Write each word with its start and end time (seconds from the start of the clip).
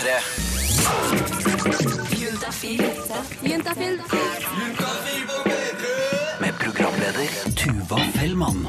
P3. 0.00 0.24
Med 6.38 6.58
programleder 6.58 7.28
Tuva 7.56 8.00
Fellmann. 8.14 8.68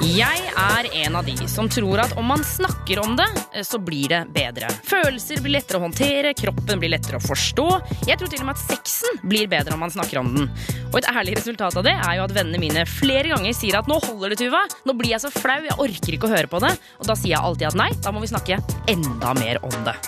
Jeg 0.00 0.44
er 0.56 0.86
en 1.04 1.16
av 1.18 1.26
de 1.28 1.34
som 1.50 1.66
tror 1.68 2.00
at 2.00 2.14
om 2.16 2.24
man 2.24 2.40
snakker 2.44 3.02
om 3.02 3.12
det, 3.18 3.26
eh, 3.52 3.64
så 3.66 3.76
blir 3.78 4.08
det 4.08 4.20
bedre. 4.32 4.70
Følelser 4.88 5.42
blir 5.44 5.58
lettere 5.58 5.76
å 5.76 5.84
håndtere, 5.84 6.32
kroppen 6.32 6.80
blir 6.80 6.88
lettere 6.94 7.18
å 7.18 7.24
forstå. 7.24 7.66
Jeg 8.08 8.16
tror 8.16 8.30
til 8.32 8.40
og 8.40 8.48
med 8.48 8.56
at 8.56 8.62
sexen 8.64 9.20
blir 9.20 9.50
bedre 9.52 9.76
om 9.76 9.84
man 9.84 9.92
snakker 9.92 10.22
om 10.22 10.30
den. 10.34 10.48
Og 10.88 10.96
et 11.02 11.10
ærlig 11.12 11.36
resultat 11.36 11.76
av 11.76 11.84
det 11.84 11.92
er 11.92 12.16
jo 12.16 12.24
at 12.24 12.32
vennene 12.32 12.62
mine 12.62 12.86
flere 12.88 13.28
ganger 13.28 13.52
sier 13.52 13.76
at 13.76 13.90
nå 13.92 13.98
holder 14.00 14.32
det, 14.32 14.40
Tuva. 14.40 14.62
Nå 14.88 14.96
blir 14.96 15.12
jeg 15.12 15.20
så 15.20 15.30
flau, 15.34 15.60
jeg 15.68 15.76
orker 15.76 16.16
ikke 16.16 16.30
å 16.30 16.32
høre 16.32 16.48
på 16.48 16.62
det. 16.64 16.72
Og 16.98 17.10
da 17.10 17.18
sier 17.18 17.34
jeg 17.34 17.44
alltid 17.44 17.68
at 17.68 17.78
nei, 17.82 17.90
da 18.00 18.14
må 18.14 18.24
vi 18.24 18.32
snakke 18.32 18.58
enda 18.88 19.34
mer 19.36 19.60
om 19.68 19.76
det. 19.84 19.98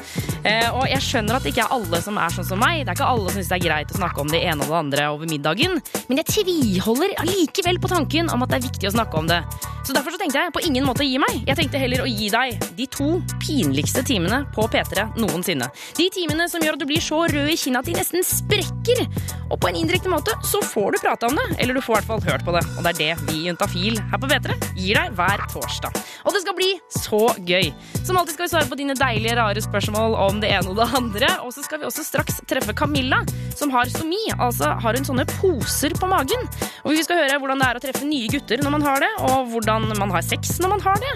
Eh, 0.49 0.73
og 0.73 0.89
jeg 0.89 1.05
skjønner 1.05 1.37
at 1.37 1.45
det 1.45 1.53
ikke 1.53 1.67
er 1.69 1.77
alle 1.77 2.01
som 2.03 2.17
er 2.17 2.33
sånn 2.33 2.49
som 2.49 2.65
meg. 2.65 2.81
Det 2.81 2.95
er 2.95 2.97
ikke 2.97 3.13
alle 3.13 3.29
som 3.29 3.39
syns 3.43 3.53
det 3.53 3.61
er 3.61 3.67
greit 3.69 3.93
å 3.93 4.01
snakke 4.01 4.25
om 4.25 4.33
det 4.33 4.41
ene 4.41 4.65
og 4.65 4.73
det 4.73 4.81
andre 4.81 5.07
over 5.13 5.29
middagen. 5.29 5.79
Men 6.09 6.23
jeg 6.23 6.33
tviholder 6.33 7.15
allikevel 7.23 7.79
på 7.83 7.93
tanken 7.93 8.33
om 8.33 8.43
at 8.43 8.55
det 8.55 8.63
er 8.63 8.69
viktig 8.71 8.89
å 8.89 8.97
snakke 8.97 9.21
om 9.21 9.29
det. 9.29 9.43
Så 9.83 9.95
derfor 9.95 10.15
så 10.15 10.21
tenkte 10.21 10.39
jeg 10.39 10.53
på 10.55 10.63
ingen 10.63 10.85
måte 10.87 11.03
å 11.03 11.07
gi 11.07 11.19
meg. 11.19 11.41
Jeg 11.49 11.59
tenkte 11.59 11.81
heller 11.83 12.05
å 12.05 12.07
gi 12.07 12.29
deg 12.31 12.67
de 12.79 12.87
to 12.93 13.09
pinligste 13.43 14.05
timene 14.07 14.45
på 14.55 14.69
P3 14.71 15.09
noensinne. 15.19 15.67
De 15.99 16.07
timene 16.15 16.47
som 16.51 16.63
gjør 16.63 16.79
at 16.79 16.85
du 16.85 16.87
blir 16.87 17.03
så 17.03 17.25
rød 17.27 17.51
i 17.51 17.57
kinnet 17.59 17.83
at 17.83 17.91
de 17.91 17.97
nesten 17.99 18.27
sprekker. 18.27 19.03
Og 19.53 19.59
på 19.61 19.69
en 19.69 19.79
indirekte 19.81 20.11
måte 20.13 20.35
så 20.47 20.63
får 20.65 20.95
du 20.95 21.01
prate 21.03 21.29
om 21.29 21.35
det, 21.37 21.49
eller 21.61 21.77
du 21.77 21.83
får 21.83 21.97
i 21.97 21.99
hvert 21.99 22.11
fall 22.13 22.23
hørt 22.29 22.47
på 22.47 22.55
det. 22.55 22.63
Og 22.77 22.87
det 22.87 22.93
er 22.93 23.01
det 23.01 23.27
vi 23.27 23.41
i 23.41 23.49
Juntafil 23.49 23.99
her 24.13 24.23
på 24.23 24.31
P3 24.31 24.57
gir 24.79 25.01
deg 25.01 25.19
hver 25.19 25.43
torsdag. 25.53 25.99
Og 26.23 26.37
det 26.37 26.45
skal 26.45 26.57
bli 26.59 26.71
så 26.95 27.23
gøy. 27.43 27.73
Som 28.07 28.21
alltid 28.21 28.37
skal 28.37 28.47
vi 28.47 28.53
svare 28.55 28.71
på 28.71 28.79
dine 28.79 28.97
deilige, 28.99 29.37
rare 29.39 29.63
spørsmål 29.65 30.17
om 30.29 30.41
det 30.43 30.53
ene 30.55 30.71
og 30.71 30.79
det 30.79 30.89
andre. 30.95 31.33
Og 31.43 31.53
så 31.57 31.67
skal 31.67 31.83
vi 31.83 31.89
også 31.91 32.07
straks 32.07 32.39
treffe 32.49 32.75
Camilla, 32.79 33.23
som 33.59 33.75
har 33.75 33.91
stomi. 33.91 34.23
Altså 34.39 34.73
har 34.83 34.99
hun 34.99 35.11
sånne 35.11 35.27
poser 35.35 35.95
på 35.99 36.09
magen. 36.11 36.49
Og 36.87 36.95
vi 36.95 37.03
skal 37.03 37.25
høre 37.25 37.39
hvordan 37.43 37.61
det 37.63 37.69
er 37.69 37.79
å 37.79 37.83
treffe 37.83 38.07
nye 38.07 38.31
gutter 38.31 38.63
når 38.63 38.77
man 38.79 38.87
har 38.87 39.03
det, 39.03 39.11
og 39.27 39.51
hvordan 39.53 39.72
man 39.81 40.13
har 40.13 40.25
sex 40.27 40.59
når 40.63 40.75
man 40.75 40.85
har 40.85 41.01
det. 41.03 41.13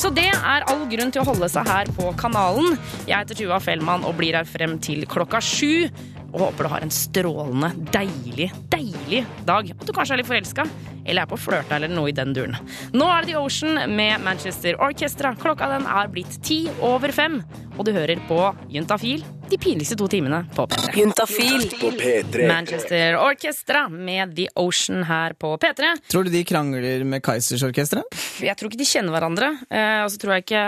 Så 0.00 0.08
det 0.16 0.28
er 0.32 0.64
all 0.70 0.86
grunn 0.88 1.12
til 1.12 1.22
å 1.22 1.28
holde 1.28 1.48
seg 1.52 1.68
her 1.68 1.90
på 1.96 2.10
kanalen. 2.20 2.78
Jeg 3.04 3.18
heter 3.18 3.36
Tuva 3.36 3.60
Fellmann 3.60 4.06
og 4.08 4.16
blir 4.18 4.38
her 4.38 4.48
frem 4.48 4.78
til 4.82 5.04
klokka 5.10 5.42
sju. 5.44 5.90
Og 6.30 6.44
håper 6.44 6.66
du 6.66 6.70
har 6.72 6.84
en 6.86 6.94
strålende, 6.94 7.72
deilig, 7.92 8.48
deilig 8.72 9.24
dag. 9.48 9.72
At 9.74 9.86
du 9.86 9.92
kanskje 9.92 10.14
er 10.14 10.22
litt 10.22 10.30
forelska, 10.30 10.66
eller 11.10 11.26
er 11.26 11.30
på 11.30 11.38
flørta 11.40 11.76
eller 11.76 11.92
noe 11.92 12.12
i 12.12 12.16
den 12.16 12.34
duren. 12.36 12.56
Nå 12.94 13.10
er 13.10 13.26
det 13.26 13.34
The 13.34 13.42
Ocean 13.42 13.96
med 13.96 14.24
Manchester 14.24 14.78
Orchestra. 14.82 15.34
Klokka 15.40 15.68
den 15.74 15.86
er 15.90 16.10
blitt 16.12 16.40
ti 16.46 16.62
over 16.80 17.12
fem, 17.14 17.40
og 17.76 17.84
du 17.86 17.92
hører 17.96 18.22
på 18.30 18.40
Juntafil 18.72 19.26
de 19.50 19.58
pinligste 19.58 19.96
to 19.98 20.06
timene 20.10 20.44
på 20.54 20.66
P3. 20.70 20.92
Juntafil. 21.00 21.64
På 21.80 21.90
P3. 21.98 22.46
Manchester 22.48 23.16
Orchestra 23.18 23.88
med 23.90 24.36
The 24.36 24.46
Ocean 24.54 25.02
her 25.08 25.34
på 25.34 25.56
P3. 25.58 25.96
Tror 26.10 26.26
du 26.26 26.30
de 26.30 26.44
krangler 26.46 27.02
med 27.04 27.22
Kaizers 27.26 27.64
orkestra? 27.66 28.04
Jeg 28.40 28.54
tror 28.58 28.70
ikke 28.70 28.80
de 28.80 28.86
kjenner 28.86 29.16
hverandre. 29.16 29.50
Eh, 29.66 30.04
og 30.04 30.12
så 30.12 30.22
tror 30.22 30.36
jeg 30.36 30.46
ikke 30.46 30.62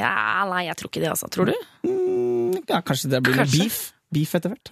ja, 0.00 0.16
Nei, 0.50 0.64
jeg 0.66 0.80
tror 0.80 0.90
ikke 0.90 1.04
det, 1.04 1.12
altså. 1.14 1.30
Tror 1.30 1.52
du? 1.52 1.54
Ja, 2.68 2.82
kanskje 2.82 3.12
det 3.14 3.22
blir 3.22 3.38
noe 3.38 3.46
beef? 3.52 3.78
Beef 4.14 4.30
etter 4.38 4.54
hvert. 4.54 4.70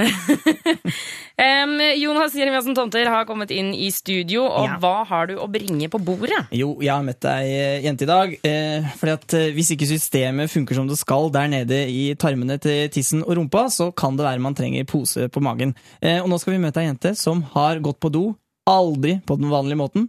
um, 1.45 1.75
Jonas 2.01 2.35
Jeremiassen 2.39 2.77
Tomter 2.77 3.09
har 3.13 3.27
kommet 3.29 3.51
inn 3.53 3.73
i 3.77 3.91
studio, 3.93 4.47
og 4.49 4.65
Ja. 4.71 4.77
hva 4.81 5.05
har 5.11 5.29
du 5.29 5.35
å 5.37 5.49
bringe 5.53 5.91
på 5.93 6.01
bordet? 6.01 6.47
Jo, 6.57 6.71
jeg 6.81 6.93
har 6.95 7.05
møtt 7.05 7.27
ei 7.29 7.51
eh, 7.53 7.83
jente 7.85 8.07
i 8.07 8.09
dag. 8.09 8.33
Eh, 8.41 8.87
fordi 8.97 9.13
at 9.13 9.35
eh, 9.37 9.51
Hvis 9.57 9.73
ikke 9.75 9.89
systemet 9.91 10.51
funker 10.53 10.79
som 10.79 10.89
det 10.89 10.97
skal 11.01 11.29
der 11.35 11.51
nede 11.53 11.83
i 11.93 12.15
tarmene 12.17 12.57
til 12.63 12.89
tissen 12.95 13.23
og 13.27 13.37
rumpa, 13.37 13.67
så 13.73 13.91
kan 13.93 14.17
det 14.17 14.25
være 14.25 14.41
man 14.41 14.57
trenger 14.57 14.89
pose 14.89 15.29
på 15.29 15.43
magen. 15.45 15.75
Eh, 16.01 16.23
og 16.23 16.31
nå 16.33 16.41
skal 16.41 16.57
vi 16.57 16.63
møte 16.65 16.81
ei 16.81 16.89
jente 16.89 17.13
som 17.19 17.43
har 17.53 17.83
gått 17.85 18.01
på 18.01 18.13
do, 18.13 18.25
aldri 18.67 19.19
på 19.27 19.37
den 19.39 19.53
vanlige 19.53 19.81
måten. 19.85 20.09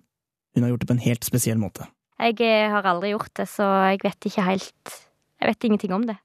Hun 0.55 0.63
har 0.63 0.71
gjort 0.71 0.85
det 0.85 0.89
på 0.89 0.95
en 0.97 1.03
helt 1.03 1.27
spesiell 1.27 1.59
måte. 1.61 1.85
Jeg 2.17 2.39
eh, 2.41 2.71
har 2.73 2.87
aldri 2.89 3.11
gjort 3.11 3.33
det, 3.37 3.45
så 3.51 3.67
jeg 3.91 3.99
vet 4.07 4.31
ikke 4.31 4.47
helt 4.47 4.95
Jeg 5.37 5.51
vet 5.51 5.67
ingenting 5.67 5.93
om 5.93 6.05
det. 6.07 6.15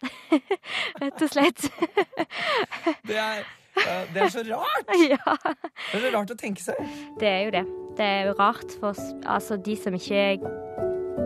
Rett 1.03 1.23
og 1.23 1.33
slett. 1.33 1.67
Det 3.09 3.19
er, 3.19 3.45
det 4.13 4.21
er 4.21 4.29
så 4.29 4.43
rart! 4.45 4.91
ja. 5.15 5.35
Det 5.89 5.97
er 5.97 6.03
så 6.03 6.11
rart 6.13 6.33
å 6.35 6.37
tenke 6.37 6.61
seg. 6.61 6.77
Det 7.21 7.29
er 7.29 7.47
jo 7.47 7.53
det. 7.55 7.63
Det 7.97 8.05
er 8.05 8.27
jo 8.29 8.35
rart 8.37 8.75
for 8.81 8.99
altså, 9.25 9.57
de 9.57 9.77
som 9.81 9.97
ikke 9.97 10.37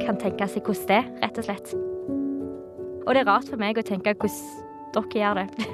kan 0.04 0.18
tenke 0.20 0.46
seg 0.50 0.62
hvordan 0.62 0.86
det 0.86 1.00
er, 1.00 1.08
rett 1.24 1.40
og 1.42 1.48
slett. 1.48 1.74
Og 3.02 3.10
det 3.14 3.22
er 3.24 3.28
rart 3.28 3.50
for 3.50 3.58
meg 3.58 3.78
å 3.78 3.84
tenke 3.86 4.14
hvordan 4.14 4.62
dere 4.94 5.20
gjør 5.20 5.42
det. 5.42 5.66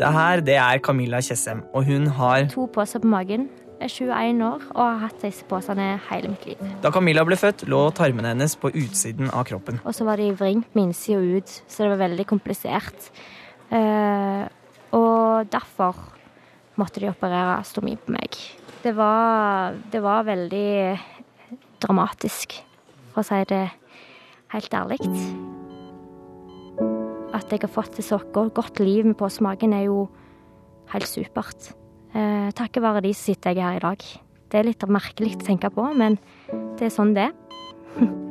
Det 0.00 0.12
her 0.18 0.42
det 0.44 0.58
er 0.58 0.82
Camilla 0.82 1.22
Tjessem, 1.22 1.62
og 1.74 1.86
hun 1.86 2.10
har 2.18 2.50
To 2.52 2.66
poser 2.74 3.02
på 3.02 3.10
magen, 3.10 3.46
er 3.80 3.90
21 3.90 4.44
år 4.44 4.64
og 4.74 4.80
har 4.80 5.00
hatt 5.06 5.22
disse 5.24 5.46
posene 5.48 5.94
hele 6.10 6.32
mitt 6.32 6.46
liv. 6.48 6.60
Da 6.84 6.92
Camilla 6.94 7.24
ble 7.26 7.38
født, 7.40 7.66
lå 7.70 7.82
tarmene 7.96 8.34
hennes 8.34 8.56
på 8.60 8.70
utsiden 8.70 9.32
av 9.32 9.46
kroppen. 9.48 9.80
Og 9.84 9.96
så 9.96 10.06
var 10.08 10.20
de 10.20 10.30
vrengt 10.36 10.70
med 10.76 10.90
innsida 10.90 11.20
ut, 11.20 11.54
så 11.66 11.84
det 11.84 11.92
var 11.94 12.02
veldig 12.04 12.26
komplisert. 12.28 13.10
Eh, 13.72 14.44
og 14.96 15.50
derfor 15.52 15.98
måtte 16.80 17.02
de 17.02 17.10
operere 17.10 17.60
stomi 17.68 17.96
på 18.00 18.14
meg. 18.14 18.38
Det 18.80 18.94
var, 18.96 19.76
det 19.92 20.00
var 20.02 20.28
veldig 20.28 20.70
dramatisk, 21.80 22.56
for 23.12 23.22
å 23.22 23.26
si 23.26 23.42
det 23.50 23.66
helt 24.54 24.76
ærlig. 24.76 25.00
At 27.36 27.52
jeg 27.52 27.62
har 27.62 27.72
fått 27.72 28.00
et 28.00 28.06
så 28.06 28.18
godt 28.32 28.80
liv 28.82 29.06
med 29.06 29.18
påsmaken, 29.20 29.76
er 29.76 29.86
jo 29.88 30.08
helt 30.90 31.08
supert. 31.08 31.70
Eh, 32.10 32.48
takket 32.58 32.82
være 32.82 33.04
de 33.06 33.12
så 33.14 33.30
sitter 33.30 33.54
jeg 33.54 33.64
her 33.64 33.78
i 33.78 33.84
dag. 33.84 34.08
Det 34.50 34.58
er 34.58 34.66
litt 34.66 34.82
merkelig 34.90 35.36
å 35.36 35.44
tenke 35.46 35.70
på, 35.70 35.84
men 35.94 36.18
det 36.78 36.88
er 36.88 36.94
sånn 36.94 37.14
det 37.14 37.28
er. 37.30 37.36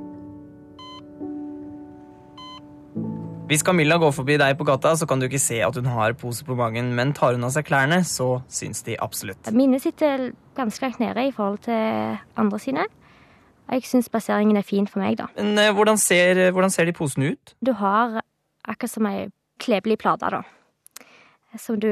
Hvis 3.49 3.63
Camilla 3.65 3.95
går 3.97 4.11
forbi 4.13 4.35
deg 4.37 4.59
på 4.59 4.65
gata, 4.67 4.91
så 4.93 5.07
kan 5.09 5.17
du 5.17 5.25
ikke 5.25 5.39
se 5.41 5.57
at 5.65 5.73
hun 5.73 5.87
har 5.89 6.13
pose 6.19 6.45
på 6.45 6.53
magen, 6.53 6.91
men 6.93 7.15
tar 7.17 7.33
hun 7.33 7.47
av 7.47 7.49
seg 7.55 7.65
klærne, 7.65 8.03
så 8.05 8.43
syns 8.45 8.83
de 8.85 8.93
absolutt. 9.01 9.49
Mine 9.57 9.79
sitter 9.81 10.27
ganske 10.59 10.85
langt 10.85 10.99
nede 11.01 11.23
i 11.25 11.31
forhold 11.33 11.63
til 11.65 12.19
andre 12.37 12.59
sine. 12.61 12.85
Jeg 13.73 13.87
syns 13.89 14.09
plasseringen 14.13 14.57
er 14.59 14.65
fin 14.65 14.85
for 14.89 15.01
meg, 15.01 15.17
da. 15.17 15.31
Men 15.39 15.57
eh, 15.57 15.71
hvordan 15.73 15.97
ser, 15.97 16.51
hvordan 16.53 16.73
ser 16.73 16.85
de 16.85 16.93
posene 16.93 17.33
ut? 17.33 17.55
Du 17.65 17.73
har 17.79 18.19
akkurat 18.69 18.93
som 18.93 19.09
ei 19.09 19.31
klebelig 19.61 19.97
plate, 20.03 20.29
da. 20.29 20.43
Som 21.57 21.81
du 21.81 21.89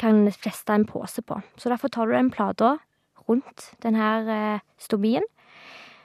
kan 0.00 0.26
feste 0.32 0.74
en 0.74 0.86
pose 0.88 1.22
på. 1.22 1.38
Så 1.56 1.70
derfor 1.70 1.88
tar 1.92 2.06
du 2.06 2.16
den 2.16 2.30
plata 2.34 2.76
rundt 3.28 3.70
denne 3.82 4.10
eh, 4.28 4.64
stomien. 4.78 5.24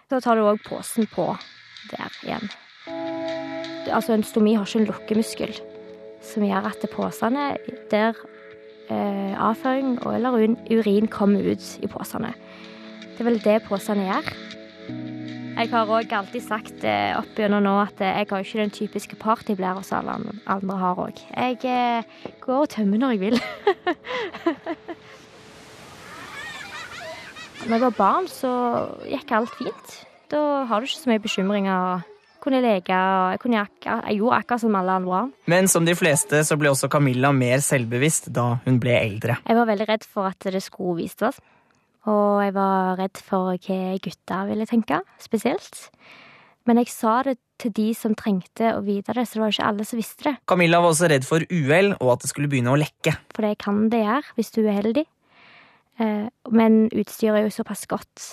Så 0.10 0.22
tar 0.24 0.38
du 0.38 0.46
òg 0.48 0.62
posen 0.66 1.10
på 1.12 1.32
der 1.92 2.20
igjen. 2.24 2.50
Altså, 3.90 4.14
en 4.14 4.26
stomi 4.26 4.56
har 4.58 4.68
ikke 4.68 4.84
en 4.84 4.90
lukkemuskel 4.90 5.56
som 6.26 6.44
gjør 6.46 6.68
at 6.70 6.86
posene 6.92 7.54
der 7.92 8.18
eh, 8.92 9.34
avføring 9.40 9.98
eller 10.06 10.56
urin 10.70 11.08
kommer 11.08 11.46
ut 11.54 11.72
i 11.82 11.90
posene. 11.90 12.34
Det 13.16 13.24
er 13.24 13.30
vel 13.30 13.42
det 13.44 13.58
posene 13.68 14.08
gjør. 14.10 14.34
Jeg 15.60 15.68
har 15.74 15.90
òg 15.92 16.14
alltid 16.16 16.44
sagt 16.46 16.84
eh, 16.88 17.18
opp 17.20 17.36
gjennom 17.36 17.60
nå 17.66 17.74
at 17.82 18.00
eh, 18.00 18.22
jeg 18.22 18.30
har 18.30 18.46
ikke 18.46 18.62
den 18.62 18.72
typiske 18.72 19.18
partyblæra 19.20 19.82
som 19.84 20.08
alle 20.08 20.32
andre- 20.48 20.78
har 20.80 21.02
òg. 21.04 21.20
Jeg 21.36 21.58
eh, 21.68 22.04
går 22.46 22.62
og 22.64 22.70
tømmer 22.72 23.02
når 23.02 23.16
jeg 23.18 23.20
vil. 23.26 23.40
Når 27.60 27.76
jeg 27.76 27.82
var 27.84 27.92
barn, 27.98 28.28
så 28.32 28.50
gikk 29.04 29.34
alt 29.36 29.52
fint. 29.60 29.90
Da 30.32 30.40
har 30.70 30.80
du 30.80 30.88
ikke 30.88 31.02
så 31.02 31.10
mye 31.12 31.20
bekymringer. 31.22 31.76
og 31.76 32.40
Kunne 32.40 32.62
leke 32.64 32.96
og 32.96 33.34
jeg, 33.34 33.40
kunne, 33.44 33.60
akka, 33.68 33.98
jeg 34.08 34.22
gjorde 34.22 34.38
akkurat 34.40 34.62
som 34.64 34.78
alle 34.80 34.96
andre. 34.96 35.20
Men 35.52 35.68
som 35.68 35.84
de 35.86 35.92
fleste 36.00 36.40
så 36.48 36.56
ble 36.56 36.72
også 36.72 36.88
Camilla 36.90 37.34
mer 37.36 37.60
selvbevisst 37.60 38.32
da 38.32 38.46
hun 38.64 38.80
ble 38.80 38.96
eldre. 38.96 39.36
Jeg 39.44 39.60
var 39.60 39.68
veldig 39.68 39.90
redd 39.92 40.08
for 40.08 40.32
at 40.32 40.48
det 40.56 40.64
skulle 40.64 41.02
vises. 41.04 41.42
Og 42.10 42.42
jeg 42.42 42.56
var 42.56 42.98
redd 42.98 43.22
for 43.22 43.52
hva 43.52 43.94
gutter 44.02 44.50
ville 44.50 44.66
tenke, 44.70 45.02
spesielt. 45.22 45.90
Men 46.68 46.82
jeg 46.82 46.90
sa 46.92 47.20
det 47.26 47.38
til 47.60 47.72
de 47.76 47.88
som 47.98 48.14
trengte 48.18 48.74
å 48.76 48.82
vite 48.86 49.14
det, 49.16 49.26
så 49.28 49.38
det 49.38 49.42
var 49.44 49.54
ikke 49.54 49.70
alle 49.72 49.86
som 49.88 50.00
visste 50.00 50.28
det. 50.28 50.36
Camilla 50.48 50.80
var 50.82 50.94
også 50.94 51.10
redd 51.12 51.26
for 51.28 51.44
uhell 51.52 51.96
og 51.98 52.12
at 52.14 52.24
det 52.24 52.30
skulle 52.32 52.50
begynne 52.52 52.74
å 52.74 52.80
lekke. 52.80 53.16
For 53.36 53.46
det 53.46 53.58
kan 53.64 53.88
det 53.92 54.04
gjøre 54.04 54.36
hvis 54.38 54.54
du 54.56 54.62
er 54.66 54.78
heldig. 54.80 55.06
Eh, 56.00 56.28
Men 56.52 56.78
utstyret 56.94 57.42
er 57.42 57.48
jo 57.48 57.56
såpass 57.58 57.86
godt, 57.90 58.28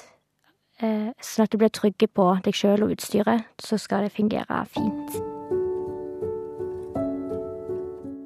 eh, 0.81 1.11
sånn 1.19 1.47
at 1.47 1.51
du 1.51 1.59
blir 1.59 1.73
trygg 1.75 2.07
på 2.15 2.29
deg 2.45 2.55
sjøl 2.55 2.85
og 2.87 2.93
utstyret, 2.95 3.49
så 3.59 3.79
skal 3.81 4.07
det 4.07 4.15
fungere 4.15 4.63
fint. 4.71 5.17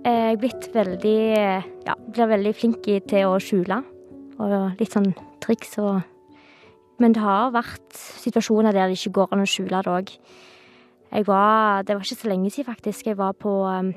Eh, 0.05 0.26
Jeg 0.31 0.37
er 0.37 0.43
blitt 0.43 0.69
veldig 0.75 1.64
Ja, 1.87 1.94
blir 2.11 2.29
veldig 2.35 2.55
flink 2.55 2.82
til 2.85 3.25
å 3.26 3.38
skjule, 3.41 3.82
og 4.38 4.79
litt 4.81 4.93
sånn 4.93 5.14
triks 5.43 5.79
og 5.83 6.01
Men 7.01 7.15
det 7.17 7.23
har 7.25 7.55
vært 7.55 7.97
situasjoner 7.97 8.75
der 8.77 8.91
det 8.91 8.99
ikke 8.99 9.15
går 9.17 9.31
an 9.33 9.41
å 9.41 9.49
skjule 9.49 9.79
det 9.81 9.89
òg. 9.89 10.11
Det 11.11 11.27
var 11.27 11.81
ikke 11.89 12.19
så 12.21 12.29
lenge 12.29 12.51
siden, 12.53 12.69
faktisk. 12.69 13.07
Jeg 13.07 13.17
var 13.17 13.33
på 13.33 13.49
um, 13.65 13.89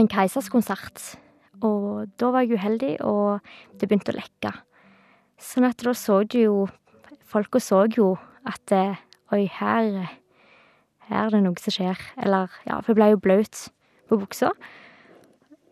en 0.00 0.08
Keisers-konsert. 0.08 1.18
Og 1.60 2.08
da 2.16 2.30
var 2.32 2.46
jeg 2.46 2.56
uheldig, 2.56 2.94
og 3.04 3.44
det 3.76 3.84
begynte 3.84 4.14
å 4.14 4.16
lekke. 4.16 4.54
Sånn 5.36 5.68
at 5.68 5.84
da 5.84 5.92
så 5.92 6.22
du 6.24 6.38
jo 6.40 6.56
Folka 7.32 7.60
så 7.60 7.86
jo 7.88 8.10
at 8.44 8.72
eh, 8.76 8.98
oi, 9.32 9.46
her, 9.48 9.86
her 11.08 11.22
er 11.26 11.30
det 11.32 11.40
noe 11.44 11.60
som 11.60 11.72
skjer. 11.72 12.00
Eller 12.20 12.52
ja, 12.66 12.80
for 12.80 12.92
jeg 12.92 12.98
ble 12.98 13.08
jo 13.14 13.22
blaut 13.24 13.62
på 14.08 14.18
buksa. 14.20 14.50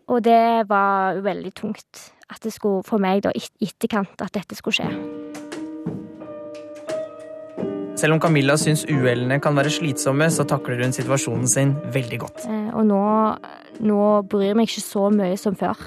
Og 0.09 0.23
det 0.25 0.65
var 0.69 1.21
veldig 1.21 1.51
tungt 1.57 2.07
at 2.31 2.41
det 2.43 2.53
skulle 2.55 2.85
for 2.87 3.01
meg 3.01 3.25
i 3.27 3.43
etterkant 3.67 4.23
at 4.23 4.33
dette 4.37 4.57
skulle 4.57 4.79
skje. 4.79 4.89
Selv 8.01 8.15
om 8.15 8.21
Camilla 8.23 8.55
syns 8.57 8.81
uhellene 8.89 9.37
kan 9.43 9.53
være 9.53 9.69
slitsomme, 9.69 10.25
så 10.33 10.45
takler 10.49 10.79
hun 10.81 10.95
situasjonen 10.95 11.49
sin 11.49 11.75
veldig 11.93 12.19
godt. 12.23 12.45
Eh, 12.49 12.69
Og 12.73 12.87
nå, 12.87 13.01
nå 13.85 14.05
bryr 14.31 14.47
jeg 14.49 14.57
meg 14.57 14.71
ikke 14.71 14.81
så 14.87 15.09
mye 15.13 15.37
som 15.37 15.57
før. 15.59 15.77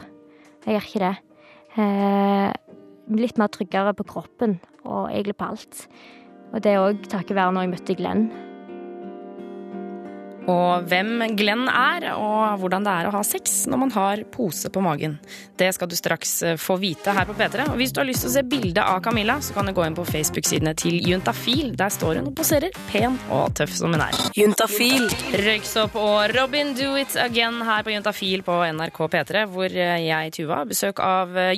Jeg 0.64 0.76
gjør 0.76 0.86
ikke 0.90 1.02
det. 1.02 1.16
Eh, 1.74 2.52
litt 3.18 3.40
mer 3.40 3.50
tryggere 3.50 3.96
på 3.98 4.06
kroppen 4.06 4.60
og 4.84 5.08
egentlig 5.10 5.36
på 5.40 5.48
alt. 5.50 5.86
Og 6.52 6.62
det 6.62 6.70
er 6.70 6.84
òg 6.84 7.02
takket 7.10 7.34
være 7.34 7.56
når 7.56 7.66
jeg 7.66 7.72
møtte 7.72 7.96
Glenn. 7.98 8.28
Og 10.50 10.84
hvem 10.90 11.22
Glenn 11.38 11.68
er, 11.70 12.10
og 12.18 12.60
hvordan 12.60 12.84
det 12.84 12.92
er 12.92 13.08
å 13.08 13.14
ha 13.14 13.22
sex 13.24 13.62
når 13.70 13.80
man 13.80 13.92
har 13.94 14.24
pose 14.34 14.68
på 14.72 14.82
magen. 14.84 15.16
Det 15.56 15.70
skal 15.76 15.88
du 15.88 15.96
straks 15.96 16.34
eh, 16.44 16.56
få 16.60 16.76
vite 16.82 17.14
her 17.16 17.28
på 17.28 17.36
P3. 17.38 17.68
Og 17.72 17.78
hvis 17.80 17.94
du 17.94 18.02
har 18.02 18.08
lyst 18.08 18.24
til 18.26 18.32
å 18.32 18.34
se 18.34 18.44
bilde 18.48 18.84
av 18.84 19.00
Camilla, 19.04 19.38
så 19.44 19.56
kan 19.56 19.68
du 19.68 19.74
gå 19.76 19.86
inn 19.86 19.96
på 19.96 20.04
Facebook-sidene 20.08 20.74
til 20.78 20.98
Juntafil. 21.08 21.72
Der 21.78 21.92
står 21.94 22.20
hun 22.20 22.30
og 22.32 22.36
poserer 22.36 22.74
pen 22.90 23.16
og 23.32 23.54
tøff 23.56 23.72
som 23.78 23.94
hun 23.94 24.04
er. 24.04 24.18
Juntafil. 24.36 25.08
Røyksopp 25.44 25.96
og 26.00 26.34
Robin 26.34 26.74
Do 26.76 26.92
It 27.00 27.16
Again 27.20 27.62
her 27.64 27.86
på 27.86 27.94
Juntafil 27.94 28.44
på 28.46 28.60
NRK 28.76 29.00
P3, 29.16 29.46
hvor 29.54 29.70
eh, 29.70 29.96
jeg, 30.08 30.36
Tuva, 30.36 30.60
har 30.62 30.70
besøk 30.70 31.00
av 31.04 31.38
eh, 31.38 31.54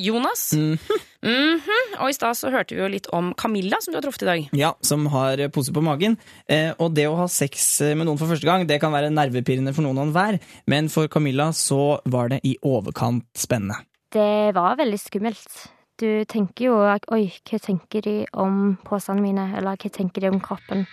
Jonas. 1.23 1.63
Mhm. 1.67 2.01
Og 2.01 2.11
i 2.11 2.17
stad 2.17 2.37
så 2.37 2.51
hørte 2.53 2.75
vi 2.75 2.83
jo 2.83 2.89
litt 2.93 3.07
om 3.13 3.33
Camilla, 3.35 3.79
som 3.81 3.93
du 3.93 3.99
har 3.99 4.05
truffet 4.05 4.23
i 4.23 4.27
dag. 4.27 4.49
Ja, 4.53 4.75
som 4.83 5.07
har 5.07 5.37
pose 5.49 5.73
på 5.73 5.83
magen. 5.83 6.19
Eh, 6.49 6.73
og 6.79 6.95
det 6.95 7.07
å 7.09 7.17
ha 7.17 7.27
sex 7.27 7.81
med 7.97 8.07
noen 8.07 8.19
for 8.19 8.29
første 8.29 8.45
gang, 8.45 8.67
det 8.67 8.81
kan 8.81 8.93
være 8.93 9.11
nervepirrende 9.11 9.75
for 9.75 9.83
noen 9.83 9.99
og 9.99 10.09
enhver, 10.09 10.41
men 10.67 10.89
for 10.89 11.09
Camilla 11.09 11.51
så 11.53 12.01
var 12.05 12.29
det 12.29 12.41
i 12.45 12.57
overkant 12.63 13.25
spennende. 13.35 13.81
Det 14.13 14.55
var 14.55 14.77
veldig 14.77 15.01
skummelt. 15.01 15.71
Du 15.97 16.25
tenker 16.29 16.69
jo 16.69 16.77
oi, 16.85 17.33
hva 17.49 17.59
tenker 17.59 18.05
de 18.05 18.27
om 18.37 18.77
posene 18.85 19.23
mine, 19.25 19.49
eller 19.57 19.77
hva 19.81 19.91
tenker 19.91 20.21
de 20.21 20.29
om 20.29 20.41
kroppen? 20.41 20.85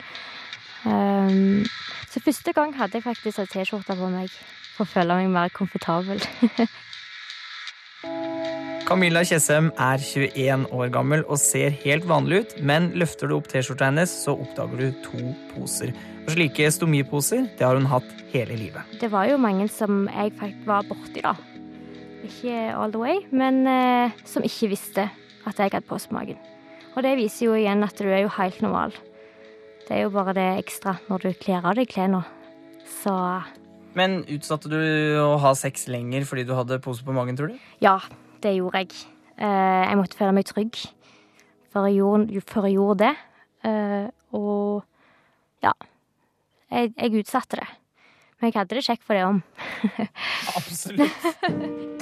Um, 0.86 1.64
så 2.12 2.20
første 2.24 2.54
gang 2.56 2.74
hadde 2.76 3.00
jeg 3.00 3.06
faktisk 3.06 3.40
ei 3.40 3.48
T-skjorte 3.52 3.96
på 4.00 4.10
meg 4.12 4.32
for 4.76 4.84
å 4.84 4.90
føle 4.90 5.20
meg 5.20 5.30
mer 5.32 5.54
komfortabel. 5.56 6.24
Camilla 8.84 9.22
Tjessem 9.24 9.70
er 9.80 10.02
21 10.04 10.66
år 10.76 10.90
gammel 10.92 11.22
og 11.32 11.40
ser 11.40 11.72
helt 11.86 12.04
vanlig 12.10 12.42
ut, 12.44 12.56
men 12.60 12.90
løfter 13.00 13.32
du 13.32 13.38
opp 13.38 13.48
T-skjorta 13.52 13.88
hennes, 13.88 14.12
så 14.26 14.36
oppdager 14.36 14.82
du 14.82 15.00
to 15.06 15.32
poser. 15.54 15.94
Og 16.26 16.34
slike 16.36 16.68
stomiposer 16.76 17.48
det 17.58 17.64
har 17.64 17.80
hun 17.80 17.88
hatt 17.88 18.10
hele 18.34 18.58
livet. 18.60 18.94
Det 19.00 19.10
var 19.14 19.30
jo 19.32 19.40
mange 19.40 19.70
som 19.72 20.04
jeg 20.12 20.36
faktisk 20.40 20.68
var 20.68 20.84
borti, 20.90 21.24
da. 21.24 21.34
Ikke 22.28 22.60
all 22.76 22.92
the 22.92 23.00
way, 23.00 23.24
men 23.32 23.64
eh, 23.68 24.20
som 24.28 24.44
ikke 24.44 24.74
visste 24.76 25.08
at 25.48 25.58
jeg 25.60 25.72
hadde 25.72 25.88
pose 25.88 26.12
på 26.12 26.20
magen. 26.20 26.40
Og 26.94 27.04
det 27.08 27.16
viser 27.18 27.48
jo 27.48 27.58
igjen 27.58 27.88
at 27.88 27.98
du 27.98 28.12
er 28.12 28.26
jo 28.26 28.36
helt 28.36 28.62
normal. 28.64 28.94
Det 29.88 29.96
er 29.96 30.06
jo 30.06 30.14
bare 30.14 30.36
det 30.36 30.50
ekstra 30.62 30.98
når 31.10 31.26
du 31.26 31.34
kler 31.40 31.64
av 31.64 31.80
deg 31.80 31.90
klærne. 31.92 32.24
Så 33.02 33.16
Men 33.98 34.24
utsatte 34.32 34.72
du 34.72 34.80
å 35.22 35.36
ha 35.42 35.54
sex 35.58 35.88
lenger 35.92 36.26
fordi 36.26 36.46
du 36.48 36.56
hadde 36.58 36.82
pose 36.84 37.06
på 37.06 37.14
magen, 37.16 37.38
tror 37.38 37.54
du? 37.54 37.58
ja, 37.84 38.00
det 38.44 38.56
gjorde 38.58 38.84
jeg. 38.84 39.06
Eh, 39.38 39.84
jeg 39.88 40.00
måtte 40.00 40.18
føle 40.20 40.34
meg 40.36 40.48
trygg 40.50 40.80
før 41.74 41.88
jeg 41.90 42.02
gjorde, 42.02 42.42
før 42.50 42.68
jeg 42.68 42.76
gjorde 42.78 43.08
det. 43.08 43.14
Eh, 43.70 44.08
og 44.38 44.84
ja. 45.64 45.72
Jeg, 46.74 46.94
jeg 46.98 47.22
utsatte 47.22 47.62
det. 47.62 47.70
Men 48.40 48.50
jeg 48.50 48.60
hadde 48.60 48.76
det 48.76 48.86
kjekt 48.86 49.06
for 49.08 49.16
det 49.16 49.24
om. 49.30 49.42
Absolutt. 50.58 51.94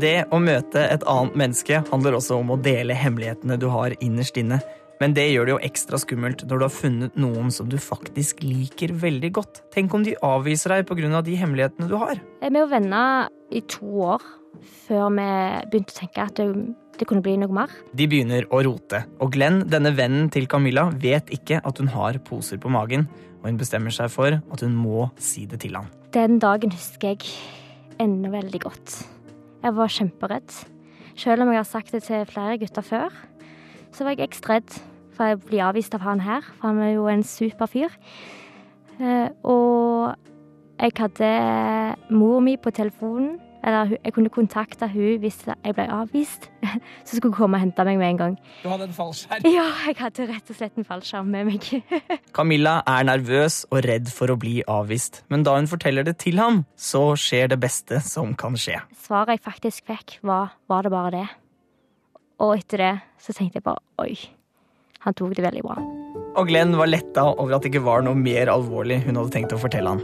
Det 0.00 0.14
å 0.32 0.38
møte 0.40 0.80
et 0.80 1.02
annet 1.10 1.34
menneske 1.36 1.82
handler 1.90 2.16
også 2.16 2.38
om 2.40 2.54
å 2.54 2.60
dele 2.62 2.96
hemmelighetene 2.96 3.58
du 3.60 3.66
har 3.74 3.92
innerst 4.00 4.38
inne. 4.40 4.62
Men 5.00 5.14
det 5.16 5.30
gjør 5.30 5.48
det 5.48 5.52
jo 5.54 5.60
ekstra 5.64 5.98
skummelt 6.00 6.42
når 6.44 6.60
du 6.60 6.64
har 6.66 6.74
funnet 6.74 7.14
noen 7.16 7.48
som 7.54 7.68
du 7.72 7.78
faktisk 7.80 8.42
liker 8.44 8.92
veldig 9.00 9.30
godt. 9.38 9.62
Tenk 9.72 9.94
om 9.96 10.04
de 10.04 10.12
avviser 10.20 10.74
deg 10.74 10.90
pga. 10.90 11.22
de 11.24 11.36
hemmelighetene 11.40 11.88
du 11.88 11.96
har. 11.96 12.20
Vi 12.42 12.52
var 12.52 12.68
venner 12.68 13.30
i 13.50 13.62
to 13.64 13.86
år 14.12 14.26
før 14.84 15.08
vi 15.14 15.28
begynte 15.72 15.94
å 15.94 15.98
tenke 16.02 16.26
at 16.26 16.36
det, 16.36 16.48
det 16.98 17.08
kunne 17.08 17.24
bli 17.24 17.38
noe 17.40 17.54
mer. 17.62 17.72
De 17.96 18.06
begynner 18.10 18.44
å 18.52 18.60
rote, 18.66 19.04
og 19.22 19.32
Glenn, 19.32 19.62
denne 19.72 19.94
vennen 19.96 20.28
til 20.28 20.48
Camilla, 20.50 20.90
vet 20.92 21.32
ikke 21.32 21.62
at 21.64 21.80
hun 21.80 21.88
har 21.94 22.18
poser 22.26 22.60
på 22.60 22.68
magen, 22.68 23.08
og 23.40 23.48
hun 23.48 23.60
bestemmer 23.60 23.94
seg 23.94 24.12
for 24.12 24.36
at 24.36 24.66
hun 24.66 24.76
må 24.76 25.08
si 25.16 25.46
det 25.48 25.62
til 25.64 25.78
han. 25.78 25.88
Den 26.12 26.36
dagen 26.42 26.74
husker 26.74 27.14
jeg 27.14 27.30
ennå 28.02 28.34
veldig 28.34 28.60
godt. 28.66 28.98
Jeg 29.64 29.76
var 29.78 29.96
kjemperedd. 29.96 30.60
Selv 31.16 31.46
om 31.46 31.54
jeg 31.54 31.62
har 31.62 31.68
sagt 31.68 31.96
det 31.96 32.04
til 32.04 32.28
flere 32.28 32.60
gutter 32.60 32.84
før, 32.84 33.20
så 33.94 34.04
var 34.04 34.18
jeg 34.18 34.28
ekstra 34.28 34.58
redd 34.58 34.80
for 35.20 35.28
jeg 35.28 35.42
blir 35.44 35.66
avvist 35.68 35.92
av 35.92 36.00
han 36.06 36.22
her, 36.24 36.40
for 36.56 36.70
han 36.70 36.80
er 36.80 36.94
jo 36.94 37.04
en 37.12 37.22
super 37.26 37.68
fyr. 37.68 37.92
Eh, 38.96 39.28
og 39.44 40.16
jeg 40.80 40.96
hadde 40.96 41.30
mor 42.16 42.40
mi 42.40 42.56
på 42.56 42.72
telefonen, 42.72 43.34
eller 43.60 43.90
jeg 43.98 44.14
kunne 44.16 44.30
kontakte 44.32 44.88
hun 44.88 45.18
hvis 45.20 45.42
jeg 45.44 45.74
ble 45.76 45.84
avvist, 45.92 46.46
så 47.04 47.18
skulle 47.18 47.34
hun 47.34 47.36
komme 47.36 47.60
og 47.60 47.66
hente 47.66 47.84
meg 47.84 48.00
med 48.00 48.14
en 48.14 48.22
gang. 48.22 48.38
Du 48.62 48.70
hadde 48.72 48.88
en 48.88 48.96
fallskjerm. 48.96 49.44
Ja, 49.44 49.66
jeg 49.90 49.98
hadde 50.00 50.28
rett 50.30 50.54
og 50.54 50.56
slett 50.56 50.80
en 50.80 50.88
fallskjerm 50.88 51.28
med 51.36 51.50
meg. 51.50 51.68
Camilla 52.36 52.78
er 52.88 53.04
nervøs 53.10 53.66
og 53.68 53.84
redd 53.84 54.08
for 54.16 54.32
å 54.32 54.40
bli 54.40 54.62
avvist, 54.64 55.20
men 55.28 55.44
da 55.44 55.58
hun 55.60 55.68
forteller 55.68 56.08
det 56.08 56.16
til 56.24 56.40
ham, 56.40 56.64
så 56.80 57.10
skjer 57.12 57.52
det 57.52 57.60
beste 57.60 58.00
som 58.08 58.32
kan 58.40 58.56
skje. 58.56 58.80
Svaret 59.04 59.36
jeg 59.36 59.46
faktisk 59.52 59.92
fikk, 59.92 60.18
var 60.24 60.56
var 60.72 60.88
det 60.88 60.96
bare 60.96 61.16
det. 61.18 61.28
Og 62.40 62.56
etter 62.56 62.86
det 62.86 62.94
så 63.20 63.36
tenkte 63.36 63.60
jeg 63.60 63.68
bare 63.68 63.84
oi, 64.00 64.14
han 65.04 65.16
tok 65.16 65.36
det 65.36 65.44
veldig 65.46 65.62
bra. 65.64 65.78
Og 66.38 66.48
Glenn 66.48 66.76
var 66.78 66.90
letta 66.90 67.24
over 67.32 67.56
at 67.56 67.64
det 67.64 67.72
ikke 67.72 67.86
var 67.86 68.04
noe 68.06 68.18
mer 68.18 68.50
alvorlig 68.52 69.00
hun 69.06 69.18
hadde 69.18 69.34
tenkt 69.34 69.54
å 69.56 69.60
fortelle 69.60 69.96
han. 69.96 70.02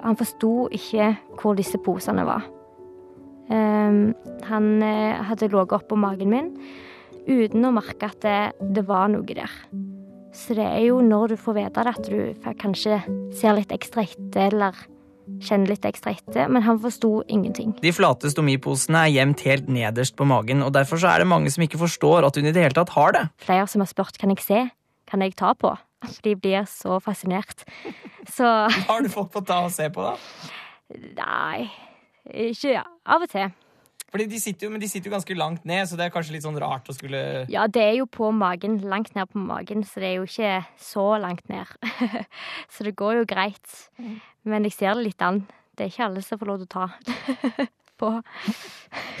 Han 0.00 0.16
forsto 0.18 0.54
ikke 0.74 1.12
hvor 1.38 1.58
disse 1.58 1.78
posene 1.84 2.24
var. 2.26 2.48
Ehm, 3.52 4.14
han 4.48 4.70
eh, 4.82 5.20
hadde 5.28 5.50
ligget 5.50 5.76
oppå 5.82 5.98
magen 5.98 6.32
min 6.32 6.50
uten 7.28 7.66
å 7.66 7.72
merke 7.74 8.08
at 8.08 8.22
det, 8.24 8.70
det 8.74 8.86
var 8.88 9.10
noe 9.12 9.26
der. 9.28 9.52
Så 10.34 10.54
det 10.56 10.64
er 10.64 10.84
jo 10.86 11.00
når 11.04 11.34
du 11.34 11.40
får 11.42 11.56
vite 11.58 11.84
det, 11.84 11.94
at 11.98 12.08
du 12.08 12.54
kanskje 12.62 13.00
ser 13.36 13.56
litt 13.58 13.74
ekstra 13.74 14.06
etter, 14.06 14.54
eller 14.54 14.78
kjenner 15.44 15.72
litt 15.72 15.86
ekstra 15.88 16.12
etter. 16.16 16.48
Men 16.52 16.64
han 16.66 16.80
forsto 16.82 17.20
ingenting. 17.30 17.74
De 17.82 17.92
flate 17.94 18.30
stomiposene 18.32 19.04
er 19.06 19.14
gjemt 19.14 19.44
helt 19.46 19.68
nederst 19.72 20.16
på 20.18 20.26
magen, 20.28 20.64
og 20.66 20.72
derfor 20.76 21.00
så 21.00 21.12
er 21.14 21.22
det 21.24 21.30
mange 21.30 21.52
som 21.54 21.64
ikke 21.64 21.80
forstår 21.80 22.26
at 22.28 22.36
hun 22.36 22.48
i 22.50 22.54
det 22.56 22.64
hele 22.66 22.76
tatt 22.76 22.92
har 22.96 23.14
det. 23.16 23.24
Flere 23.46 23.68
som 23.70 23.84
har 23.84 23.90
spurt 23.90 24.18
kan 24.20 24.32
jeg 24.34 24.44
se, 24.44 24.64
kan 25.10 25.22
jeg 25.24 25.36
ta 25.38 25.54
på. 25.58 25.74
De 26.24 26.34
blir 26.40 26.64
så 26.70 26.96
fascinert. 27.04 27.66
Så 28.32 28.46
Har 28.88 29.02
du 29.04 29.08
fått 29.12 29.32
fått 29.34 29.46
ta 29.50 29.62
og 29.66 29.72
se 29.74 29.90
på, 29.92 30.04
da? 30.04 30.16
nei, 31.20 31.68
ikke 32.26 32.72
ja. 32.72 32.84
Av 33.06 33.22
og 33.22 33.30
til. 33.30 33.50
Fordi 34.10 34.26
de 34.30 34.40
sitter 34.42 34.66
jo, 34.66 34.72
men 34.74 34.82
de 34.82 34.88
sitter 34.90 35.10
jo 35.10 35.14
ganske 35.14 35.36
langt 35.38 35.66
ned, 35.68 35.84
så 35.86 35.98
det 35.98 36.08
er 36.08 36.14
kanskje 36.14 36.34
litt 36.34 36.46
sånn 36.46 36.58
rart 36.60 36.88
å 36.90 36.96
skulle 36.96 37.44
Ja, 37.52 37.68
det 37.70 37.84
er 37.84 37.96
jo 38.00 38.08
på 38.10 38.32
magen, 38.34 38.80
langt 38.90 39.14
ned 39.14 39.30
på 39.30 39.42
magen, 39.42 39.84
så 39.86 40.02
det 40.02 40.10
er 40.10 40.16
jo 40.18 40.26
ikke 40.26 40.54
så 40.82 41.06
langt 41.22 41.46
ned. 41.52 41.70
så 42.74 42.86
det 42.86 42.96
går 42.98 43.20
jo 43.20 43.28
greit. 43.30 43.76
Men 44.42 44.66
jeg 44.66 44.74
ser 44.78 44.98
det 44.98 45.12
litt 45.12 45.22
an. 45.22 45.44
Det 45.78 45.86
er 45.86 45.92
ikke 45.92 46.08
alle 46.08 46.24
som 46.26 46.40
får 46.40 46.50
lov 46.50 46.64
til 46.64 46.68
å 46.68 46.74
ta 46.74 46.88
på, 48.00 48.10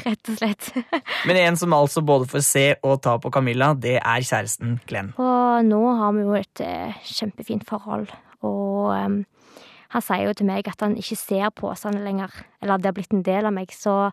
rett 0.06 0.32
og 0.32 0.40
slett. 0.40 0.70
Men 1.28 1.40
en 1.44 1.58
som 1.60 1.76
altså 1.76 2.02
både 2.06 2.28
får 2.30 2.44
se 2.46 2.66
og 2.82 3.00
ta 3.04 3.16
på 3.22 3.32
Camilla, 3.32 3.72
det 3.78 3.98
er 4.00 4.26
kjæresten 4.26 4.78
Glenn. 4.90 5.14
Og 5.20 5.66
nå 5.68 5.80
har 6.00 6.16
vi 6.16 6.26
jo 6.26 6.36
et 6.38 6.64
eh, 6.64 7.00
kjempefint 7.06 7.66
forhold, 7.68 8.10
og 8.46 8.90
um, 8.96 9.20
han 9.90 10.04
sier 10.06 10.28
jo 10.28 10.36
til 10.38 10.48
meg 10.48 10.68
at 10.70 10.84
han 10.84 10.96
ikke 10.98 11.18
ser 11.18 11.50
på 11.50 11.68
posene 11.68 12.02
lenger, 12.04 12.32
eller 12.62 12.80
det 12.80 12.90
har 12.90 12.96
blitt 12.96 13.16
en 13.16 13.26
del 13.26 13.48
av 13.48 13.54
meg, 13.56 13.72
så 13.74 14.12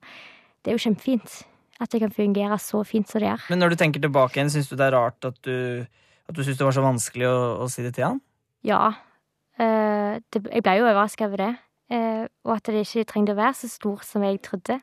det 0.64 0.72
er 0.72 0.78
jo 0.78 0.84
kjempefint. 0.88 1.42
At 1.78 1.92
det 1.94 2.02
kan 2.02 2.14
fungere 2.14 2.58
så 2.58 2.82
fint 2.88 3.10
som 3.10 3.22
det 3.22 3.30
gjør. 3.30 3.44
Men 3.54 3.60
når 3.62 3.74
du 3.74 3.76
tenker 3.78 4.02
tilbake 4.02 4.40
igjen, 4.40 4.50
syns 4.50 4.70
du 4.72 4.76
det 4.80 4.88
er 4.88 4.96
rart 4.98 5.28
at 5.30 5.38
du, 5.46 5.86
at 6.26 6.34
du 6.36 6.42
syns 6.42 6.58
det 6.58 6.66
var 6.66 6.74
så 6.74 6.86
vanskelig 6.86 7.28
å, 7.30 7.38
å 7.62 7.68
si 7.70 7.86
det 7.86 7.94
til 7.98 8.08
han? 8.08 8.22
Ja. 8.66 8.96
eh, 9.62 10.18
det, 10.34 10.42
jeg 10.50 10.66
ble 10.66 10.74
jo 10.80 10.88
overraska 10.88 11.28
over 11.30 11.44
det. 11.44 11.52
eh, 11.94 12.26
og 12.44 12.56
at 12.56 12.72
det 12.74 12.82
ikke 12.82 13.06
trengte 13.12 13.36
å 13.36 13.40
være 13.40 13.60
så 13.62 13.70
stort 13.70 14.08
som 14.10 14.26
jeg 14.26 14.42
trodde. 14.42 14.80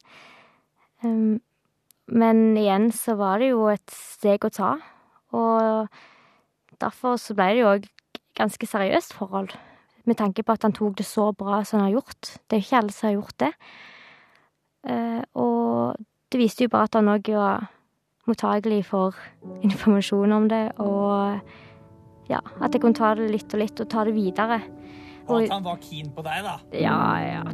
Um, 1.03 1.41
men 2.07 2.57
igjen 2.57 2.91
så 2.95 3.17
var 3.19 3.43
det 3.43 3.51
jo 3.51 3.67
et 3.73 3.91
steg 3.91 4.45
å 4.47 4.53
ta. 4.55 4.75
Og 5.35 5.89
derfor 6.81 7.19
så 7.19 7.35
ble 7.37 7.51
det 7.53 7.63
jo 7.65 7.73
òg 7.73 7.89
ganske 8.39 8.69
seriøst 8.69 9.17
forhold. 9.19 9.55
Med 10.05 10.19
tanke 10.21 10.45
på 10.45 10.55
at 10.55 10.63
han 10.67 10.75
tok 10.77 10.99
det 11.01 11.07
så 11.09 11.31
bra 11.33 11.63
som 11.65 11.81
han 11.81 11.89
har 11.89 11.99
gjort. 11.99 12.37
Det 12.47 12.57
er 12.57 12.63
jo 12.63 12.67
ikke 12.69 12.81
alle 12.83 12.95
som 12.95 13.09
har 13.09 13.17
gjort 13.17 13.39
det. 13.41 13.53
Eh, 14.85 15.23
og 15.41 15.97
det 16.33 16.39
viste 16.41 16.65
jo 16.67 16.73
bare 16.73 16.87
at 16.91 16.97
han 16.99 17.13
òg 17.13 17.25
var 17.37 17.59
mottagelig 18.29 18.83
for 18.89 19.11
informasjon 19.67 20.33
om 20.33 20.49
det, 20.49 20.67
og 20.83 21.41
ja, 22.31 22.41
at 22.61 22.73
jeg 22.73 22.81
kunne 22.81 22.95
ta 22.97 23.15
det 23.19 23.31
litt 23.33 23.55
og 23.55 23.61
litt 23.61 23.81
og 23.81 23.89
ta 23.93 24.05
det 24.09 24.15
videre. 24.17 24.61
Og 25.25 25.43
at 25.43 25.53
han 25.55 25.65
var 25.65 25.77
keen 25.81 26.11
på 26.13 26.23
deg, 26.25 26.45
da. 26.45 26.59
Ja, 26.77 27.19
ja. 27.25 27.43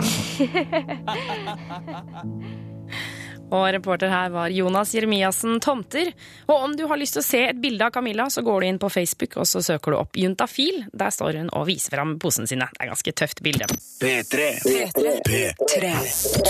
Og 3.51 3.67
reporter 3.75 4.11
her 4.13 4.31
var 4.31 4.53
Jonas 4.55 4.93
Jeremiassen 4.95 5.59
Tomter. 5.63 6.13
Og 6.47 6.65
om 6.69 6.77
du 6.79 6.85
har 6.91 7.01
lyst 7.01 7.17
til 7.19 7.23
å 7.23 7.27
se 7.27 7.43
et 7.49 7.61
bilde 7.61 7.87
av 7.87 7.93
Camilla, 7.95 8.29
så 8.31 8.45
går 8.47 8.61
du 8.61 8.69
inn 8.69 8.81
på 8.83 8.91
Facebook 8.93 9.37
og 9.41 9.49
så 9.51 9.63
søker 9.65 9.95
du 9.95 9.99
opp 9.99 10.19
Juntafil. 10.19 10.85
Der 10.93 11.11
står 11.15 11.41
hun 11.41 11.51
og 11.57 11.67
viser 11.69 11.97
fram 11.97 12.17
posene 12.23 12.51
sine. 12.51 12.69
Det 12.71 12.85
er 12.85 12.89
et 12.89 12.95
ganske 12.95 13.15
tøft 13.23 13.43
bilde. 13.45 13.67
P3. 14.01 14.47
P3. 15.27 15.93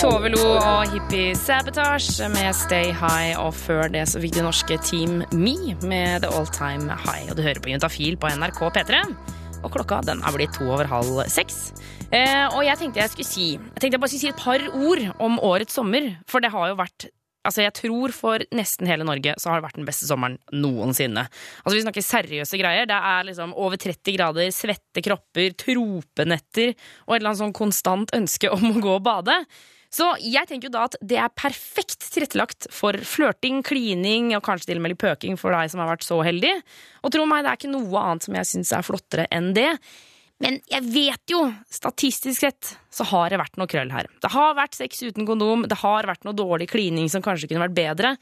Tove 0.01 0.33
Lo 0.35 0.45
og 0.59 0.93
Hippie 0.93 1.35
Sabotage 1.39 2.29
med 2.35 2.53
Stay 2.57 2.93
High, 2.93 3.35
og 3.41 3.55
før 3.57 3.89
det 3.93 4.07
så 4.11 4.21
fikk 4.23 4.37
det 4.37 4.47
norske 4.47 4.79
Team 4.87 5.23
Me 5.33 5.75
med 5.83 6.27
The 6.27 6.33
All 6.37 6.49
Time 6.53 6.93
High. 7.07 7.31
Og 7.31 7.39
du 7.39 7.45
hører 7.47 7.63
på 7.63 7.73
Juntafil 7.73 8.21
på 8.21 8.33
NRK 8.37 8.63
P3. 8.77 9.05
Og 9.61 9.73
klokka 9.75 10.01
den 10.07 10.23
er 10.25 10.37
blitt 10.37 10.55
to 10.57 10.69
over 10.71 10.89
halv 10.89 11.25
seks. 11.33 11.71
Eh, 12.11 12.47
og 12.57 12.65
jeg 12.67 12.75
tenkte 12.75 12.99
jeg 12.99 13.11
skulle 13.13 13.29
si 13.29 13.45
Jeg 13.55 13.79
tenkte 13.79 13.95
jeg 13.95 14.03
bare 14.03 14.11
skulle 14.11 14.25
si 14.25 14.31
et 14.33 14.41
par 14.43 14.63
ord 14.75 15.03
om 15.23 15.39
årets 15.47 15.77
sommer. 15.79 16.09
For 16.27 16.43
det 16.43 16.51
har 16.51 16.73
jo 16.73 16.79
vært 16.81 17.07
Altså 17.47 17.63
jeg 17.63 17.73
tror 17.79 18.13
For 18.13 18.43
nesten 18.53 18.89
hele 18.91 19.07
Norge 19.07 19.33
så 19.41 19.49
har 19.53 19.61
det 19.61 19.69
vært 19.69 19.79
den 19.79 19.89
beste 19.89 20.09
sommeren 20.09 20.37
noensinne. 20.53 21.25
Altså 21.63 21.77
Vi 21.79 21.85
snakker 21.87 22.05
seriøse 22.05 22.61
greier. 22.61 22.89
Det 22.91 22.99
er 22.99 23.29
liksom 23.31 23.55
over 23.55 23.81
30 23.81 24.17
grader, 24.19 24.51
svette 24.53 25.05
kropper, 25.07 25.55
tropenetter 25.55 26.75
og 26.75 27.15
et 27.15 27.21
eller 27.21 27.31
annet 27.31 27.45
sånn 27.45 27.57
konstant 27.57 28.13
ønske 28.17 28.51
om 28.53 28.73
å 28.75 28.83
gå 28.83 28.97
og 28.99 29.07
bade. 29.07 29.39
Så 29.91 30.07
jeg 30.23 30.47
tenker 30.47 30.69
jo 30.69 30.75
da 30.77 30.85
at 30.87 30.99
det 31.03 31.17
er 31.19 31.33
perfekt 31.35 32.05
tilrettelagt 32.13 32.69
for 32.75 32.95
flørting, 32.95 33.59
klining 33.67 34.31
og 34.37 34.45
kanskje 34.47 34.69
til 34.71 34.79
og 34.79 34.85
med 34.85 34.95
litt 34.95 35.03
pøking 35.03 35.41
for 35.41 35.55
deg 35.57 35.73
som 35.73 35.83
har 35.83 35.91
vært 35.91 36.07
så 36.07 36.21
heldig. 36.27 36.53
Og 37.03 37.15
tro 37.15 37.25
meg, 37.27 37.43
det 37.43 37.51
er 37.51 37.59
ikke 37.59 37.73
noe 37.73 38.05
annet 38.05 38.27
som 38.27 38.39
jeg 38.39 38.51
syns 38.53 38.75
er 38.77 38.87
flottere 38.87 39.27
enn 39.35 39.51
det. 39.57 39.73
Men 40.41 40.57
jeg 40.73 40.87
vet 40.89 41.33
jo, 41.33 41.43
statistisk 41.73 42.41
sett, 42.41 42.75
så 42.89 43.05
har 43.13 43.29
det 43.31 43.41
vært 43.43 43.59
noe 43.61 43.69
krøll 43.71 43.91
her. 43.93 44.09
Det 44.23 44.31
har 44.33 44.55
vært 44.57 44.79
sex 44.79 45.03
uten 45.05 45.29
kondom, 45.29 45.67
det 45.69 45.81
har 45.83 46.09
vært 46.09 46.25
noe 46.25 46.37
dårlig 46.37 46.71
klining 46.73 47.11
som 47.13 47.25
kanskje 47.25 47.51
kunne 47.51 47.67
vært 47.67 47.77
bedre. 47.77 48.15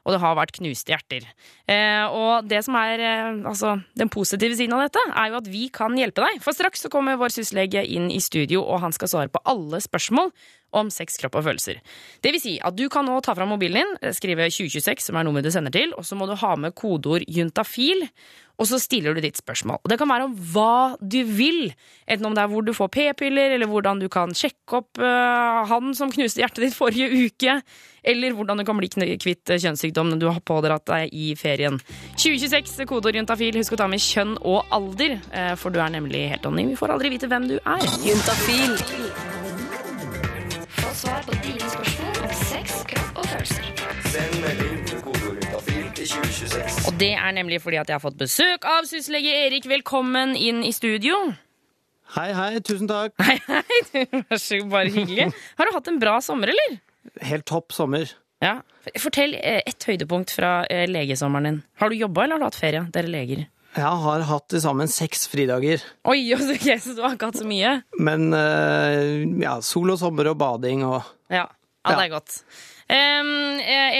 Og 0.00 0.14
det 0.14 0.20
har 0.22 0.36
vært 0.38 0.54
knuste 0.56 0.94
hjerter. 0.94 1.26
Eh, 1.68 2.06
og 2.08 2.46
det 2.48 2.62
som 2.64 2.76
er 2.80 3.02
eh, 3.04 3.26
altså, 3.46 3.74
den 4.00 4.08
positive 4.10 4.56
siden 4.56 4.72
av 4.72 4.86
dette, 4.86 5.02
er 5.12 5.28
jo 5.28 5.36
at 5.42 5.50
vi 5.52 5.66
kan 5.68 5.92
hjelpe 5.98 6.24
deg. 6.24 6.40
For 6.40 6.56
straks 6.56 6.86
så 6.86 6.90
kommer 6.92 7.20
vår 7.20 7.34
syslege 7.34 7.84
inn 7.84 8.08
i 8.08 8.22
studio, 8.24 8.62
og 8.64 8.80
han 8.86 8.96
skal 8.96 9.12
svare 9.12 9.32
på 9.32 9.42
alle 9.52 9.82
spørsmål 9.84 10.32
om 10.76 10.90
sex, 10.92 11.18
kropp 11.20 11.40
og 11.40 11.46
følelser. 11.48 11.80
Det 12.22 12.34
vil 12.34 12.42
si 12.42 12.58
at 12.62 12.76
du 12.76 12.86
kan 12.92 13.06
nå 13.08 13.18
ta 13.24 13.34
fram 13.38 13.50
mobilen 13.54 13.80
din, 13.80 14.14
skrive 14.16 14.50
2026, 14.50 15.08
som 15.08 15.18
er 15.18 15.26
nummeret 15.26 15.48
du 15.48 15.54
sender 15.54 15.74
til, 15.74 15.94
og 15.96 16.06
så 16.06 16.18
må 16.18 16.28
du 16.28 16.36
ha 16.38 16.54
med 16.60 16.76
kodeord 16.78 17.26
juntafil, 17.28 18.06
og 18.60 18.68
så 18.68 18.76
stiller 18.80 19.16
du 19.16 19.22
ditt 19.24 19.38
spørsmål. 19.40 19.80
Og 19.80 19.88
det 19.88 19.96
kan 20.00 20.10
være 20.10 20.26
om 20.28 20.34
hva 20.52 20.96
du 21.00 21.22
vil, 21.24 21.70
enten 22.04 22.28
om 22.28 22.36
det 22.36 22.42
er 22.42 22.50
hvor 22.52 22.66
du 22.66 22.74
får 22.76 22.90
p-piller, 22.92 23.54
eller 23.56 23.70
hvordan 23.70 24.02
du 24.02 24.08
kan 24.12 24.34
sjekke 24.36 24.82
opp 24.82 25.00
uh, 25.00 25.64
han 25.70 25.94
som 25.96 26.12
knuste 26.12 26.42
hjertet 26.42 26.66
ditt 26.66 26.76
forrige 26.76 27.08
uke, 27.08 27.56
eller 28.04 28.36
hvordan 28.36 28.60
du 28.60 28.66
kan 28.68 28.76
bli 28.76 28.90
kvitt 28.92 29.54
kjønnssykdommen 29.56 30.20
du 30.20 30.28
har 30.28 30.44
pådratt 30.44 30.86
deg 30.92 31.16
i 31.16 31.32
ferien. 31.40 31.80
2026, 32.20 32.84
kodeord 32.88 33.20
juntafil. 33.22 33.56
Husk 33.60 33.76
å 33.76 33.80
ta 33.80 33.88
med 33.88 34.04
kjønn 34.04 34.36
og 34.40 34.68
alder, 34.72 35.18
eh, 35.32 35.52
for 35.60 35.72
du 35.72 35.80
er 35.80 35.96
nemlig 35.96 36.28
helt 36.34 36.48
anonym. 36.48 36.74
Vi 36.74 36.80
får 36.80 36.96
aldri 36.96 37.16
vite 37.16 37.32
hvem 37.32 37.48
du 37.48 37.60
er. 37.60 37.92
Juntafil. 38.04 39.39
Få 40.90 40.94
svar 40.96 41.22
på 41.22 41.34
dine 41.44 41.68
spørsmål 41.70 42.16
om 42.26 42.30
sex, 42.34 42.72
kropp 42.90 43.18
og 43.20 43.26
følelser. 43.30 43.66
Og 46.88 46.96
det 46.98 47.12
er 47.12 47.30
nemlig 47.36 47.60
fordi 47.62 47.78
at 47.78 47.92
jeg 47.92 47.94
har 47.94 48.02
fått 48.02 48.16
besøk 48.18 48.66
av 48.66 48.88
syslege 48.90 49.30
Erik. 49.44 49.68
Velkommen 49.70 50.34
inn 50.34 50.64
i 50.66 50.72
studio. 50.74 51.14
Hei, 52.16 52.32
hei. 52.34 52.58
Tusen 52.66 52.90
takk. 52.90 53.14
Hei, 53.22 53.38
hei. 53.46 54.02
Vær 54.32 54.42
så 54.42 54.58
god, 54.64 54.72
bare 54.72 54.90
hyggelig. 54.96 55.28
Har 55.60 55.70
du 55.70 55.78
hatt 55.78 55.92
en 55.94 56.02
bra 56.02 56.16
sommer, 56.26 56.50
eller? 56.50 56.80
Helt 57.22 57.46
topp 57.46 57.70
sommer. 57.76 58.10
Ja. 58.42 58.56
Fortell 58.98 59.38
ett 59.38 59.70
et 59.70 59.90
høydepunkt 59.92 60.34
fra 60.34 60.64
eh, 60.66 60.88
legesommeren 60.90 61.52
din. 61.52 61.62
Har 61.78 61.94
du 61.94 62.00
jobba, 62.02 62.26
eller 62.26 62.40
har 62.40 62.42
du 62.42 62.50
hatt 62.50 62.62
ferie? 62.64 62.82
Dere 62.98 63.14
leger. 63.14 63.46
Jeg 63.76 64.00
har 64.04 64.24
hatt 64.26 64.48
til 64.50 64.62
sammen 64.64 64.90
seks 64.90 65.28
fridager. 65.30 65.82
Oi, 66.10 66.32
ok, 66.36 66.66
så 66.82 66.96
du 66.96 67.04
har 67.04 67.14
ikke 67.14 67.30
hatt 67.30 67.40
så 67.42 67.46
mye? 67.46 67.76
Men 68.02 68.32
eh, 68.34 69.22
ja, 69.44 69.60
sol 69.64 69.94
og 69.94 70.00
sommer 70.00 70.32
og 70.32 70.38
bading 70.40 70.84
og 70.88 71.00
Ja, 71.30 71.46
ja 71.46 71.96
det 71.96 72.08
er 72.08 72.12
godt. 72.16 72.40
Eh, 72.90 73.30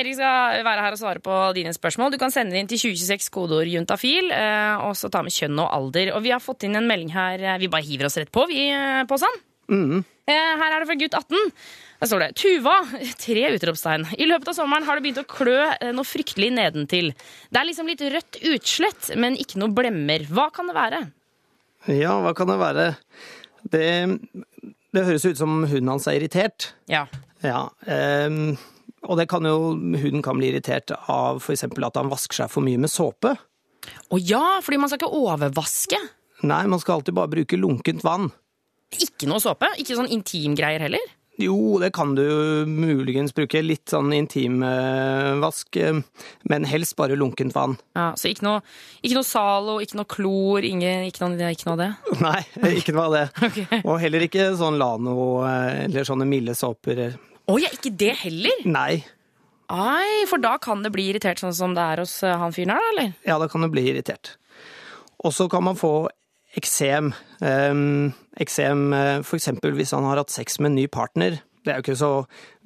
Erik 0.00 0.16
skal 0.18 0.64
være 0.66 0.82
her 0.86 0.96
og 0.96 0.98
svare 0.98 1.22
på 1.22 1.36
dine 1.54 1.74
spørsmål. 1.76 2.10
Du 2.10 2.18
kan 2.18 2.34
sende 2.34 2.58
inn 2.58 2.70
til 2.70 2.80
2026 2.82 3.30
kodeord 3.30 3.70
juntafil, 3.70 4.32
uh, 4.34 4.88
og 4.88 4.96
så 4.98 5.10
ta 5.12 5.22
med 5.22 5.34
kjønn 5.34 5.60
og 5.62 5.70
alder. 5.76 6.10
Og 6.16 6.24
vi 6.24 6.32
har 6.34 6.42
fått 6.42 6.66
inn 6.66 6.74
en 6.78 6.88
melding 6.90 7.12
her. 7.14 7.44
Vi 7.62 7.70
bare 7.70 7.86
hiver 7.86 8.08
oss 8.10 8.18
rett 8.18 8.32
på, 8.34 8.48
vi, 8.50 8.66
på 9.06 9.20
Sand. 9.22 9.46
Mhm. 9.70 10.02
Eh, 10.30 10.52
Her 10.60 10.74
er 10.74 10.82
det 10.82 10.88
fra 10.90 10.98
gutt 10.98 11.16
18. 11.16 11.54
Der 12.00 12.08
står 12.08 12.22
det 12.22 12.30
Tuva, 12.40 12.74
tre 13.20 13.42
utropstegn. 13.52 14.06
I 14.16 14.28
løpet 14.28 14.48
av 14.48 14.56
sommeren 14.56 14.86
har 14.88 14.96
det 14.96 15.04
begynt 15.04 15.20
å 15.20 15.28
klø 15.28 15.58
eh, 15.74 15.90
noe 15.92 16.08
fryktelig 16.08 16.48
nedentil. 16.56 17.10
Det 17.52 17.60
er 17.60 17.68
liksom 17.68 17.90
litt 17.90 18.04
rødt 18.14 18.38
utslett, 18.54 19.10
men 19.20 19.36
ikke 19.40 19.60
noe 19.60 19.74
blemmer. 19.76 20.24
Hva 20.32 20.48
kan 20.54 20.70
det 20.70 20.76
være? 20.78 21.02
Ja, 21.92 22.16
hva 22.24 22.32
kan 22.36 22.48
det 22.48 22.56
være? 22.60 22.86
Det, 23.68 23.84
det 24.96 25.04
høres 25.10 25.28
ut 25.28 25.40
som 25.40 25.60
hunden 25.66 25.92
hans 25.92 26.08
er 26.08 26.16
irritert. 26.16 26.70
Ja. 26.88 27.04
Ja. 27.44 27.66
um, 27.84 28.56
og 29.08 29.16
det 29.20 29.28
kan 29.32 29.44
jo 29.48 29.72
hunden 29.76 30.24
kan 30.24 30.40
bli 30.40 30.50
irritert 30.54 30.92
av 31.08 31.40
f.eks. 31.40 31.68
at 31.68 32.00
han 32.00 32.10
vasker 32.12 32.42
seg 32.42 32.52
for 32.52 32.64
mye 32.64 32.80
med 32.80 32.92
såpe. 32.92 33.36
Å 34.08 34.16
ja, 34.20 34.58
fordi 34.64 34.80
man 34.80 34.92
skal 34.92 35.00
ikke 35.00 35.20
overvaske. 35.20 36.00
Nei, 36.48 36.64
man 36.68 36.80
skal 36.80 36.98
alltid 37.00 37.16
bare 37.16 37.32
bruke 37.32 37.60
lunkent 37.60 38.04
vann. 38.04 38.28
Ikke 38.96 39.28
noe 39.28 39.40
såpe? 39.40 39.68
Ikke 39.80 39.96
sånn 39.96 40.08
intimgreier 40.12 40.88
heller? 40.88 41.16
Jo, 41.40 41.78
det 41.80 41.92
kan 41.96 42.12
du 42.14 42.24
muligens 42.68 43.32
bruke. 43.36 43.62
Litt 43.64 43.88
sånn 43.92 44.12
intimvask, 44.12 45.76
eh, 45.80 46.00
men 46.50 46.66
helst 46.68 46.96
bare 46.98 47.16
lunkent 47.16 47.54
vann. 47.56 47.78
Ja, 47.96 48.10
Så 48.18 48.28
ikke 48.32 48.44
noe, 48.44 48.60
ikke 49.00 49.16
noe 49.16 49.28
Zalo, 49.28 49.78
ikke 49.80 49.96
noe 50.00 50.10
klor, 50.10 50.66
ingen, 50.66 51.06
ikke, 51.08 51.24
noe, 51.24 51.52
ikke 51.54 51.68
noe 51.70 51.76
av 51.78 51.82
det? 51.84 51.90
Nei, 52.26 52.42
ikke 52.80 52.94
noe 52.96 53.06
av 53.08 53.16
det. 53.16 53.24
Og 53.88 53.96
heller 54.02 54.26
ikke 54.26 54.50
sånn 54.60 54.78
Lano 54.80 55.16
eh, 55.48 55.86
eller 55.86 56.04
sånne 56.08 56.28
milde 56.28 56.56
såper. 56.58 57.06
Å 57.50 57.56
ja, 57.58 57.72
ikke 57.74 57.94
det 57.98 58.12
heller? 58.26 58.60
Nei. 58.68 59.00
Ai, 59.70 60.26
for 60.26 60.42
da 60.42 60.56
kan 60.62 60.82
det 60.82 60.90
bli 60.94 61.08
irritert 61.12 61.40
sånn 61.42 61.54
som 61.54 61.74
det 61.78 61.82
er 61.94 62.02
hos 62.02 62.18
eh, 62.26 62.36
han 62.36 62.52
fyren 62.54 62.74
her, 62.74 62.86
eller? 62.92 63.12
Ja, 63.26 63.38
da 63.40 63.48
kan 63.50 63.62
det 63.64 63.70
bli 63.72 63.86
irritert. 63.92 64.34
Og 65.24 65.34
så 65.36 65.46
kan 65.52 65.64
man 65.66 65.78
få 65.78 66.08
eksem. 66.58 67.12
Eksem 67.40 68.80
f.eks. 68.94 69.28
for 69.28 69.38
eksempel 69.38 69.76
hvis 69.76 69.94
han 69.96 70.06
har 70.08 70.20
hatt 70.22 70.32
sex 70.34 70.58
med 70.60 70.72
en 70.72 70.78
ny 70.80 70.86
partner. 70.90 71.38
Det 71.60 71.72
er 71.72 71.80
jo 71.80 71.84
ikke 71.84 71.96
så 72.00 72.12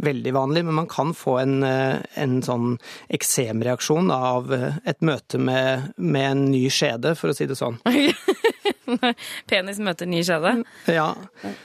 veldig 0.06 0.32
vanlig, 0.36 0.62
men 0.68 0.76
man 0.78 0.86
kan 0.86 1.10
få 1.18 1.40
en, 1.40 1.56
eh, 1.66 1.98
en 2.22 2.36
sånn 2.46 2.76
eksemreaksjon 3.10 4.12
av 4.14 4.52
eh, 4.54 4.76
et 4.86 5.00
møte 5.02 5.40
med, 5.42 5.88
med 5.98 6.28
en 6.28 6.44
ny 6.52 6.68
skjede, 6.70 7.16
for 7.18 7.32
å 7.32 7.34
si 7.34 7.48
det 7.50 7.56
sånn. 7.58 7.80
Penis 9.50 9.80
møter 9.82 10.06
ny 10.06 10.22
skjede. 10.26 10.56
Ja, 10.86 11.10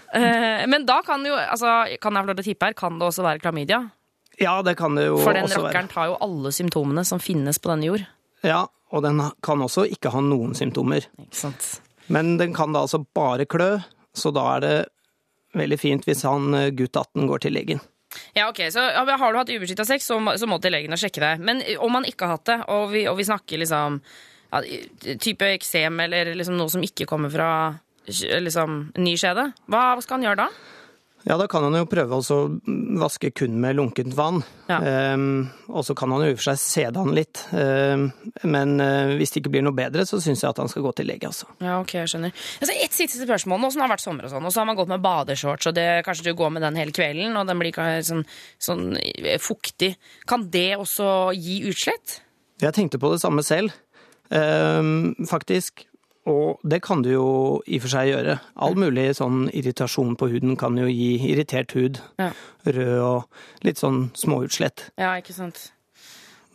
Eh, 0.09 0.65
men 0.65 0.87
da 0.89 1.03
kan 1.05 1.21
jo, 1.21 1.35
altså, 1.37 1.83
kan 2.01 2.17
jeg 2.17 2.25
få 2.25 2.29
lov 2.31 2.39
til 2.39 2.41
å 2.41 2.47
tippe 2.47 2.65
her, 2.71 2.73
kan 2.73 2.95
det 2.97 3.05
også 3.11 3.25
være 3.27 3.43
klamydia? 3.43 3.83
ja 4.39 4.55
det 4.65 4.73
kan 4.79 4.95
det 4.97 5.03
jo 5.05 5.19
også 5.19 5.27
være. 5.27 5.27
For 5.27 5.37
den 5.37 5.65
rakkeren 5.67 5.89
tar 5.91 6.07
jo 6.09 6.17
alle 6.25 6.51
symptomene 6.55 7.03
som 7.05 7.21
finnes 7.21 7.59
på 7.61 7.69
denne 7.69 7.91
jord. 7.91 8.05
Ja, 8.41 8.63
og 8.89 9.03
den 9.05 9.21
kan 9.45 9.61
også 9.61 9.83
ikke 9.85 10.09
ha 10.15 10.21
noen 10.25 10.55
symptomer. 10.57 11.05
Ikke 11.21 11.37
sant? 11.43 11.67
Men 12.09 12.37
den 12.41 12.53
kan 12.57 12.73
da 12.73 12.83
altså 12.85 13.03
bare 13.15 13.45
klø, 13.49 13.77
så 14.17 14.31
da 14.33 14.45
er 14.57 14.63
det 14.65 14.75
veldig 15.59 15.77
fint 15.81 16.05
hvis 16.09 16.23
han 16.27 16.53
eh, 16.57 16.69
gutt 16.77 16.97
18 16.97 17.27
går 17.29 17.43
til 17.45 17.53
legen. 17.57 17.81
Ja, 18.33 18.47
ok, 18.49 18.63
så 18.73 18.81
Har 18.81 19.33
du 19.33 19.37
hatt 19.37 19.49
ubeskytta 19.53 19.85
sex, 19.85 20.07
så, 20.09 20.17
må- 20.21 20.33
så 20.37 20.47
må 20.49 20.57
til 20.61 20.73
legen 20.73 20.93
og 20.93 20.97
sjekke 21.01 21.21
det. 21.21 21.35
Men 21.45 21.61
eh, 21.61 21.77
om 21.81 21.93
man 21.93 22.05
ikke 22.09 22.25
har 22.25 22.37
hatt 22.39 22.49
det, 22.49 22.59
og 22.73 22.89
vi, 22.93 23.05
og 23.09 23.17
vi 23.19 23.27
snakker 23.29 23.61
liksom 23.61 23.99
ja, 24.51 24.61
type 25.21 25.45
eksem 25.53 25.99
eller 26.07 26.33
liksom 26.35 26.57
noe 26.57 26.69
som 26.73 26.81
ikke 26.85 27.05
kommer 27.09 27.29
fra 27.33 27.49
liksom, 28.09 28.79
ny 28.97 29.13
skjede, 29.21 29.51
hva 29.69 29.83
skal 30.01 30.17
han 30.17 30.25
gjøre 30.29 30.41
da? 30.41 30.47
Ja, 31.27 31.35
da 31.35 31.49
kan 31.51 31.65
han 31.65 31.75
jo 31.75 31.87
prøve 31.89 32.19
å 32.19 32.37
vaske 32.99 33.31
kun 33.35 33.57
med 33.59 33.75
lunkent 33.75 34.13
vann. 34.15 34.39
Ja. 34.69 34.79
Um, 35.13 35.49
og 35.67 35.83
så 35.87 35.95
kan 35.97 36.13
han 36.13 36.23
jo 36.23 36.29
i 36.31 36.35
og 36.35 36.39
for 36.39 36.47
seg 36.51 36.61
sede 36.61 37.01
han 37.01 37.11
litt. 37.17 37.41
Um, 37.51 38.05
men 38.47 38.77
uh, 38.79 39.15
hvis 39.19 39.33
det 39.33 39.41
ikke 39.41 39.51
blir 39.57 39.65
noe 39.65 39.75
bedre, 39.75 40.05
så 40.07 40.21
syns 40.23 40.45
jeg 40.45 40.49
at 40.49 40.61
han 40.63 40.71
skal 40.71 40.85
gå 40.85 40.93
til 40.95 41.09
lege, 41.11 41.27
altså. 41.27 41.49
Ja, 41.59 41.79
ok, 41.81 41.97
jeg 41.99 42.13
skjønner. 42.13 42.45
Altså, 42.61 42.77
et 42.85 42.95
siste 42.95 43.19
spørsmål. 43.25 43.59
Nå 43.59 43.71
som 43.73 43.81
det 43.81 43.87
har 43.87 43.93
vært 43.95 44.05
sommer 44.05 44.29
og 44.29 44.33
sånn, 44.33 44.47
og 44.47 44.55
så 44.55 44.63
har 44.63 44.71
man 44.71 44.79
gått 44.79 44.93
med 44.93 45.03
badeshorts, 45.03 45.69
og 45.69 45.75
det, 45.75 45.89
kanskje 46.07 46.29
du 46.29 46.39
går 46.39 46.55
med 46.55 46.65
den 46.67 46.79
hele 46.79 46.95
kvelden, 46.95 47.35
og 47.35 47.51
den 47.51 47.61
blir 47.61 47.83
sånn, 48.07 48.23
sånn 48.61 48.87
eh, 49.01 49.35
fuktig. 49.43 49.93
Kan 50.29 50.47
det 50.53 50.71
også 50.79 51.29
gi 51.35 51.61
utslett? 51.69 52.21
Jeg 52.63 52.75
tenkte 52.75 52.99
på 52.99 53.11
det 53.11 53.21
samme 53.23 53.43
selv, 53.45 53.75
Um, 54.29 55.15
faktisk. 55.25 55.88
Og 56.29 56.61
det 56.67 56.81
kan 56.85 57.01
du 57.05 57.09
jo 57.11 57.25
i 57.65 57.79
og 57.79 57.85
for 57.85 57.93
seg 57.95 58.11
gjøre. 58.11 58.37
All 58.61 58.77
mulig 58.79 59.09
sånn 59.17 59.47
irritasjon 59.49 60.15
på 60.19 60.29
huden 60.33 60.55
kan 60.59 60.77
jo 60.77 60.85
gi 60.91 61.15
irritert 61.31 61.73
hud. 61.77 62.01
Ja. 62.21 62.31
Rød 62.69 62.95
og 63.01 63.65
litt 63.65 63.81
sånn 63.81 64.09
småutslett. 64.19 64.89
Ja, 64.99 65.15
ikke 65.17 65.35
sant. 65.35 65.69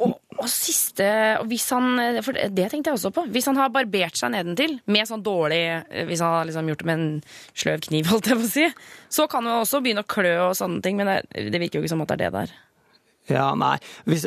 Og, 0.02 0.16
og 0.34 0.48
siste 0.50 1.06
og 1.38 1.46
hvis 1.46 1.68
han, 1.70 2.00
For 2.26 2.34
det 2.34 2.64
tenkte 2.66 2.90
jeg 2.90 2.98
også 2.98 3.12
på. 3.14 3.22
Hvis 3.30 3.46
han 3.46 3.58
har 3.60 3.70
barbert 3.74 4.18
seg 4.18 4.32
nedentil 4.34 4.80
med 4.90 5.06
sånn 5.06 5.22
dårlig 5.22 5.60
Hvis 6.08 6.22
han 6.24 6.34
har 6.34 6.48
liksom 6.48 6.70
gjort 6.72 6.82
det 6.82 6.88
med 6.88 6.98
en 6.98 7.12
sløv 7.54 7.84
kniv, 7.86 8.10
holdt 8.10 8.30
jeg 8.32 8.40
på 8.40 8.48
å 8.48 8.50
si, 8.50 8.66
så 9.14 9.28
kan 9.30 9.46
han 9.46 9.62
også 9.62 9.80
begynne 9.84 10.02
å 10.02 10.10
klø 10.10 10.34
og 10.48 10.56
sånne 10.58 10.82
ting, 10.82 10.98
men 10.98 11.12
det, 11.12 11.46
det 11.54 11.62
virker 11.62 11.78
jo 11.78 11.86
ikke 11.86 11.94
som 11.94 12.02
at 12.02 12.10
det 12.10 12.18
er 12.18 12.24
det 12.26 12.32
der. 12.40 12.56
Ja, 13.30 13.54
nei. 13.56 13.76
Hvis, 14.04 14.26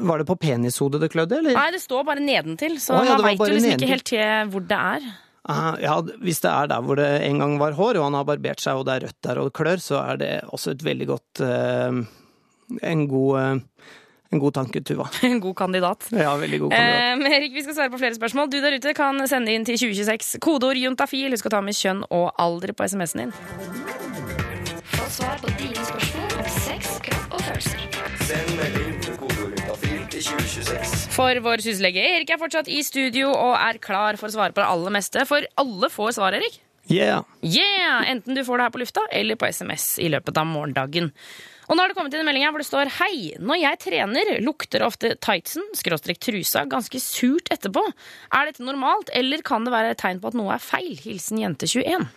var 0.00 0.22
det 0.22 0.26
på 0.30 0.36
penishodet 0.40 1.02
det 1.02 1.10
klødde, 1.12 1.42
eller? 1.42 1.56
Nei, 1.58 1.66
det 1.74 1.82
står 1.82 2.06
bare 2.08 2.22
nedentil, 2.24 2.78
så 2.80 2.96
Å, 2.96 3.02
ja, 3.04 3.18
man 3.18 3.26
veit 3.28 3.42
jo 3.42 3.50
liksom 3.52 3.68
nedentil. 3.74 3.84
ikke 3.84 3.92
helt 3.92 4.08
til 4.08 4.52
hvor 4.54 4.64
det 4.70 4.78
er. 4.80 5.10
Ah, 5.44 5.74
Ja, 5.82 5.98
hvis 6.24 6.40
det 6.40 6.48
er 6.48 6.70
der 6.72 6.80
hvor 6.86 6.96
det 6.96 7.08
en 7.26 7.42
gang 7.42 7.58
var 7.60 7.76
hår, 7.76 7.98
og 8.00 8.06
han 8.08 8.16
har 8.16 8.24
barbert 8.24 8.64
seg, 8.64 8.80
og 8.80 8.86
det 8.88 8.94
er 8.94 9.04
rødt 9.08 9.20
der 9.28 9.40
og 9.42 9.50
det 9.50 9.56
klør, 9.58 9.82
så 9.84 10.00
er 10.00 10.16
det 10.22 10.30
også 10.56 10.72
et 10.72 10.84
veldig 10.86 11.08
godt 11.10 11.42
eh, 11.44 12.00
En 12.94 13.04
god 13.10 13.40
eh, 13.42 13.60
en 14.34 14.40
god 14.42 14.54
tanke, 14.56 14.80
Tuva. 14.82 15.04
En 15.28 15.38
god 15.38 15.54
kandidat. 15.54 16.08
Ja, 16.10 16.32
veldig 16.40 16.58
god 16.64 16.72
kandidat. 16.72 17.28
Eh, 17.28 17.36
Erik, 17.36 17.52
vi 17.54 17.62
skal 17.62 17.76
svare 17.76 17.92
på 17.92 18.00
flere 18.00 18.16
spørsmål. 18.16 18.48
Du 18.50 18.56
der 18.64 18.74
ute 18.80 18.94
kan 18.96 19.20
sende 19.30 19.52
inn 19.54 19.68
til 19.68 19.76
2026. 19.78 20.40
Kodeord 20.42 20.80
juntafil. 20.80 21.30
Husk 21.36 21.46
å 21.46 21.54
ta 21.54 21.60
med 21.62 21.76
kjønn 21.78 22.02
og 22.08 22.32
alder 22.42 22.72
på 22.74 22.88
SMS-en 22.88 23.28
din. 23.28 23.36
Få 24.96 25.06
svar 25.20 25.38
på 25.44 25.52
dine 25.60 25.76
spørsmål 25.86 26.03
For 31.14 31.38
vår 31.44 31.60
syslege 31.64 32.00
Erik 32.00 32.30
er 32.32 32.38
fortsatt 32.40 32.68
i 32.72 32.80
studio 32.86 33.28
og 33.30 33.52
er 33.58 33.76
klar 33.82 34.16
for 34.16 34.30
å 34.30 34.32
svare 34.32 34.54
på 34.54 34.62
det 34.62 34.68
aller 34.70 34.94
meste. 34.94 35.24
For 35.28 35.44
alle 35.60 35.90
får 35.92 36.16
svar, 36.16 36.36
Erik. 36.38 36.56
Yeah! 36.88 37.24
Yeah! 37.44 38.04
Enten 38.08 38.36
du 38.36 38.40
får 38.44 38.60
det 38.60 38.66
her 38.66 38.72
på 38.74 38.80
lufta 38.80 39.04
eller 39.12 39.36
på 39.40 39.48
SMS 39.48 39.98
i 40.00 40.08
løpet 40.12 40.40
av 40.40 40.48
morgendagen. 40.48 41.10
Og 41.68 41.76
nå 41.76 41.84
har 41.84 41.92
det 41.92 41.96
kommet 41.96 42.16
inn 42.16 42.24
en 42.24 42.28
melding 42.28 42.44
her 42.44 42.52
hvor 42.52 42.64
det 42.64 42.68
står 42.68 42.92
Hei, 42.98 43.14
når 43.40 43.60
jeg 43.60 43.80
trener, 43.86 44.34
lukter 44.44 44.84
ofte 44.84 45.14
tightsen, 45.24 45.64
skråstrek 45.76 46.20
trusa, 46.20 46.66
ganske 46.68 47.00
surt 47.00 47.48
etterpå. 47.52 47.84
Er 48.36 48.50
dette 48.50 48.64
normalt, 48.64 49.12
eller 49.16 49.44
kan 49.44 49.64
det 49.64 49.72
være 49.72 49.94
et 49.94 50.00
tegn 50.00 50.20
på 50.20 50.32
at 50.32 50.36
noe 50.40 50.56
er 50.56 50.64
feil? 50.64 50.92
Hilsen 51.00 51.40
jente 51.40 51.68
21. 51.68 52.08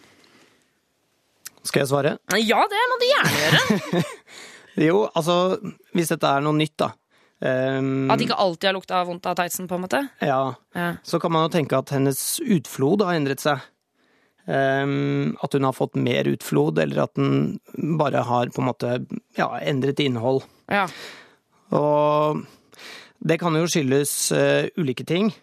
Skal 1.67 1.83
jeg 1.83 1.91
svare? 1.91 2.19
Ja, 2.39 2.63
det 2.71 2.85
må 2.91 2.99
du 2.99 3.09
gjerne 3.11 3.41
gjøre. 3.43 4.03
Jo, 4.77 5.07
altså, 5.17 5.57
hvis 5.97 6.11
dette 6.13 6.29
er 6.29 6.43
noe 6.45 6.53
nytt, 6.57 6.75
da. 6.77 6.91
Um, 7.37 8.09
At 8.09 8.21
ikke 8.21 8.37
alltid 8.41 8.71
har 8.71 8.75
lukta 8.77 8.99
vondt 9.05 9.25
av 9.29 9.35
tightsen, 9.37 9.67
på 9.69 9.77
en 9.77 9.83
måte. 9.85 10.03
ja, 10.21 10.55
Ja. 10.73 10.95
så 11.03 11.19
kan 11.21 11.31
man 11.31 11.45
jo 11.45 11.53
tenke 11.57 11.77
at 11.77 11.89
hennes 11.93 12.39
utflod 12.41 13.01
har 13.05 13.13
endret 13.17 13.41
seg. 13.43 13.61
Um, 14.47 15.35
at 15.43 15.53
hun 15.53 15.65
har 15.67 15.73
fått 15.75 15.97
mer 15.99 16.23
utflod, 16.31 16.79
eller 16.79 17.03
at 17.03 17.13
den 17.19 17.59
bare 17.99 18.23
har 18.23 18.47
på 18.47 18.61
en 18.63 18.69
måte 18.69 18.93
ja, 19.37 19.49
endret 19.59 19.99
innhold. 19.99 20.45
Ja. 20.71 20.85
Og 21.75 22.45
det 23.19 23.39
kan 23.41 23.53
jo 23.59 23.67
skyldes 23.67 24.31
uh, 24.31 24.69
ulike 24.79 25.03
ting. 25.05 25.33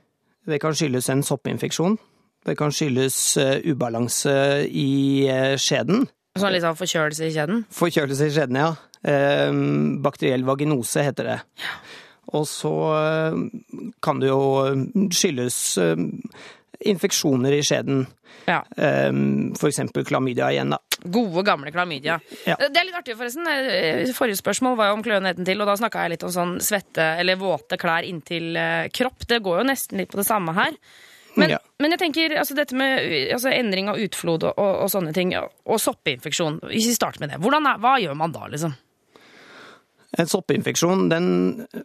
Det 0.48 0.58
kan 0.62 0.72
skyldes 0.76 1.10
en 1.12 1.22
soppinfeksjon. 1.22 1.98
Det 2.44 2.56
kan 2.58 2.72
skyldes 2.72 3.18
uh, 3.40 3.58
ubalanse 3.64 4.34
i 4.68 5.28
uh, 5.28 5.54
skjeden. 5.60 6.06
Sånn 6.40 6.52
litt 6.56 6.64
sånn 6.64 6.76
forkjølelse 6.80 7.28
i 7.28 7.32
skjeden? 7.36 7.62
Forkjølelse 7.72 8.26
i 8.30 8.34
skjeden, 8.34 8.58
ja. 8.58 8.72
Eh, 9.04 9.52
bakteriell 10.04 10.44
vaginose 10.48 11.04
heter 11.04 11.30
det. 11.32 11.38
Og 12.34 12.46
så 12.48 12.72
eh, 12.96 13.38
kan 14.02 14.20
det 14.22 14.30
jo 14.32 14.42
skyldes 15.12 15.58
eh, 15.82 16.00
infeksjoner 16.90 17.52
i 17.58 17.62
skjeden. 17.64 18.06
Ja. 18.48 18.58
F.eks. 18.76 19.60
for 19.60 19.70
eksempel 19.70 20.04
klamydia 20.08 20.50
igjen, 20.52 20.74
da. 20.74 20.80
Gode, 21.04 21.42
gamle 21.46 21.70
klamydia. 21.72 22.18
Ja. 22.48 22.56
Det 22.60 22.72
er 22.80 22.86
litt 22.88 22.96
artig, 22.96 23.14
forresten. 23.16 23.46
Eh, 23.48 24.10
Forrige 24.16 24.40
spørsmål 24.40 24.76
var 24.80 24.90
jo 24.90 24.98
om 24.98 25.04
kløe 25.04 25.34
til, 25.44 25.60
og 25.60 25.68
da 25.68 25.76
snakka 25.80 26.04
jeg 26.04 26.14
litt 26.14 26.26
om 26.26 26.32
sånn 26.34 26.54
svette 26.64 27.06
eller 27.20 27.40
våte 27.40 27.78
klær 27.80 28.06
inntil 28.08 28.56
eh, 28.56 28.86
kropp. 28.92 29.26
Det 29.28 29.42
går 29.44 29.60
jo 29.62 29.66
nesten 29.68 30.00
litt 30.00 30.12
på 30.12 30.20
det 30.20 30.26
samme 30.28 30.56
her. 30.56 30.76
Men, 31.36 31.50
Ja. 31.50 31.58
men 31.82 31.90
jeg 31.90 31.98
tenker, 31.98 32.36
altså 32.38 32.54
dette 32.54 32.76
med 32.78 33.00
eh, 33.02 33.32
altså 33.34 33.50
endring 33.50 33.88
av 33.90 33.98
utflod 33.98 34.44
og, 34.46 34.54
og, 34.60 34.74
og 34.84 34.90
sånne 34.92 35.12
ting, 35.16 35.32
og 35.34 35.80
soppinfeksjon 35.82 36.60
Hvis 36.70 36.86
vi 36.92 36.94
starter 36.94 37.24
med 37.24 37.32
det, 37.32 37.40
er, 37.40 37.80
hva 37.82 37.96
gjør 38.00 38.14
man 38.18 38.32
da, 38.34 38.46
liksom? 38.52 38.76
En 40.20 40.30
soppinfeksjon, 40.30 41.08
den 41.10 41.26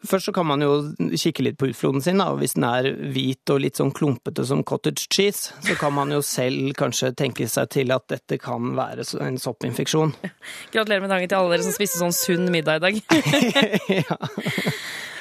Først 0.07 0.29
så 0.29 0.33
kan 0.35 0.47
man 0.49 0.61
jo 0.63 0.73
kikke 1.17 1.45
litt 1.45 1.57
på 1.59 1.69
utfloden 1.71 2.03
sin, 2.03 2.21
da. 2.21 2.29
Hvis 2.37 2.55
den 2.57 2.67
er 2.67 2.89
hvit 3.13 3.53
og 3.53 3.61
litt 3.63 3.79
sånn 3.79 3.93
klumpete 3.95 4.45
som 4.45 4.63
cottage 4.67 5.07
cheese, 5.09 5.55
så 5.65 5.77
kan 5.79 5.95
man 5.95 6.13
jo 6.13 6.21
selv 6.25 6.73
kanskje 6.79 7.13
tenke 7.17 7.47
seg 7.49 7.71
til 7.73 7.93
at 7.95 8.07
dette 8.11 8.39
kan 8.41 8.73
være 8.77 9.07
en 9.25 9.39
soppinfeksjon. 9.41 10.15
Gratulerer 10.73 11.05
med 11.05 11.13
dagen 11.13 11.31
til 11.31 11.39
alle 11.39 11.57
dere 11.57 11.67
som 11.67 11.75
spiste 11.75 12.01
sånn 12.01 12.15
sunn 12.15 12.49
middag 12.53 12.79
i 12.79 12.85
dag. 12.87 13.03
ja. 14.01 14.19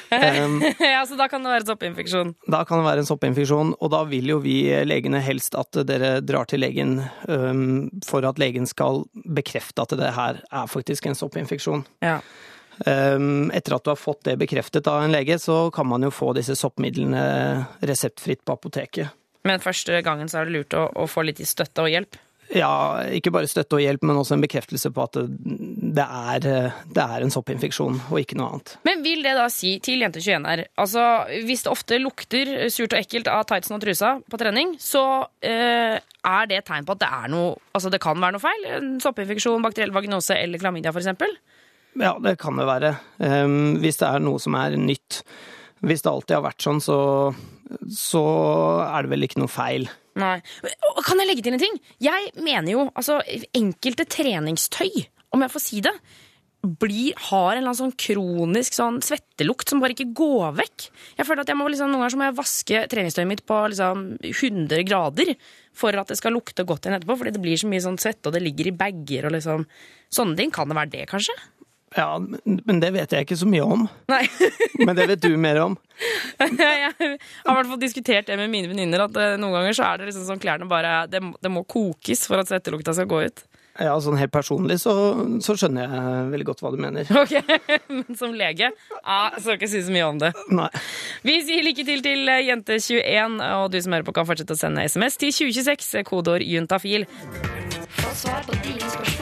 Um, 0.09 0.63
ja, 0.81 1.03
så 1.05 1.19
da 1.21 1.27
kan 1.29 1.43
det 1.45 1.51
være 1.53 1.67
soppinfeksjon. 1.69 2.31
Da 2.49 2.63
kan 2.65 2.81
det 2.81 2.87
være 2.87 3.03
en 3.05 3.09
soppinfeksjon, 3.09 3.75
og 3.77 3.91
da 3.93 3.99
vil 4.09 4.31
jo 4.33 4.39
vi 4.41 4.63
legene 4.89 5.21
helst 5.21 5.53
at 5.59 5.77
dere 5.89 6.15
drar 6.25 6.49
til 6.49 6.63
legen 6.65 6.95
um, 7.29 7.91
for 8.09 8.25
at 8.25 8.41
legen 8.41 8.65
skal 8.69 9.05
bekrefte 9.37 9.85
at 9.85 9.93
det 10.01 10.15
her 10.17 10.41
er 10.49 10.71
faktisk 10.71 11.11
en 11.11 11.19
soppinfeksjon. 11.19 11.85
Ja. 12.05 12.23
Um, 12.87 13.49
etter 13.51 13.75
at 13.75 13.85
du 13.85 13.91
har 13.91 13.99
fått 13.99 14.23
det 14.29 14.37
bekreftet 14.39 14.87
av 14.91 15.03
en 15.03 15.15
lege, 15.15 15.39
så 15.43 15.67
kan 15.75 15.89
man 15.91 16.07
jo 16.07 16.13
få 16.15 16.31
disse 16.37 16.55
soppmidlene 16.59 17.25
reseptfritt 17.83 18.45
på 18.47 18.55
apoteket. 18.55 19.15
Men 19.49 19.63
første 19.63 19.99
gangen 20.05 20.31
så 20.31 20.41
er 20.41 20.49
det 20.49 20.57
lurt 20.59 20.77
å, 20.77 20.89
å 20.95 21.07
få 21.11 21.25
litt 21.27 21.43
støtte 21.47 21.87
og 21.87 21.93
hjelp. 21.93 22.19
Ja, 22.49 23.05
ikke 23.13 23.33
bare 23.35 23.49
støtte 23.49 23.77
og 23.77 23.83
hjelp, 23.83 24.05
men 24.09 24.17
også 24.17 24.39
en 24.39 24.43
bekreftelse 24.45 24.89
på 24.95 25.05
at 25.05 25.19
det 25.19 26.05
er, 26.05 26.47
det 26.97 27.05
er 27.05 27.25
en 27.25 27.33
soppinfeksjon, 27.33 27.99
og 28.09 28.21
ikke 28.23 28.39
noe 28.41 28.55
annet. 28.55 28.73
Men 28.89 29.03
vil 29.05 29.21
det 29.27 29.35
da 29.37 29.49
si 29.53 29.75
til 29.85 30.01
jente 30.05 30.23
21 30.23 30.49
her 30.49 30.63
altså 30.81 31.05
Hvis 31.45 31.67
det 31.67 31.73
ofte 31.73 31.99
lukter 32.01 32.53
surt 32.73 32.95
og 32.95 33.03
ekkelt 33.03 33.29
av 33.33 33.45
tightsen 33.51 33.77
og 33.77 33.85
trusa 33.85 34.15
på 34.25 34.41
trening, 34.41 34.75
så 34.81 35.05
eh, 35.45 35.99
er 36.01 36.49
det 36.49 36.63
et 36.63 36.69
tegn 36.71 36.89
på 36.89 36.97
at 36.97 37.05
det 37.05 37.13
er 37.21 37.33
noe 37.33 37.53
Altså 37.77 37.93
det 37.93 38.01
kan 38.03 38.19
være 38.19 38.39
noe 38.39 38.43
feil? 38.43 38.67
En 38.79 38.97
soppinfeksjon, 39.03 39.65
bakteriell 39.65 39.93
vaginose 39.95 40.39
eller 40.41 40.63
klamydia 40.63 40.95
f.eks.? 40.95 41.37
Ja, 41.97 42.17
det 42.23 42.37
kan 42.43 42.59
det 42.61 42.67
være. 42.69 42.93
Um, 43.19 43.79
hvis 43.83 44.01
det 44.01 44.11
er 44.11 44.23
noe 44.23 44.43
som 44.43 44.57
er 44.59 44.77
nytt. 44.79 45.23
Hvis 45.81 46.05
det 46.05 46.11
alltid 46.11 46.37
har 46.37 46.45
vært 46.49 46.65
sånn, 46.65 46.83
så, 46.83 46.99
så 47.95 48.23
er 48.85 49.07
det 49.07 49.13
vel 49.15 49.27
ikke 49.27 49.43
noe 49.43 49.53
feil. 49.53 49.89
Nei. 50.19 50.39
Kan 51.07 51.23
jeg 51.23 51.31
legge 51.31 51.45
til 51.47 51.55
en 51.55 51.63
ting? 51.63 51.77
Jeg 52.03 52.33
mener 52.43 52.73
jo 52.75 52.87
altså 52.91 53.21
enkelte 53.57 54.09
treningstøy, 54.11 54.91
om 55.35 55.45
jeg 55.45 55.55
får 55.55 55.63
si 55.63 55.83
det, 55.85 55.95
blir, 56.59 57.15
har 57.29 57.53
en 57.53 57.61
eller 57.61 57.71
annen 57.71 57.79
sånn 57.79 57.95
kronisk 57.95 58.75
sånn 58.75 58.99
svettelukt 59.05 59.71
som 59.71 59.79
bare 59.83 59.95
ikke 59.95 60.09
går 60.19 60.57
vekk. 60.59 60.89
Jeg 61.21 61.27
føler 61.29 61.45
at 61.45 61.53
jeg 61.53 61.59
må 61.59 61.69
liksom, 61.71 61.93
Noen 61.93 62.03
ganger 62.03 62.19
må 62.19 62.27
jeg 62.27 62.39
vaske 62.41 62.81
treningstøyet 62.91 63.31
mitt 63.31 63.45
på 63.47 63.59
liksom 63.71 64.03
100 64.27 64.83
grader 64.89 65.31
for 65.79 65.95
at 65.95 66.11
det 66.11 66.19
skal 66.19 66.35
lukte 66.35 66.67
godt 66.67 66.89
igjen 66.89 66.99
etterpå, 66.99 67.15
fordi 67.21 67.37
det 67.37 67.45
blir 67.45 67.61
så 67.61 67.71
mye 67.71 67.85
sånn 67.85 68.01
svette, 68.03 68.27
og 68.27 68.35
det 68.35 68.43
ligger 68.43 68.73
i 68.73 68.77
bager 68.83 69.31
og 69.31 69.39
liksom 69.39 69.69
Sånne 70.09 70.39
ting. 70.39 70.49
Kan 70.49 70.71
det 70.71 70.77
være 70.79 70.89
det, 70.89 71.03
kanskje? 71.11 71.35
Ja, 71.97 72.19
men 72.21 72.81
det 72.83 72.91
vet 72.93 73.13
jeg 73.17 73.25
ikke 73.25 73.37
så 73.41 73.47
mye 73.49 73.65
om. 73.65 73.87
Nei. 74.13 74.25
Men 74.87 74.95
det 74.99 75.07
vet 75.09 75.23
du 75.25 75.31
mer 75.41 75.57
om. 75.65 75.77
jeg 76.39 76.91
har 76.93 76.99
i 77.03 77.17
hvert 77.19 77.71
fall 77.71 77.81
diskutert 77.81 78.29
det 78.29 78.37
med 78.39 78.51
mine 78.53 78.69
venninner, 78.71 79.07
at 79.09 79.17
eh, 79.19 79.37
noen 79.41 79.57
ganger 79.57 79.75
så 79.79 79.87
er 79.89 79.99
det 80.03 80.11
liksom 80.11 80.27
sånn 80.29 80.43
klærne 80.43 80.69
bare 80.71 81.07
det, 81.11 81.23
må- 81.25 81.39
det 81.43 81.51
må 81.51 81.65
kokes 81.67 82.27
for 82.29 82.39
at 82.43 82.51
svettelukta 82.53 82.93
skal 82.95 83.09
gå 83.11 83.23
ut. 83.27 83.43
Ja, 83.79 83.93
sånn 84.03 84.19
helt 84.19 84.33
personlig 84.35 84.81
så, 84.83 84.93
så 85.45 85.55
skjønner 85.55 85.85
jeg 85.87 86.23
veldig 86.33 86.47
godt 86.49 86.63
hva 86.65 86.73
du 86.75 86.81
mener. 86.83 87.07
Ok, 87.23 87.35
Men 87.89 88.17
som 88.19 88.35
lege 88.37 88.73
ah, 89.05 89.31
skal 89.39 89.55
ikke 89.57 89.71
si 89.71 89.83
så 89.87 89.95
mye 89.95 90.09
om 90.13 90.19
det. 90.23 90.33
Nei. 90.51 90.69
Vi 91.27 91.37
sier 91.47 91.63
lykke 91.67 91.87
til 91.89 92.03
til 92.05 92.27
eh, 92.31 92.43
jente21, 92.51 93.39
og 93.63 93.71
du 93.75 93.79
som 93.83 93.95
hører 93.97 94.07
på 94.09 94.15
kan 94.19 94.27
fortsette 94.29 94.55
å 94.55 94.61
sende 94.61 94.85
SMS 94.87 95.17
til 95.23 95.33
2026, 95.35 95.89
eh, 96.03 96.07
kodeord 96.11 96.45
juntafil. 96.47 97.07
Få 97.99 98.13
svar 98.15 98.45
på 98.47 98.59
dine 98.67 98.83
spørsmål 98.93 99.18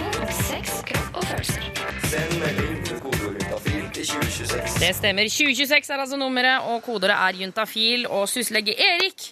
Send 2.07 2.37
melding 2.41 2.77
til 2.87 2.99
kodeordyntafil 3.03 3.87
til 3.95 4.07
2026. 4.09 4.79
Det 4.83 4.91
stemmer. 4.99 5.29
2026 5.33 5.93
er 5.95 6.03
altså 6.05 6.19
nummeret, 6.21 6.67
og 6.71 6.83
kodeordet 6.87 7.17
er 7.17 7.39
juntafil. 7.43 8.07
Og 8.13 8.27
syslege 8.31 8.75
Erik, 8.79 9.31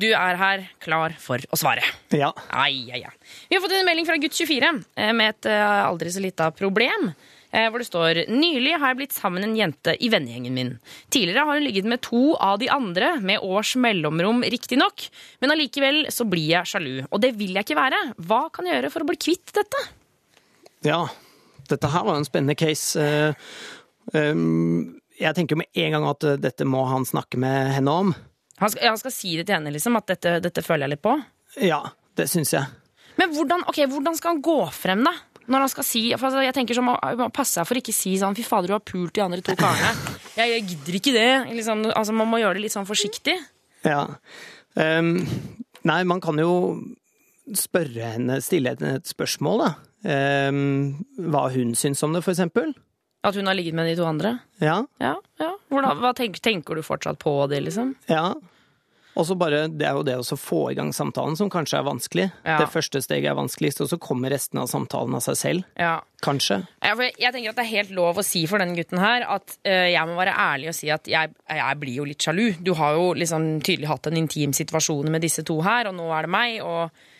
du 0.00 0.06
er 0.10 0.38
her 0.40 0.64
klar 0.82 1.14
for 1.22 1.42
å 1.54 1.58
svare. 1.58 1.84
Ja. 2.14 2.30
Ai, 2.54 2.86
ai, 2.94 3.02
ai. 3.08 3.14
Vi 3.50 3.56
har 3.56 3.62
fått 3.64 3.74
en 3.76 3.86
melding 3.88 4.06
fra 4.08 4.18
gutt 4.22 4.36
24 4.36 4.70
eh, 4.70 5.12
med 5.16 5.32
et 5.34 5.48
eh, 5.50 5.80
aldri 5.86 6.12
så 6.14 6.22
lita 6.22 6.48
problem. 6.54 7.10
eh, 7.50 7.66
Hvor 7.70 7.82
det 7.82 7.88
står 7.88 8.22
Nylig 8.30 8.76
har 8.78 8.92
jeg 8.92 9.00
blitt 9.02 9.16
sammen 9.16 9.46
en 9.46 9.56
jente 9.58 9.96
i 9.98 10.10
vennegjengen 10.12 10.54
min. 10.58 10.72
Tidligere 11.14 11.46
har 11.48 11.58
hun 11.58 11.66
ligget 11.66 11.88
med 11.90 12.02
to 12.06 12.34
av 12.38 12.58
de 12.62 12.70
andre, 12.74 13.14
med 13.22 13.42
års 13.42 13.74
mellomrom 13.80 14.42
riktignok. 14.46 15.08
Men 15.42 15.54
allikevel 15.54 16.04
så 16.14 16.26
blir 16.30 16.50
jeg 16.56 16.70
sjalu. 16.74 16.94
Og 17.10 17.22
det 17.26 17.34
vil 17.38 17.54
jeg 17.58 17.66
ikke 17.66 17.78
være. 17.82 18.00
Hva 18.22 18.44
kan 18.54 18.66
jeg 18.70 18.78
gjøre 18.80 18.94
for 18.94 19.02
å 19.06 19.10
bli 19.12 19.20
kvitt 19.28 19.54
dette? 19.58 19.84
ja. 20.86 21.02
Dette 21.70 21.90
her 21.92 22.04
var 22.04 22.16
jo 22.16 22.22
en 22.22 22.28
spennende 22.28 22.56
case. 22.58 23.00
Eh, 23.00 23.34
um, 24.14 24.94
Jeg 25.20 25.36
tenker 25.36 25.56
med 25.56 25.70
en 25.78 25.94
gang 25.94 26.06
at 26.10 26.24
eh, 26.26 26.38
dette 26.42 26.66
må 26.66 26.84
han 26.90 27.06
snakke 27.06 27.38
med 27.40 27.74
henne 27.76 27.98
om. 28.04 28.14
Han 28.62 28.70
skal, 28.70 28.88
han 28.92 28.98
skal 28.98 29.14
si 29.14 29.36
det 29.38 29.46
til 29.48 29.56
henne, 29.56 29.72
liksom, 29.74 29.96
at 29.98 30.10
dette, 30.10 30.38
dette 30.42 30.62
føler 30.62 30.86
jeg 30.86 30.94
litt 30.96 31.04
på. 31.04 31.14
Ja, 31.62 31.80
det 32.18 32.28
syns 32.30 32.52
jeg. 32.54 32.66
Men 33.18 33.30
hvordan, 33.34 33.62
okay, 33.70 33.86
hvordan 33.90 34.16
skal 34.18 34.34
han 34.34 34.42
gå 34.42 34.58
frem, 34.74 35.04
da? 35.06 35.12
Når 35.44 35.66
han 35.66 35.70
skal 35.70 35.84
si, 35.86 36.02
for 36.16 36.30
altså, 36.30 36.42
jeg 36.42 36.54
tenker 36.56 36.78
som 36.78 36.86
må 36.88 36.94
passe 37.34 37.58
seg 37.58 37.66
for 37.68 37.76
ikke 37.76 37.92
si 37.92 38.14
sånn 38.16 38.36
Fy 38.36 38.46
fader, 38.46 38.70
du 38.70 38.76
har 38.78 38.84
pult 38.86 39.12
de 39.14 39.22
andre 39.24 39.42
to 39.44 39.56
karene. 39.58 39.90
Jeg, 40.34 40.50
jeg 40.50 40.62
gidder 40.66 40.94
ikke 40.98 41.12
det. 41.14 41.28
Liksom, 41.54 41.84
altså, 41.94 42.14
man 42.16 42.26
må 42.26 42.40
gjøre 42.40 42.56
det 42.58 42.64
litt 42.64 42.74
sånn 42.74 42.88
forsiktig. 42.88 43.36
Ja. 43.86 44.00
Um, 44.74 45.20
nei, 45.86 46.00
man 46.10 46.18
kan 46.24 46.40
jo 46.42 46.48
spørre 47.52 48.14
henne, 48.14 48.40
stille 48.44 48.72
henne 48.72 48.96
et 49.00 49.10
spørsmål, 49.10 49.64
da. 49.64 49.74
Um, 50.04 51.04
hva 51.32 51.46
hun 51.54 51.74
syns 51.78 52.02
om 52.04 52.16
det, 52.16 52.24
for 52.24 52.34
eksempel. 52.34 52.74
At 53.24 53.36
hun 53.38 53.48
har 53.48 53.56
ligget 53.56 53.76
med 53.76 53.88
de 53.88 53.96
to 53.96 54.08
andre. 54.08 54.38
Ja. 54.60 54.82
Ja, 55.00 55.14
ja. 55.40 55.52
Hvordan, 55.72 56.00
hva 56.02 56.12
tenker, 56.16 56.42
tenker 56.44 56.76
du 56.76 56.84
fortsatt 56.84 57.20
på 57.22 57.38
det, 57.52 57.62
liksom? 57.68 57.94
ja. 58.10 58.32
Og 59.14 59.26
så 59.28 59.36
bare, 59.38 59.68
Det 59.68 59.86
er 59.86 59.94
jo 59.94 60.02
det 60.02 60.16
å 60.18 60.36
få 60.38 60.72
i 60.72 60.74
gang 60.74 60.88
samtalen 60.90 61.36
som 61.38 61.50
kanskje 61.52 61.78
er 61.78 61.86
vanskelig. 61.86 62.24
Ja. 62.42 62.58
Det 62.58 62.66
første 62.72 62.98
steget 63.02 63.30
er 63.30 63.38
vanskeligst, 63.38 63.80
og 63.84 63.90
så 63.92 63.98
kommer 64.02 64.34
resten 64.34 64.58
av 64.58 64.66
samtalen 64.66 65.14
av 65.14 65.22
seg 65.22 65.38
selv. 65.38 65.68
Ja. 65.78 66.00
Kanskje. 66.24 66.64
Ja, 66.82 66.96
for 66.96 67.06
jeg 67.06 67.30
tenker 67.30 67.52
at 67.52 67.60
Det 67.60 67.62
er 67.62 67.70
helt 67.76 67.94
lov 67.94 68.18
å 68.18 68.26
si 68.26 68.46
for 68.50 68.58
denne 68.58 68.74
gutten 68.74 68.98
her 68.98 69.26
at 69.36 69.54
uh, 69.68 69.86
jeg 69.92 70.08
må 70.08 70.18
være 70.18 70.34
ærlig 70.34 70.70
og 70.72 70.78
si 70.78 70.90
at 70.90 71.06
jeg, 71.06 71.30
jeg 71.30 71.78
blir 71.78 72.00
jo 72.00 72.06
litt 72.08 72.26
sjalu. 72.26 72.46
Du 72.58 72.72
har 72.74 72.98
jo 72.98 73.12
liksom 73.14 73.60
tydelig 73.62 73.90
hatt 73.92 74.10
en 74.10 74.18
intim 74.18 74.54
situasjon 74.56 75.12
med 75.12 75.22
disse 75.22 75.44
to 75.46 75.60
her, 75.62 75.90
og 75.90 75.98
nå 75.98 76.10
er 76.10 76.26
det 76.26 76.34
meg. 76.34 76.62
Og... 76.64 77.10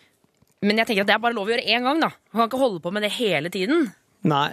Men 0.65 0.81
jeg 0.81 0.89
tenker 0.89 1.05
at 1.05 1.13
det 1.13 1.17
er 1.19 1.23
bare 1.23 1.37
lov 1.37 1.51
å 1.51 1.55
gjøre 1.55 1.69
én 1.77 1.85
gang. 1.87 2.01
da. 2.03 2.11
Han 2.33 2.43
kan 2.43 2.51
ikke 2.51 2.63
holde 2.65 2.83
på 2.85 2.93
med 2.95 3.05
det 3.05 3.13
hele 3.19 3.53
tiden. 3.53 3.93
Nei, 4.25 4.49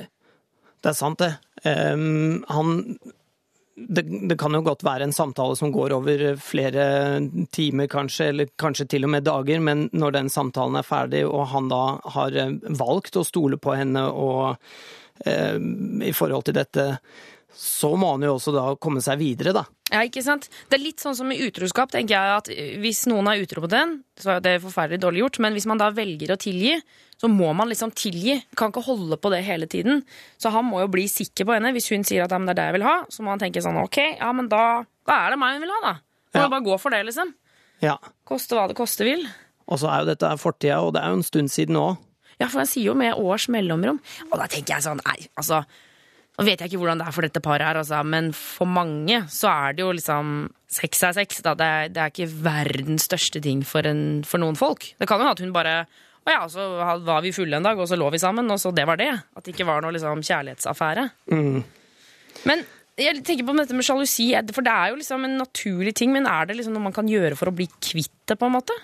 det 0.84 0.92
er 0.92 0.98
sant, 0.98 1.24
det. 1.24 1.34
Um, 1.64 2.42
han 2.52 2.78
det, 3.76 4.04
det 4.30 4.38
kan 4.38 4.54
jo 4.54 4.62
godt 4.66 4.84
være 4.86 5.08
en 5.08 5.16
samtale 5.16 5.56
som 5.58 5.72
går 5.74 5.94
over 5.96 6.24
flere 6.42 6.86
timer, 7.56 7.88
kanskje, 7.92 8.28
eller 8.30 8.50
kanskje 8.60 8.88
til 8.94 9.08
og 9.08 9.14
med 9.16 9.26
dager, 9.26 9.62
men 9.64 9.88
når 9.94 10.18
den 10.18 10.30
samtalen 10.30 10.78
er 10.80 10.88
ferdig, 10.88 11.24
og 11.26 11.48
han 11.54 11.70
da 11.72 11.84
har 12.16 12.38
eh, 12.38 12.58
valgt 12.82 13.18
å 13.18 13.26
stole 13.26 13.58
på 13.62 13.76
henne 13.80 14.04
og 14.12 14.58
eh, 15.26 15.58
i 16.04 16.14
forhold 16.16 16.50
til 16.50 16.58
dette, 16.60 16.88
så 17.54 17.92
må 18.00 18.14
han 18.16 18.24
jo 18.26 18.36
også 18.38 18.54
da 18.56 18.64
komme 18.82 19.02
seg 19.04 19.20
videre, 19.22 19.54
da. 19.54 19.66
Ja, 19.92 20.02
ikke 20.08 20.24
sant? 20.24 20.46
Det 20.72 20.78
er 20.78 20.84
litt 20.86 21.02
sånn 21.04 21.16
som 21.18 21.32
i 21.34 21.40
utroskap, 21.44 21.92
tenker 21.92 22.16
jeg 22.16 22.36
at 22.38 22.50
hvis 22.80 23.04
noen 23.12 23.28
er 23.28 23.42
utro 23.44 23.64
på 23.66 23.70
den, 23.72 23.98
så 24.20 24.38
er 24.38 24.44
det 24.46 24.54
forferdelig 24.64 25.02
dårlig 25.04 25.24
gjort, 25.26 25.40
men 25.44 25.58
hvis 25.58 25.68
man 25.68 25.82
da 25.82 25.90
velger 25.92 26.32
å 26.32 26.40
tilgi, 26.40 26.78
så 27.20 27.28
må 27.30 27.52
man 27.54 27.70
liksom 27.70 27.92
tilgi. 27.94 28.38
Kan 28.58 28.72
ikke 28.72 28.86
holde 28.88 29.18
på 29.22 29.30
det 29.34 29.44
hele 29.46 29.68
tiden. 29.70 30.00
Så 30.42 30.50
han 30.56 30.66
må 30.66 30.80
jo 30.82 30.88
bli 30.90 31.04
sikker 31.12 31.46
på 31.46 31.54
henne. 31.54 31.70
Hvis 31.76 31.92
hun 31.92 32.02
sier 32.08 32.24
at 32.26 32.32
ja, 32.34 32.40
det 32.40 32.56
er 32.56 32.58
det 32.58 32.66
jeg 32.72 32.76
vil 32.80 32.88
ha, 32.88 32.96
så 33.14 33.22
må 33.22 33.30
han 33.36 33.44
tenke 33.44 33.62
sånn 33.62 33.78
ok, 33.84 34.00
ja, 34.18 34.32
men 34.34 34.48
da, 34.50 34.64
da 35.06 35.20
er 35.28 35.36
det 35.36 35.42
meg 35.44 35.60
hun 35.60 35.66
vil 35.68 35.76
ha, 35.76 35.82
da. 35.86 35.94
Får 36.32 36.42
Ja. 36.48 36.50
bare 36.56 36.66
gå 36.66 36.80
for 36.80 36.90
det, 36.96 37.04
liksom. 37.12 37.34
Ja. 37.84 37.98
Koste 38.26 38.56
hva 38.58 38.66
det 38.72 38.78
koste 38.80 39.06
vil. 39.06 39.28
Og 39.68 39.78
så 39.84 39.92
er 39.92 40.02
jo 40.02 40.10
dette 40.16 40.32
fortida, 40.42 40.80
og 40.82 40.96
det 40.96 41.04
er 41.04 41.12
jo 41.14 41.20
en 41.20 41.28
stund 41.28 41.52
siden 41.54 41.78
òg. 41.78 42.00
Ja, 42.40 42.48
for 42.48 42.64
han 42.64 42.72
sier 42.72 42.88
jo 42.90 42.96
med 42.98 43.14
års 43.20 43.46
mellomrom. 43.54 44.00
Og 44.32 44.40
da 44.40 44.48
tenker 44.50 44.80
jeg 44.80 44.88
sånn, 44.88 45.04
nei, 45.06 45.28
altså 45.38 45.62
Nå 46.42 46.48
vet 46.48 46.62
jeg 46.64 46.72
ikke 46.72 46.82
hvordan 46.82 47.02
det 47.04 47.06
er 47.06 47.14
for 47.14 47.28
dette 47.28 47.42
paret 47.46 47.68
her, 47.68 47.78
altså, 47.78 48.00
men 48.02 48.32
for 48.34 48.66
mange 48.66 49.20
så 49.30 49.52
er 49.52 49.78
det 49.78 49.86
jo 49.86 49.94
liksom 49.94 50.50
Sex 50.72 51.02
er 51.04 51.12
sex, 51.18 51.42
da. 51.44 51.52
Det 51.60 51.66
er, 51.68 51.90
det 51.92 52.00
er 52.00 52.12
ikke 52.14 52.32
verdens 52.46 53.04
største 53.10 53.42
ting 53.44 53.60
for, 53.68 53.84
en, 53.84 54.22
for 54.24 54.40
noen 54.40 54.56
folk. 54.56 54.86
Det 54.96 55.04
kan 55.04 55.20
jo 55.20 55.26
hende 55.26 55.34
at 55.36 55.42
hun 55.44 55.52
bare 55.52 55.74
Å 56.24 56.32
ja, 56.32 56.46
så 56.48 56.68
var 57.04 57.26
vi 57.26 57.34
fulle 57.36 57.60
en 57.60 57.66
dag, 57.68 57.76
og 57.76 57.90
så 57.92 57.98
lå 58.00 58.08
vi 58.14 58.22
sammen, 58.22 58.48
og 58.54 58.62
så 58.62 58.72
det 58.72 58.86
var 58.88 58.98
det. 59.02 59.10
At 59.36 59.44
det 59.44 59.52
ikke 59.52 59.68
var 59.68 59.84
noe 59.84 59.92
liksom 59.92 60.24
kjærlighetsaffære. 60.24 61.04
Men 62.48 62.64
jeg 63.02 63.24
tenker 63.28 63.48
på 63.48 63.58
dette 63.58 63.76
med 63.76 63.88
sjalusi, 63.88 64.30
for 64.56 64.64
det 64.64 64.72
er 64.72 64.94
jo 64.94 65.02
liksom 65.02 65.28
en 65.28 65.38
naturlig 65.42 65.96
ting, 66.00 66.16
men 66.16 66.30
er 66.30 66.48
det 66.48 66.56
liksom 66.60 66.78
noe 66.78 66.88
man 66.88 66.96
kan 66.96 67.10
gjøre 67.10 67.36
for 67.40 67.52
å 67.52 67.56
bli 67.58 67.68
kvitt 67.84 68.14
det, 68.32 68.40
på 68.40 68.48
en 68.48 68.56
måte? 68.56 68.78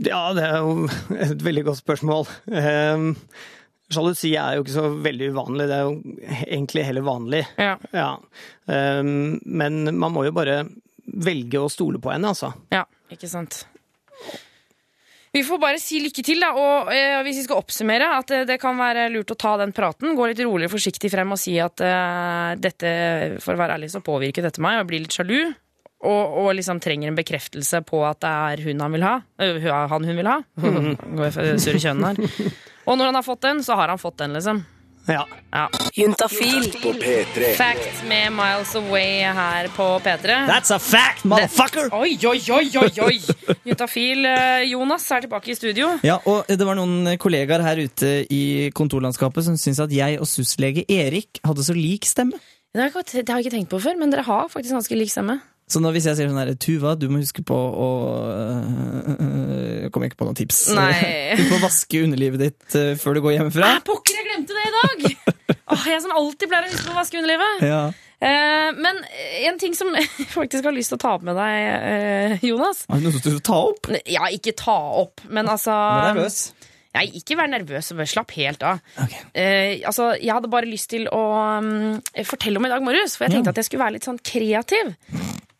Ja, 0.00 0.30
det 0.34 0.46
er 0.48 0.64
jo 0.64 0.88
et 1.28 1.46
veldig 1.46 1.66
godt 1.68 1.82
spørsmål. 1.82 2.26
Um, 2.48 3.10
Sjalusi 3.90 4.34
er 4.38 4.56
jo 4.56 4.64
ikke 4.64 4.76
så 4.76 4.86
veldig 5.02 5.32
uvanlig, 5.34 5.66
det 5.70 5.76
er 5.76 5.88
jo 5.88 5.96
egentlig 6.46 6.86
heller 6.86 7.06
vanlig. 7.06 7.42
Ja. 7.58 7.74
Ja. 7.94 8.10
Um, 8.70 9.40
men 9.44 9.82
man 9.98 10.14
må 10.14 10.24
jo 10.28 10.34
bare 10.36 10.62
velge 11.10 11.58
å 11.58 11.70
stole 11.72 11.98
på 12.02 12.12
henne, 12.12 12.30
altså. 12.30 12.52
Ja, 12.70 12.84
ikke 13.10 13.30
sant. 13.30 13.64
Vi 15.32 15.42
får 15.46 15.60
bare 15.62 15.78
si 15.78 16.00
lykke 16.02 16.22
til, 16.26 16.42
da. 16.42 16.50
Og 16.58 16.90
eh, 16.90 17.20
hvis 17.22 17.38
vi 17.38 17.44
skal 17.46 17.60
oppsummere, 17.60 18.08
at 18.18 18.32
eh, 18.34 18.46
det 18.48 18.56
kan 18.62 18.78
være 18.78 19.06
lurt 19.14 19.30
å 19.30 19.38
ta 19.38 19.54
den 19.60 19.70
praten. 19.74 20.16
Gå 20.18 20.26
litt 20.26 20.42
rolig 20.42 20.66
og 20.66 20.74
forsiktig 20.74 21.10
frem 21.12 21.36
og 21.36 21.38
si 21.38 21.54
at 21.62 21.82
eh, 21.86 22.54
dette, 22.58 22.90
for 23.42 23.54
å 23.54 23.60
være 23.60 23.78
ærlig, 23.78 23.92
så 23.94 24.02
påvirker 24.02 24.46
dette 24.46 24.62
meg, 24.62 24.78
og 24.78 24.82
jeg 24.82 24.90
blir 24.90 25.04
litt 25.04 25.18
sjalu. 25.18 25.38
Og, 26.00 26.36
og 26.40 26.48
liksom 26.56 26.80
trenger 26.80 27.10
en 27.10 27.18
bekreftelse 27.18 27.82
på 27.84 28.00
at 28.08 28.22
det 28.24 28.32
er 28.32 28.64
hun 28.64 28.82
han 28.82 28.94
vil 28.96 29.06
ha. 29.06 29.14
Øh, 29.44 29.70
han 29.92 30.08
hun 30.08 30.18
vil 30.18 30.30
ha. 30.32 30.38
Går 30.64 31.26
jeg 31.28 31.36
for 31.36 31.62
surre 31.62 31.82
kjønn 31.84 32.06
her. 32.08 32.52
Og 32.86 32.98
når 32.98 33.10
han 33.10 33.18
har 33.20 33.26
fått 33.26 33.42
den, 33.44 33.64
så 33.64 33.76
har 33.78 33.92
han 33.92 33.98
fått 34.00 34.18
den, 34.22 34.36
liksom. 34.38 34.62
Ja. 35.08 35.26
Ja. 35.50 35.70
Juntafil. 35.94 36.72
På 36.82 36.92
P3 36.92 37.54
Fact 37.56 38.04
med 38.08 38.32
Miles 38.32 38.74
Away 38.78 39.22
her 39.34 39.68
på 39.74 39.86
P3. 40.04 40.36
That's 40.46 40.74
a 40.74 40.78
fact, 40.78 41.24
motherfucker! 41.24 41.88
Oi, 41.94 42.18
oi, 42.26 42.40
oi, 42.50 42.70
oi, 42.78 42.90
oi! 43.06 43.56
Juntafil 43.64 44.28
eh, 44.28 44.68
Jonas 44.70 45.08
er 45.10 45.26
tilbake 45.26 45.50
i 45.50 45.56
studio. 45.58 45.90
Ja, 46.06 46.20
og 46.30 46.48
det 46.48 46.66
var 46.66 46.78
noen 46.78 47.16
kollegaer 47.20 47.64
her 47.64 47.82
ute 47.82 48.12
i 48.30 48.70
kontorlandskapet 48.76 49.48
som 49.48 49.58
syntes 49.58 49.82
at 49.82 49.94
jeg 49.94 50.20
og 50.20 50.28
SUS-lege 50.30 50.86
Erik 50.92 51.42
hadde 51.46 51.66
så 51.66 51.76
lik 51.76 52.08
stemme. 52.08 52.38
Det 52.70 52.86
det 52.86 53.26
har 53.26 53.40
jeg 53.40 53.48
ikke 53.48 53.56
tenkt 53.56 53.72
på 53.72 53.80
før, 53.82 53.96
men 53.98 54.12
dere 54.12 54.22
har 54.22 54.46
faktisk 54.52 54.76
ganske 54.76 54.94
lik 54.98 55.10
stemme. 55.10 55.40
Så 55.70 55.78
nå 55.82 55.92
hvis 55.94 56.08
jeg 56.08 56.18
sier 56.18 56.30
sånn 56.30 56.40
her, 56.40 56.50
Tuva, 56.58 56.96
du 56.98 57.06
må 57.12 57.20
huske 57.22 57.44
på 57.46 57.54
å 57.54 57.88
øh, 58.26 59.84
Jeg 59.84 59.92
kommer 59.94 60.10
ikke 60.10 60.18
på 60.18 60.26
noen 60.26 60.38
tips. 60.38 60.64
Nei. 60.74 60.92
Du 61.38 61.44
får 61.52 61.62
vaske 61.62 62.02
underlivet 62.04 62.42
ditt 62.42 62.78
øh, 62.78 62.92
før 62.98 63.16
du 63.16 63.22
går 63.24 63.36
hjemmefra. 63.38 63.68
Ah, 63.76 63.82
pokker, 63.86 64.18
jeg 64.18 64.26
glemte 64.26 64.56
det 64.56 64.66
i 64.66 64.72
dag! 64.76 65.34
Åh, 65.76 65.84
jeg 65.92 66.02
som 66.02 66.14
alltid 66.18 66.50
pleier 66.50 66.66
å 66.66 66.72
huske 66.72 66.88
på 66.88 66.94
å 66.96 66.98
vaske 66.98 67.20
underlivet. 67.20 67.62
Ja. 67.70 67.82
Eh, 68.20 68.70
men 68.76 68.98
en 69.46 69.58
ting 69.62 69.76
som 69.78 69.94
jeg 69.98 70.26
faktisk 70.34 70.66
har 70.66 70.74
lyst 70.76 70.92
til 70.92 70.98
å 70.98 71.04
ta 71.06 71.14
opp 71.16 71.22
med 71.24 71.38
deg, 71.38 71.54
eh, 71.64 72.34
Jonas 72.50 72.82
Har 72.90 73.00
du 73.00 73.06
noe 73.06 73.22
du 73.22 73.30
vil 73.30 73.40
ta 73.46 73.60
opp? 73.70 73.88
Ja, 74.10 74.26
ikke 74.34 74.52
ta 74.58 74.76
opp, 75.00 75.22
men 75.30 75.48
altså 75.48 75.72
Jeg 75.72 76.10
er 76.10 76.18
nervøs. 76.18 76.40
Nei, 76.96 77.04
ikke 77.20 77.36
vær 77.38 77.46
nervøs. 77.52 77.92
Slapp 78.10 78.32
helt 78.34 78.62
av. 78.66 78.80
Okay. 78.98 79.20
Eh, 79.38 79.82
altså, 79.86 80.08
jeg 80.18 80.32
hadde 80.34 80.50
bare 80.50 80.66
lyst 80.66 80.90
til 80.90 81.06
å 81.14 81.20
um, 81.60 82.00
fortelle 82.26 82.58
om 82.58 82.66
i 82.66 82.72
dag 82.72 82.82
morges, 82.82 83.14
for 83.16 83.28
jeg 83.28 83.36
tenkte 83.36 83.52
Ja. 83.52 83.54
at 83.54 83.60
jeg 83.62 83.68
skulle 83.68 83.84
være 83.84 83.94
litt 83.98 84.08
sånn 84.08 84.18
kreativ. 84.26 84.90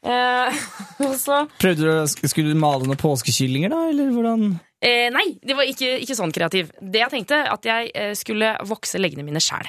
Eh, 0.03 0.61
så 1.27 1.43
Prøvde 1.61 1.85
du 1.85 2.27
Skulle 2.29 2.55
du 2.55 2.59
male 2.59 2.87
noen 2.89 2.99
påskekyllinger, 3.01 3.71
da? 3.71 3.83
Eller 3.93 4.11
hvordan? 4.15 4.47
eh, 4.83 5.07
Nei, 5.13 5.27
det 5.45 5.55
var 5.59 5.69
ikke, 5.69 5.99
ikke 6.03 6.17
sånn 6.19 6.33
kreativ. 6.35 6.71
Det 6.81 7.03
jeg 7.05 7.13
tenkte, 7.15 7.43
at 7.53 7.69
jeg 7.69 7.91
eh, 7.95 8.15
skulle 8.19 8.55
vokse 8.67 8.99
leggene 8.99 9.27
mine 9.27 9.43
sjæl. 9.45 9.69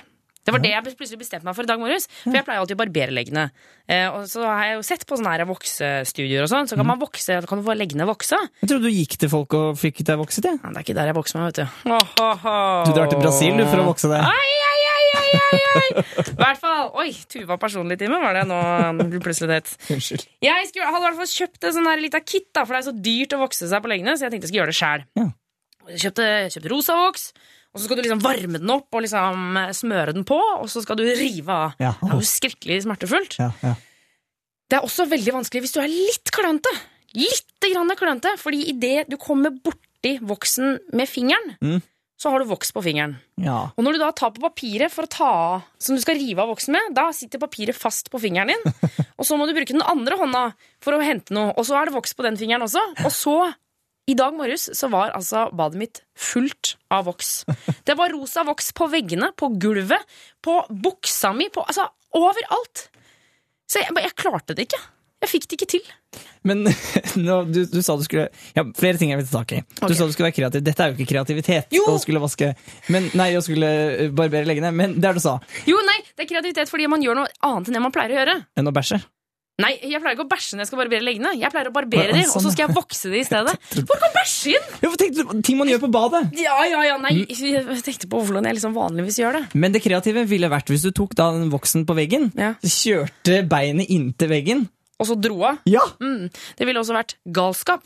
Det 0.51 0.57
var 0.57 0.63
det 0.65 0.71
jeg 0.73 0.83
plutselig 0.99 1.19
bestemte 1.21 1.47
meg 1.47 1.55
for 1.55 1.63
i 1.63 1.69
dag 1.69 1.79
morges. 1.79 2.07
For 2.25 2.35
jeg 2.35 2.43
pleier 2.47 2.59
alltid 2.59 2.75
å 2.75 2.79
barbere 2.81 3.13
leggene. 3.15 3.45
Eh, 3.87 4.07
og 4.11 4.25
så 4.27 4.43
har 4.43 4.65
jeg 4.67 4.75
jo 4.75 4.83
sett 4.83 5.05
på 5.07 5.15
sånne 5.15 5.31
her 5.31 5.45
voksestudioer 5.47 6.43
og 6.43 6.51
sånn, 6.51 6.67
så 6.67 6.75
kan 6.79 6.89
man 6.89 6.99
vokse, 6.99 7.37
kan 7.47 7.61
du 7.61 7.65
få 7.65 7.75
leggene 7.79 8.07
vokse. 8.09 8.35
Jeg 8.59 8.67
trodde 8.71 8.91
du 8.91 8.91
gikk 8.91 9.15
til 9.21 9.31
folk 9.31 9.55
og 9.55 9.79
fikk 9.79 10.03
deg 10.07 10.19
vokset, 10.19 10.49
jeg. 10.49 10.59
Ja, 10.59 10.73
det 10.73 10.81
er 10.81 10.85
ikke 10.85 10.97
der 10.99 11.11
jeg 11.11 11.17
vokser 11.17 11.39
meg, 11.39 11.53
vet 11.53 11.61
du. 11.61 11.91
Oh, 11.95 12.13
oh, 12.25 12.45
oh. 12.51 12.83
Du 12.87 12.91
drar 12.97 13.11
til 13.11 13.21
Brasil 13.23 13.55
du, 13.55 13.63
for 13.71 13.83
å 13.83 13.87
vokse 13.87 14.11
deg. 14.11 14.27
Ai, 14.27 14.53
ai, 14.67 14.81
ai, 14.91 15.07
ai, 15.21 15.31
ai, 15.39 15.61
ai. 15.71 16.05
I 16.35 16.39
hvert 16.43 16.61
fall, 16.61 16.91
Oi, 17.01 17.09
Tuva 17.31 17.55
personlig 17.61 17.99
time 18.01 18.19
var 18.19 18.35
det 18.35 18.43
nå 18.49 18.59
plutselig 19.23 19.51
det. 19.53 19.75
Unnskyld. 19.95 20.27
Jeg 20.43 20.67
skulle, 20.71 20.91
hadde 20.91 21.05
i 21.05 21.07
hvert 21.09 21.21
fall 21.23 21.31
kjøpt 21.31 21.69
en 21.69 21.77
sånn 21.79 21.91
lita 22.03 22.23
kit, 22.25 22.49
da, 22.51 22.65
for 22.65 22.75
det 22.75 22.83
er 22.83 22.89
så 22.91 22.97
dyrt 23.07 23.37
å 23.37 23.41
vokse 23.45 23.71
seg 23.71 23.83
på 23.83 23.91
leggene, 23.91 24.17
så 24.17 24.27
jeg 24.27 24.35
tenkte 24.35 24.49
jeg 24.49 24.53
skulle 24.53 24.63
gjøre 24.65 24.75
det 24.75 24.81
sjæl. 24.81 25.07
Ja. 25.21 25.29
Kjøpte, 25.91 26.27
kjøpte 26.53 26.71
rosa 26.71 26.95
voks, 26.99 27.31
og 27.73 27.79
så 27.79 27.85
skal 27.87 27.97
du 27.97 28.03
liksom 28.03 28.21
varme 28.23 28.59
den 28.59 28.69
opp 28.73 28.91
og 28.93 29.03
liksom 29.05 29.59
smøre 29.77 30.13
den 30.17 30.25
på, 30.27 30.37
og 30.59 30.67
så 30.71 30.81
skal 30.83 30.99
du 30.99 31.05
rive 31.07 31.49
av. 31.55 31.75
Ja. 31.79 31.93
Det 32.01 32.09
er 32.11 32.19
jo 32.19 32.27
skrekkelig 32.27 32.81
smertefullt. 32.83 33.37
Ja, 33.39 33.51
ja. 33.63 33.75
Det 34.71 34.77
er 34.79 34.85
også 34.87 35.03
veldig 35.11 35.33
vanskelig 35.35 35.65
hvis 35.65 35.73
du 35.75 35.81
er 35.83 35.91
litt 35.91 36.31
klønete. 36.31 36.71
Litt 37.15 37.47
grann 37.73 37.89
klønete, 37.99 38.35
fordi 38.39 38.61
idet 38.71 39.09
du 39.11 39.17
kommer 39.19 39.51
borti 39.51 40.17
voksen 40.23 40.77
med 40.95 41.09
fingeren, 41.11 41.57
Mm. 41.61 41.81
så 42.21 42.29
har 42.31 42.39
du 42.39 42.45
voks 42.51 42.71
på 42.71 42.83
fingeren. 42.85 43.17
ja. 43.41 43.71
Og 43.75 43.83
når 43.83 43.93
du 43.93 43.99
da 43.99 44.11
tar 44.11 44.31
på 44.31 44.41
papiret 44.45 44.91
for 44.91 45.03
å 45.03 45.09
ta 45.11 45.25
av, 45.27 45.63
som 45.79 45.95
du 45.95 46.01
skal 46.01 46.15
rive 46.15 46.39
av 46.39 46.47
voksen 46.53 46.71
med, 46.71 46.93
da 46.95 47.09
sitter 47.11 47.39
papiret 47.39 47.75
fast 47.75 48.09
på 48.11 48.19
fingeren 48.21 48.47
din. 48.53 48.73
Og 49.19 49.25
så 49.27 49.35
må 49.37 49.45
du 49.47 49.53
bruke 49.53 49.73
den 49.73 49.81
andre 49.83 50.15
hånda 50.17 50.43
for 50.81 50.93
å 50.95 51.03
hente 51.03 51.33
noe, 51.35 51.51
og 51.57 51.65
så 51.67 51.75
er 51.81 51.85
det 51.89 51.93
voks 51.95 52.13
på 52.15 52.23
den 52.23 52.37
fingeren 52.39 52.63
også. 52.63 52.81
Og 53.05 53.11
så, 53.11 53.35
i 54.11 54.15
dag 54.17 54.35
morges, 54.35 54.67
så 54.77 54.89
var 54.91 55.13
altså 55.15 55.47
badet 55.55 55.79
mitt 55.79 56.01
fullt 56.17 56.75
av 56.91 57.07
voks. 57.07 57.41
Det 57.87 57.95
var 57.97 58.11
rosa 58.13 58.43
voks 58.47 58.71
på 58.77 58.87
veggene, 58.91 59.31
på 59.37 59.53
gulvet, 59.61 60.17
på 60.43 60.57
buksa 60.69 61.31
mi, 61.37 61.47
på 61.53 61.63
Altså 61.63 61.87
overalt. 62.17 62.89
Så 63.71 63.79
jeg, 63.79 63.95
jeg 64.03 64.17
klarte 64.19 64.57
det 64.57 64.67
ikke. 64.67 64.81
Jeg 65.21 65.29
fikk 65.29 65.43
det 65.45 65.57
ikke 65.59 65.67
til. 65.69 65.89
Men 66.49 66.63
nå, 67.27 67.35
du, 67.53 67.61
du 67.69 67.77
sa 67.85 67.93
du 67.95 68.03
skulle 68.07 68.25
Ja, 68.57 68.63
flere 68.77 68.97
ting 68.97 69.13
jeg 69.13 69.21
vil 69.21 69.27
ta 69.29 69.43
tak 69.43 69.53
i. 69.53 69.61
Du 69.61 69.85
okay. 69.85 69.97
sa 69.99 70.07
du 70.09 70.15
skulle 70.15 70.31
være 70.31 70.37
kreativ. 70.39 70.65
Dette 70.65 70.83
er 70.83 70.91
jo 70.91 70.97
ikke 70.97 71.11
kreativitet 71.13 71.75
Jo! 71.75 71.85
å 71.93 71.99
skulle 72.01 72.23
vaske 72.23 72.51
men, 72.91 73.11
Nei, 73.17 73.29
å 73.37 73.45
skulle 73.45 73.69
eh, 73.69 74.11
barbere 74.17 74.49
leggene. 74.49 74.73
Men 74.75 74.97
det 74.97 75.05
er 75.05 75.13
det 75.13 75.21
du 75.21 75.27
sa. 75.27 75.37
Jo, 75.69 75.77
nei, 75.87 75.99
det 76.17 76.25
er 76.25 76.31
kreativitet 76.33 76.73
fordi 76.73 76.89
man 76.91 77.05
gjør 77.05 77.21
noe 77.21 77.31
annet 77.47 77.69
enn 77.69 77.77
det 77.77 77.85
man 77.85 77.93
pleier 77.93 78.15
å 78.15 78.19
gjøre. 78.19 78.37
Enn 78.57 78.71
å 78.71 78.75
bæsje. 78.75 78.99
Nei, 79.61 79.71
jeg 79.81 80.01
pleier 80.01 80.17
ikke 80.17 80.25
å 80.25 80.31
bæsje 80.31 80.57
når 80.57 80.63
jeg 80.65 80.69
skal 80.71 80.81
barbere 80.81 81.05
leggene. 81.05 81.31
Jeg 81.39 81.53
pleier 81.53 81.69
å 81.69 81.73
barbere 81.75 82.07
dem, 82.11 82.19
de, 82.21 82.25
sånn, 82.27 82.39
og 82.41 82.45
så 82.47 82.51
skal 82.55 82.65
jeg 82.67 82.75
vokse 82.77 83.11
de 83.13 83.21
i 83.21 83.27
stedet. 83.27 83.53
Hvor 83.87 84.01
kan 84.01 84.13
bæsje 84.15 84.55
inn? 84.57 84.67
Ja, 84.81 84.89
for 84.89 84.97
tenk, 85.01 85.15
du- 85.19 85.41
ting 85.47 85.59
man 85.61 85.71
gjør 85.71 85.83
på 85.85 85.91
badet! 85.93 86.23
Ja, 86.41 86.57
ja, 86.69 86.81
ja, 86.89 86.97
nei, 87.01 87.13
jeg 87.29 87.81
tenkte 87.85 88.09
på 88.11 88.21
hvordan 88.25 88.49
jeg 88.49 88.57
liksom 88.59 88.75
vanligvis 88.77 89.21
gjør 89.21 89.39
det. 89.39 89.43
Men 89.55 89.71
det 89.75 89.83
kreative 89.85 90.25
ville 90.29 90.49
vært 90.51 90.71
hvis 90.73 90.83
du 90.87 90.91
tok 90.97 91.15
da 91.19 91.29
den 91.37 91.49
voksen 91.53 91.85
på 91.89 91.95
veggen, 91.97 92.31
Ja. 92.39 92.53
kjørte 92.65 93.41
beinet 93.49 93.89
inntil 93.93 94.29
veggen. 94.31 94.67
Og 95.01 95.07
så 95.09 95.15
dro 95.17 95.39
av. 95.49 95.57
Ja! 95.65 95.81
Mm, 96.03 96.27
det 96.59 96.67
ville 96.67 96.77
også 96.83 96.93
vært 96.93 97.15
galskap. 97.33 97.81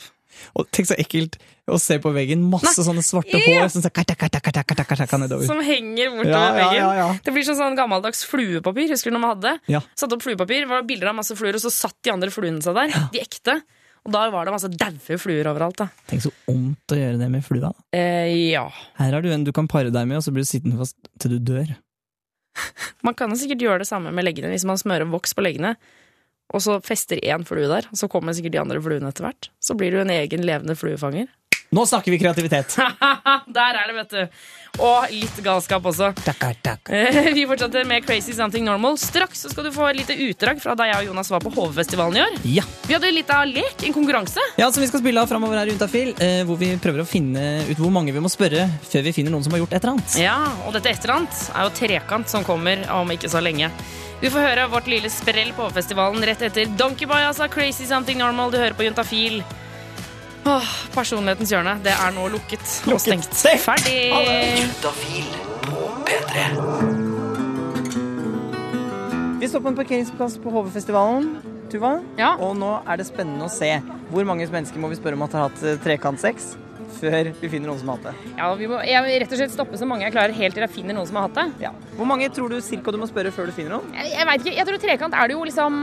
Og 0.56 0.68
tenk 0.72 0.88
så 0.90 0.98
ekkelt 1.00 1.38
å 1.68 1.80
se 1.82 1.98
på 2.00 2.12
veggen. 2.14 2.44
Masse 2.52 2.84
sånne 2.86 3.02
svarte 3.06 3.38
Ja. 3.40 3.64
hår 3.64 3.70
som 3.74 3.82
så 3.82 3.90
kata, 3.94 4.16
kata, 4.16 4.40
kata. 4.40 5.44
Som 5.46 5.62
henger 5.66 6.12
bortover 6.14 6.30
Ja, 6.30 6.44
ja, 6.46 6.54
veggen. 6.60 6.82
ja, 6.82 6.94
ja. 7.00 7.08
Det 7.24 7.34
blir 7.34 7.44
sånn, 7.48 7.58
sånn 7.58 7.76
gammeldags 7.78 8.26
fluepapir. 8.30 8.90
Husker 8.90 9.10
du 9.12 9.18
når 9.18 9.22
man 9.26 9.34
hadde? 9.38 9.60
Ja. 9.68 9.82
Satt 9.96 10.14
opp 10.14 10.22
fluepapir, 10.22 10.68
var 10.68 10.84
bilder 10.84 11.10
av 11.10 11.16
masse 11.16 11.36
fluer, 11.36 11.56
og 11.58 11.62
så 11.62 11.72
satt 11.74 11.96
de 12.04 12.12
andre 12.12 12.30
fluene 12.30 12.62
seg 12.62 12.76
der. 12.76 12.94
De 13.12 13.20
ekte. 13.20 13.62
Og 14.06 14.12
da 14.14 14.30
var 14.30 14.46
det 14.46 14.54
masse 14.54 14.70
daue 14.70 15.18
fluer 15.18 15.48
overalt. 15.50 15.78
da. 15.78 15.88
Tenk 16.08 16.22
så 16.22 16.32
ondt 16.48 16.94
å 16.94 17.00
gjøre 17.00 17.18
det 17.18 17.30
med 17.32 17.42
flua. 17.44 17.72
da. 17.72 17.74
Eh, 17.98 18.52
ja. 18.52 18.68
Her 19.00 19.12
har 19.18 19.22
du 19.26 19.32
en 19.34 19.44
du 19.44 19.52
kan 19.52 19.68
pare 19.68 19.90
deg 19.90 20.06
med, 20.08 20.18
og 20.18 20.24
så 20.24 20.30
blir 20.32 20.46
du 20.46 20.50
sittende 20.52 20.78
fast 20.78 20.96
til 21.18 21.40
du 21.40 21.40
dør. 21.54 21.76
Man 23.04 23.14
kan 23.18 23.30
jo 23.34 23.36
sikkert 23.36 23.60
gjøre 23.66 23.80
det 23.84 23.88
samme 23.90 24.14
med 24.16 24.24
leggene 24.24 24.52
hvis 24.54 24.64
man 24.68 24.78
smører 24.80 25.10
voks 25.12 25.34
på 25.36 25.44
leggene. 25.44 25.76
Og 26.54 26.62
så 26.62 26.78
fester 26.86 27.18
én 27.26 27.46
flue 27.48 27.68
der, 27.72 27.88
så 27.98 28.08
kommer 28.12 28.36
sikkert 28.38 28.54
de 28.58 28.62
andre 28.62 28.82
fluene 28.84 29.10
etter 29.10 29.26
hvert. 29.26 29.50
Så 29.64 29.74
blir 29.76 29.92
du 29.96 30.02
en 30.04 30.14
egen 30.14 30.46
levende 30.46 30.76
fluefanger. 30.78 31.28
Nå 31.76 31.82
snakker 31.90 32.14
vi 32.14 32.20
kreativitet! 32.22 32.76
Der 33.56 33.78
er 33.80 33.88
det, 33.90 33.96
vet 33.98 34.12
du. 34.14 34.44
Og 34.86 35.10
litt 35.12 35.38
galskap 35.44 35.84
også. 35.90 36.12
Takk, 36.24 36.44
takk. 36.64 36.92
Eh, 36.94 37.32
Vi 37.36 37.44
fortsetter 37.50 37.84
med 37.90 38.06
Crazy 38.06 38.36
Something 38.38 38.64
Normal. 38.68 38.98
Straks 39.02 39.42
så 39.44 39.50
skal 39.52 39.66
du 39.68 39.72
få 39.76 39.88
et 39.90 39.98
lite 40.02 40.16
utdrag 40.28 40.62
fra 40.62 40.76
da 40.78 40.86
jeg 40.92 41.02
og 41.02 41.10
Jonas 41.10 41.32
var 41.34 41.42
på 41.44 41.52
HV-festivalen 41.56 42.20
i 42.20 42.24
år. 42.24 42.38
Ja. 42.54 42.64
Vi 42.86 42.96
hadde 42.96 43.12
litt 43.16 43.34
av 43.34 43.48
lek, 43.50 43.82
en 43.90 43.96
konkurranse. 43.98 44.40
ja, 44.62 44.70
som 44.72 44.86
vi 44.86 44.90
skal 44.92 45.02
spille 45.04 45.24
av 45.26 45.32
framover 45.32 45.58
her 45.60 45.72
i 45.72 45.76
Untafil. 45.76 46.14
eh, 46.22 46.44
hvor 46.48 46.60
vi 46.62 46.70
prøver 46.80 47.04
å 47.04 47.08
finne 47.10 47.66
ut 47.68 47.82
hvor 47.82 47.92
mange 47.98 48.14
vi 48.16 48.24
må 48.24 48.32
spørre 48.32 48.68
før 48.86 49.08
vi 49.10 49.16
finner 49.18 49.34
noen 49.36 49.44
som 49.48 49.58
har 49.58 49.64
gjort 49.66 49.74
et 49.76 49.82
eller 49.84 49.96
annet. 49.98 50.18
Ja, 50.22 50.38
og 50.68 50.76
dette 50.78 50.94
et 50.94 51.02
eller 51.04 51.18
annet 51.18 51.44
er 51.56 51.68
jo 51.68 51.76
Trekant 51.82 52.32
som 52.32 52.46
kommer 52.48 52.86
om 53.02 53.12
ikke 53.16 53.32
så 53.34 53.42
lenge. 53.44 53.72
Du 54.22 54.30
får 54.32 54.40
høre 54.40 54.68
vårt 54.72 54.88
lille 54.90 55.10
sprell 55.12 55.52
på 55.56 55.66
HV-festivalen 55.68 56.24
rett 56.26 56.42
etter 56.48 56.66
Donkeyboy, 56.80 57.26
altså 57.28 57.48
Crazy 57.52 57.86
Something 57.90 58.18
Normal. 58.22 58.52
Du 58.54 58.58
hører 58.58 58.74
på 58.78 58.86
Juntafil. 58.88 59.42
Åh, 60.46 60.70
personlighetens 60.94 61.52
hjørne. 61.52 61.74
Det 61.84 61.94
er 61.94 62.12
nå 62.16 62.28
lukket, 62.34 62.64
og 62.86 62.92
Lukket. 62.94 63.02
stengt. 63.08 63.34
Stengt. 63.34 63.62
Ferdig! 63.66 64.14
Juntafil 64.62 65.28
på 65.66 65.80
P3. 66.08 66.34
Vi 69.42 69.50
står 69.52 69.62
på 69.66 69.68
en 69.74 69.78
parkeringsplass 69.78 70.38
på 70.42 70.54
HV-festivalen, 70.54 71.28
Tuva. 71.70 71.96
Ja. 72.18 72.36
Og 72.40 72.56
nå 72.58 72.72
er 72.88 72.96
det 73.02 73.08
spennende 73.10 73.46
å 73.50 73.52
se 73.52 73.72
hvor 74.14 74.24
mange 74.26 74.46
mennesker 74.48 74.80
må 74.80 74.88
vi 74.92 74.98
spørre 75.00 75.18
om 75.18 75.26
at 75.26 75.34
har 75.36 75.50
hatt 75.50 75.64
eh, 75.66 75.80
trekantsex 75.82 76.54
før 77.00 77.30
vi 77.42 77.50
finner 77.52 77.70
noen 77.72 77.80
som 77.82 77.92
har 77.92 78.00
hatt 78.00 78.08
det. 78.12 78.34
Ja, 78.40 78.50
vi 78.60 78.68
må 78.72 78.80
jeg 78.88 79.20
rett 79.24 79.34
og 79.36 79.40
slett 79.42 79.54
stoppe 79.56 79.80
så 79.82 79.88
mange 79.90 80.06
jeg 80.08 80.16
klarer 80.16 80.36
helt 80.38 80.56
til 80.58 80.66
jeg 80.66 80.74
finner 80.76 80.98
noen 80.98 81.10
som 81.10 81.20
har 81.20 81.28
hatt 81.30 81.38
det. 81.40 81.68
Ja. 81.68 81.74
Hvor 81.98 82.10
mange 82.10 82.30
tror 82.34 82.50
du 82.54 82.58
cirka 82.66 82.94
du 82.96 83.00
må 83.02 83.10
spørre 83.10 83.34
før 83.36 83.50
du 83.52 83.56
finner 83.58 83.78
noen? 83.78 83.92
Jeg, 83.98 84.14
jeg 84.16 84.30
vet 84.32 84.46
ikke, 84.46 84.56
jeg 84.60 84.70
tror 84.70 84.82
trekant 84.88 85.18
er 85.22 85.32
det 85.32 85.38
jo 85.38 85.44
liksom 85.50 85.80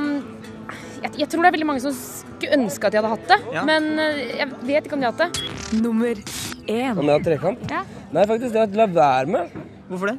jeg, 1.03 1.11
jeg 1.25 1.29
tror 1.33 1.43
det 1.43 1.49
er 1.51 1.57
veldig 1.59 1.67
mange 1.73 1.83
som 1.85 1.95
skulle 1.99 2.57
ønske 2.61 2.87
at 2.89 2.95
de 2.95 3.01
hadde 3.01 3.13
hatt 3.17 3.31
det, 3.33 3.39
Ja. 3.57 3.63
men 3.67 3.89
eh, 3.99 4.21
jeg 4.39 4.49
vet 4.69 4.87
ikke 4.87 4.95
om 4.97 5.03
de 5.03 5.09
har 5.09 5.17
hatt 5.17 5.25
det. 5.35 5.81
Nummer 5.83 6.15
én. 6.15 6.93
Om 6.99 7.09
jeg 7.09 7.17
har 7.17 7.25
trekant? 7.27 7.65
Ja. 7.73 7.81
Nei, 8.13 8.27
faktisk. 8.29 8.53
Det 8.55 8.61
har 8.61 8.69
jeg 8.71 8.79
la 8.79 8.87
være 8.95 9.33
med. 9.35 9.57
Hvorfor 9.91 10.13
det? 10.13 10.19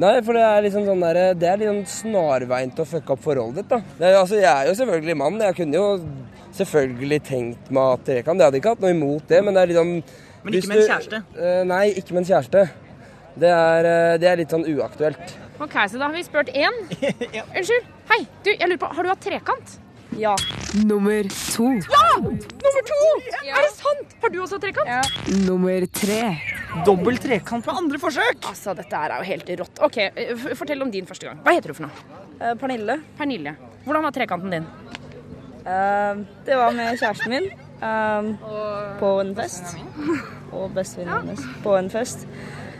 Nei, 0.00 0.12
for 0.24 0.38
det 0.38 0.42
er 0.46 0.62
liksom 0.64 0.84
sånn 0.86 1.02
der, 1.02 1.18
det 1.36 1.48
er 1.50 1.58
litt 1.60 1.68
sånn 1.68 1.82
snarveien 2.12 2.70
til 2.72 2.84
å 2.86 2.88
fucke 2.88 3.12
opp 3.16 3.24
forholdet 3.24 3.58
ditt, 3.64 3.72
da. 3.72 3.80
Det 3.98 4.06
er, 4.06 4.16
altså, 4.20 4.38
jeg 4.38 4.48
er 4.52 4.70
jo 4.70 4.76
selvfølgelig 4.78 5.16
mann. 5.20 5.40
Jeg 5.42 5.56
kunne 5.58 5.80
jo 5.82 5.88
selvfølgelig 6.56 7.18
tenkt 7.26 7.70
meg 7.74 7.82
å 7.82 7.90
ha 7.92 7.98
trekant. 8.06 8.40
Jeg 8.40 8.48
hadde 8.48 8.60
ikke 8.62 8.72
hatt 8.76 8.84
noe 8.84 8.94
imot 8.94 9.26
det, 9.30 9.40
men 9.44 9.56
det 9.58 9.62
er 9.64 9.72
liksom 9.74 9.90
sånn 9.90 10.28
Men 10.44 10.56
ikke 10.56 10.70
med 10.70 10.80
en 10.80 10.88
kjæreste? 10.88 11.20
Eh, 11.36 11.60
nei, 11.68 11.84
ikke 12.00 12.16
med 12.16 12.22
en 12.22 12.28
kjæreste. 12.30 12.64
Det 13.40 13.50
er, 13.52 13.88
eh, 13.90 14.16
det 14.20 14.28
er 14.30 14.40
litt 14.40 14.52
sånn 14.52 14.66
uaktuelt. 14.68 15.36
Ok, 15.60 15.76
så 15.92 16.00
da 16.00 16.08
har 16.08 16.14
vi 16.16 16.24
spurt 16.24 16.50
én. 16.56 16.76
Unnskyld. 17.58 17.88
Hei, 18.10 18.24
du, 18.44 18.50
jeg 18.54 18.66
lurer 18.66 18.80
på, 18.80 18.90
har 18.96 19.06
du 19.06 19.10
hatt 19.12 19.24
trekant? 19.26 19.74
Ja. 20.18 20.32
Nummer 20.88 21.28
to. 21.30 21.68
Ja! 21.84 22.06
Nummer 22.18 22.86
to! 22.88 22.98
Er 23.44 23.60
det 23.60 23.74
sant? 23.76 24.16
Har 24.22 24.32
du 24.32 24.40
også 24.42 24.58
hatt 24.58 24.64
trekant? 24.64 24.88
Ja. 24.90 25.36
Nummer 25.44 25.86
tre. 25.94 26.22
Dobbel 26.86 27.20
trekant 27.22 27.66
på 27.66 27.76
andre 27.76 28.00
forsøk! 28.02 28.40
Altså, 28.50 28.74
dette 28.78 29.04
er 29.04 29.14
jo 29.18 29.28
helt 29.28 29.52
rått. 29.62 29.82
Ok, 29.86 29.98
eh, 30.08 30.46
Fortell 30.58 30.82
om 30.82 30.90
din 30.90 31.06
første 31.08 31.28
gang. 31.28 31.44
Hva 31.44 31.54
heter 31.56 31.74
du 31.74 31.78
for 31.78 31.88
noe? 31.88 32.20
Eh, 32.40 32.54
Pernille. 32.58 33.00
Pernille. 33.20 33.54
Hvordan 33.84 34.08
var 34.08 34.16
trekanten 34.16 34.56
din? 34.56 34.70
Eh, 35.60 36.24
det 36.48 36.56
var 36.56 36.72
med 36.74 36.96
kjæresten 36.98 37.36
min 37.36 37.50
eh, 37.82 38.30
på 39.00 39.12
en 39.20 39.34
fest. 39.38 39.76
Og 40.56 40.72
bestevenninnen 40.74 41.30
hennes 41.30 41.62
på 41.64 41.76
en 41.78 41.90
fest. 41.92 42.26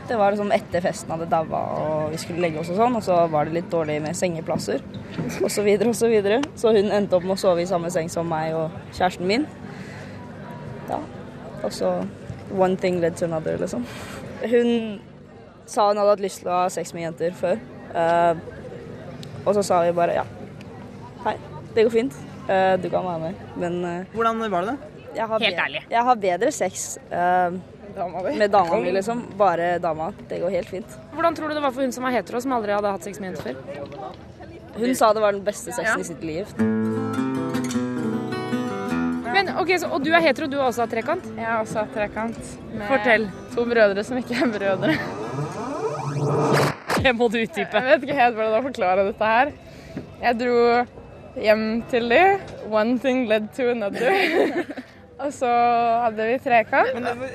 Det 0.07 0.17
var 0.19 0.33
liksom 0.33 0.51
etter 0.51 0.83
festen 0.83 1.13
hadde 1.13 1.29
daua 1.31 1.59
og 1.77 2.09
vi 2.11 2.17
skulle 2.19 2.41
legge 2.43 2.59
oss 2.59 2.71
og 2.73 2.79
sånn, 2.81 2.97
og 2.97 3.03
så 3.05 3.19
var 3.31 3.47
det 3.47 3.53
litt 3.55 3.69
dårlig 3.71 3.99
med 4.03 4.17
sengeplasser 4.17 4.81
og 5.39 5.47
så 5.53 5.63
videre 5.63 5.93
og 5.93 5.95
så 5.95 6.09
videre. 6.11 6.41
Så 6.59 6.73
hun 6.75 6.91
endte 6.91 7.15
opp 7.15 7.27
med 7.27 7.37
å 7.37 7.39
sove 7.39 7.63
i 7.63 7.69
samme 7.69 7.91
seng 7.93 8.09
som 8.11 8.27
meg 8.27 8.57
og 8.57 8.73
kjæresten 8.97 9.29
min. 9.29 9.45
Ja. 10.89 10.99
Og 11.61 11.71
så 11.71 11.93
one 12.51 12.75
thing 12.75 12.99
led 12.99 13.15
to 13.15 13.25
another, 13.25 13.57
liksom. 13.61 13.85
Hun 14.41 14.99
sa 15.65 15.87
hun 15.87 16.01
hadde 16.01 16.15
hatt 16.15 16.23
lyst 16.23 16.41
til 16.41 16.51
å 16.51 16.63
ha 16.63 16.69
sex 16.73 16.93
med 16.95 17.05
jenter 17.05 17.35
før. 17.37 17.61
Uh, 17.95 18.35
og 19.45 19.55
så 19.57 19.63
sa 19.65 19.81
vi 19.85 19.95
bare 19.95 20.19
ja. 20.19 20.25
Hei, 21.25 21.35
det 21.75 21.85
går 21.85 21.93
fint. 21.93 22.17
Uh, 22.49 22.75
du 22.81 22.89
kan 22.89 23.05
være 23.05 23.19
med. 23.29 23.45
Men 23.61 23.79
uh, 23.85 24.15
Hvordan 24.15 24.43
var 24.51 24.67
det, 24.67 24.77
Helt 25.15 25.59
ærlig. 25.59 25.83
jeg 25.89 26.03
har 26.07 26.15
bedre 26.15 26.51
sex 26.55 26.97
eh, 27.11 27.57
med 28.37 28.51
dama 28.51 28.79
mi, 28.79 28.91
liksom. 28.95 29.25
Bare 29.37 29.77
dama. 29.83 30.11
Det 30.29 30.39
går 30.41 30.49
helt 30.49 30.69
fint. 30.69 30.99
Hvordan 31.13 31.35
tror 31.35 31.51
du 31.51 31.55
det 31.57 31.63
var 31.63 31.71
for 31.75 31.83
hun 31.83 31.91
som 31.91 32.03
var 32.07 32.15
hetero, 32.15 32.39
som 32.39 32.53
aldri 32.55 32.71
hadde 32.71 32.91
hatt 32.95 33.03
sex 33.03 33.19
med 33.19 33.31
jenter 33.33 33.51
før? 33.51 33.55
Hun 34.77 34.95
sa 34.95 35.11
det 35.13 35.21
var 35.21 35.35
den 35.35 35.43
beste 35.43 35.73
sexen 35.75 35.99
i 35.99 36.07
sitt 36.07 36.23
liv. 36.23 36.47
Men, 39.31 39.49
ok, 39.59 39.73
så, 39.79 39.89
Og 39.91 40.03
du 40.03 40.11
er 40.13 40.23
hetero, 40.23 40.47
du 40.47 40.57
har 40.59 40.69
også 40.69 40.85
hatt 40.85 40.93
trekant? 40.93 41.27
Jeg 41.35 41.47
har 41.47 41.59
også 41.63 41.83
hatt 41.83 41.93
trekant. 41.95 42.39
Med 42.71 42.87
Fortell. 42.87 43.27
To 43.55 43.65
brødre 43.67 44.03
som 44.07 44.19
ikke 44.19 44.37
er 44.37 44.51
brødre. 44.55 44.95
Det 47.01 47.13
må 47.17 47.27
du 47.31 47.39
utdype. 47.41 47.79
Jeg 47.79 47.87
vet 47.87 48.03
ikke 48.07 48.17
helt 48.19 48.35
hvordan 48.37 48.59
å 48.59 48.65
forklare 48.67 49.05
dette 49.07 49.31
her. 49.31 49.53
Jeg 50.21 50.37
dro 50.39 50.57
hjem 51.41 51.65
til 51.91 52.11
de. 52.11 52.21
One 52.69 52.99
thing 53.01 53.25
led 53.31 53.49
to 53.57 53.71
another. 53.71 54.11
Og 55.21 55.31
så 55.35 55.49
hadde 56.05 56.25
vi 56.31 56.37
trekant. 56.41 56.95
Men, 56.97 57.25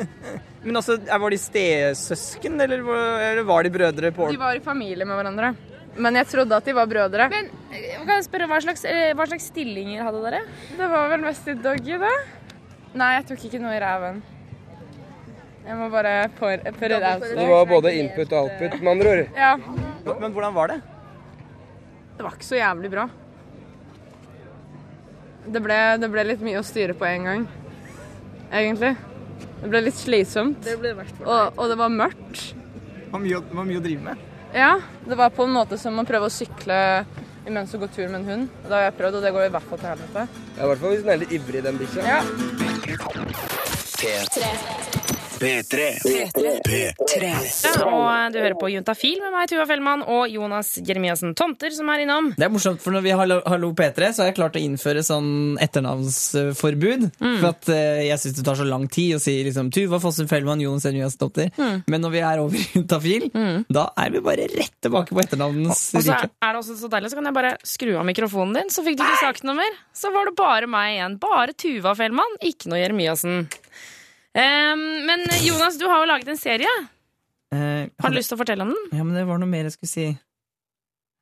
men 0.64 0.78
altså, 0.80 0.96
var 1.04 1.34
de 1.34 1.38
stesøsken, 1.40 2.56
eller 2.64 2.84
var- 2.86 3.24
eller 3.30 3.46
var 3.48 3.66
de 3.66 3.72
brødre 3.74 4.12
på 4.16 4.30
De 4.32 4.40
var 4.40 4.56
i 4.56 4.62
familie 4.64 5.04
med 5.08 5.18
hverandre. 5.20 5.54
Men 5.96 6.16
jeg 6.18 6.26
trodde 6.26 6.56
at 6.56 6.64
de 6.66 6.72
var 6.74 6.88
brødre. 6.90 7.28
Men 7.30 7.50
eh, 7.70 7.98
kan 8.00 8.14
jeg 8.16 8.24
spørre, 8.26 8.48
hva 8.50 8.60
slags, 8.64 8.84
eh, 8.88 9.12
hva 9.14 9.26
slags 9.30 9.50
stillinger 9.52 10.02
hadde 10.02 10.22
dere? 10.24 10.40
Det 10.74 10.88
var 10.90 11.12
vel 11.12 11.22
mest 11.26 11.50
i 11.52 11.54
doggy, 11.54 11.98
da. 12.02 12.14
Nei, 12.94 13.10
jeg 13.18 13.28
tok 13.30 13.44
ikke 13.50 13.60
noe 13.62 13.74
i 13.76 13.82
ræven. 13.82 14.22
Jeg 15.64 15.76
må 15.80 15.86
bare 15.92 16.14
pour 16.36 16.50
out. 16.52 17.22
Det 17.24 17.46
var 17.48 17.64
både 17.70 17.94
input 17.96 18.32
og 18.32 18.40
output, 18.42 18.74
med 18.82 18.90
andre 18.90 19.12
ord. 19.14 19.38
Ja, 19.38 19.54
Men 20.20 20.32
hvordan 20.34 20.54
var 20.56 20.74
det? 20.74 20.80
det 22.14 22.22
var 22.22 22.34
ikke 22.36 22.46
så 22.46 22.58
jævlig 22.58 22.90
bra. 22.92 23.08
Det 25.44 25.60
ble, 25.60 25.78
det 26.00 26.08
ble 26.12 26.24
litt 26.24 26.40
mye 26.44 26.60
å 26.60 26.64
styre 26.64 26.94
på 26.96 27.04
en 27.08 27.26
gang, 27.28 27.42
egentlig. 28.50 28.94
Det 29.60 29.68
ble 29.72 29.80
litt 29.86 29.98
slitsomt. 29.98 30.62
Det 30.64 30.76
ble 30.80 30.94
verst 30.96 31.16
for 31.18 31.24
Og, 31.28 31.58
og 31.58 31.64
det 31.72 31.76
var 31.80 31.90
mørkt. 31.92 32.54
Det 32.54 33.10
var 33.12 33.22
mye, 33.22 33.40
det 33.50 33.58
var 33.58 33.68
mye 33.68 33.80
å 33.80 33.84
drive 33.84 34.02
med. 34.08 34.16
Ja, 34.54 34.72
det 35.04 35.16
var 35.18 35.32
på 35.34 35.44
en 35.48 35.54
måte 35.56 35.78
som 35.80 35.98
å 36.00 36.04
prøve 36.06 36.28
å 36.30 36.32
sykle 36.32 36.78
imens 37.44 37.72
du 37.74 37.78
går 37.82 37.90
tur 37.92 38.08
med 38.08 38.20
en 38.22 38.28
hund. 38.30 38.44
Det 38.64 38.72
har 38.72 38.86
jeg 38.86 38.96
prøvd, 39.00 39.14
og 39.18 39.22
det 39.26 39.32
går 39.36 39.48
i 39.48 39.52
hvert 39.56 39.68
fall 39.70 39.80
til 39.82 39.90
helvete. 39.92 40.22
Ja, 40.56 40.62
I 40.62 40.68
hvert 40.70 40.82
fall 40.84 40.94
hvis 40.94 41.04
den 41.04 41.14
er 41.14 41.22
litt 41.24 41.34
ivrig, 41.38 41.64
den 41.66 41.80
bikkja. 41.80 42.00
Ja. 42.08 42.20
Ja, 45.44 45.60
og 47.84 48.32
du 48.32 48.38
hører 48.40 48.54
på 48.56 48.70
Juntafil 48.72 49.18
med 49.20 49.32
meg, 49.34 49.48
Tuva 49.50 49.66
Fellmann, 49.68 50.00
og 50.08 50.30
Jonas 50.32 50.70
Jeremiassen 50.80 51.34
Tomter, 51.36 51.72
som 51.74 51.90
er 51.92 52.04
innom. 52.04 52.30
Det 52.38 52.46
er 52.46 52.52
morsomt, 52.52 52.80
for 52.80 52.94
når 52.94 53.04
vi 53.04 53.12
har 53.12 53.32
Hallo 53.50 53.72
P3, 53.76 54.12
så 54.14 54.24
har 54.24 54.30
jeg 54.30 54.38
klart 54.38 54.56
å 54.56 54.62
innføre 54.62 55.02
sånn 55.04 55.58
etternavnsforbud. 55.62 57.08
For 57.20 57.48
at 57.50 57.68
eh, 57.74 58.06
jeg 58.08 58.22
syns 58.22 58.38
det 58.38 58.46
tar 58.46 58.60
så 58.60 58.68
lang 58.68 58.86
tid 58.92 59.18
å 59.18 59.20
si 59.22 59.34
liksom, 59.44 59.68
Tuva 59.74 60.00
Fossum 60.02 60.30
Fellmann, 60.30 60.62
Jonas 60.64 60.86
Jeremiassen 60.88 61.20
Tomter. 61.20 61.52
Mm. 61.58 61.84
Men 61.92 62.04
når 62.06 62.14
vi 62.14 62.24
er 62.30 62.44
over 62.44 62.64
Juntafil, 62.74 63.28
mm. 63.34 63.66
da 63.68 63.88
er 64.00 64.16
vi 64.16 64.24
bare 64.24 64.48
rett 64.54 64.76
tilbake 64.84 65.12
på 65.12 65.24
etternavnens 65.26 65.90
Og 65.92 66.06
så 66.06 66.08
rike. 66.08 66.32
er 66.40 66.56
det 66.56 66.62
også 66.62 66.78
så 66.80 66.92
deilig, 66.96 67.12
så 67.12 67.20
kan 67.20 67.28
jeg 67.28 67.36
bare 67.36 67.52
skru 67.68 67.92
av 68.00 68.08
mikrofonen 68.08 68.62
din, 68.62 68.72
så 68.72 68.86
fikk 68.86 69.00
du 69.00 69.04
ikke 69.04 69.22
sagt 69.26 69.44
noe 69.44 69.58
mer. 69.60 69.76
Så 69.92 70.12
var 70.14 70.30
det 70.30 70.36
bare 70.40 70.70
meg 70.70 70.96
igjen. 70.96 71.20
Bare 71.20 71.52
Tuva 71.52 71.92
Fellmann, 71.98 72.40
ikke 72.44 72.72
noe 72.72 72.80
Jeremiassen. 72.80 73.44
Ehm, 74.34 74.84
men 75.06 75.24
Jonas, 75.44 75.76
du 75.78 75.86
har 75.90 76.02
jo 76.02 76.08
laget 76.10 76.28
en 76.32 76.40
serie. 76.40 76.70
Eh, 77.54 77.86
Har 78.02 78.10
du 78.10 78.16
lyst 78.18 78.32
til 78.32 78.38
å 78.38 78.40
fortelle 78.42 78.64
om 78.66 78.72
den? 78.74 78.98
Ja, 78.98 79.04
men 79.06 79.14
det 79.14 79.26
var 79.28 79.38
noe 79.38 79.50
mer 79.50 79.68
jeg 79.68 79.76
skulle 79.76 79.92
si. 79.92 80.06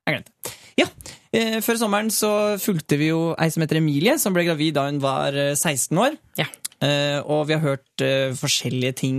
Jeg 0.09 0.17
glemte. 0.17 0.55
Ja. 0.81 0.87
Uh, 1.33 1.59
før 1.65 1.79
sommeren 1.81 2.09
så 2.13 2.31
fulgte 2.61 2.97
vi 3.01 3.11
jo 3.11 3.35
ei 3.41 3.49
som 3.53 3.63
heter 3.63 3.79
Emilie, 3.79 4.17
som 4.21 4.35
ble 4.35 4.45
gravid 4.49 4.75
da 4.77 4.87
hun 4.89 4.99
var 5.01 5.37
eh, 5.39 5.53
16 5.57 5.97
år. 6.01 6.17
Ja. 6.41 6.49
Uh, 6.83 7.21
og 7.31 7.47
vi 7.49 7.55
har 7.57 7.63
hørt 7.63 8.03
eh, 8.05 8.33
forskjellige 8.37 8.97
ting. 9.05 9.19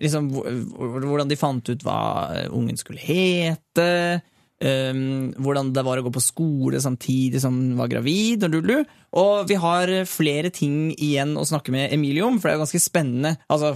Liksom, 0.00 0.30
hvor- 0.32 0.46
hvor- 0.76 1.04
hvordan 1.10 1.28
de 1.28 1.36
fant 1.40 1.68
ut 1.72 1.82
hva 1.84 1.98
eh, 2.36 2.46
ungen 2.56 2.78
skulle 2.80 3.00
hete. 3.02 4.22
Eh, 4.60 4.92
hvordan 5.40 5.72
det 5.76 5.84
var 5.86 6.00
å 6.00 6.04
gå 6.06 6.12
på 6.14 6.22
skole 6.24 6.80
samtidig 6.82 7.40
som 7.42 7.56
hun 7.56 7.76
var 7.80 7.88
gravid. 7.92 8.44
Og, 8.44 8.50
lulu. 8.58 8.84
og 9.20 9.48
vi 9.50 9.58
har 9.60 9.92
flere 10.10 10.50
ting 10.54 10.90
igjen 10.96 11.36
å 11.40 11.46
snakke 11.48 11.72
med 11.74 11.92
Emilie 11.96 12.24
om, 12.26 12.38
for 12.38 12.48
det 12.48 12.54
er 12.54 12.60
jo 12.60 12.64
ganske 12.66 12.84
spennende. 12.84 13.36
Altså, 13.50 13.74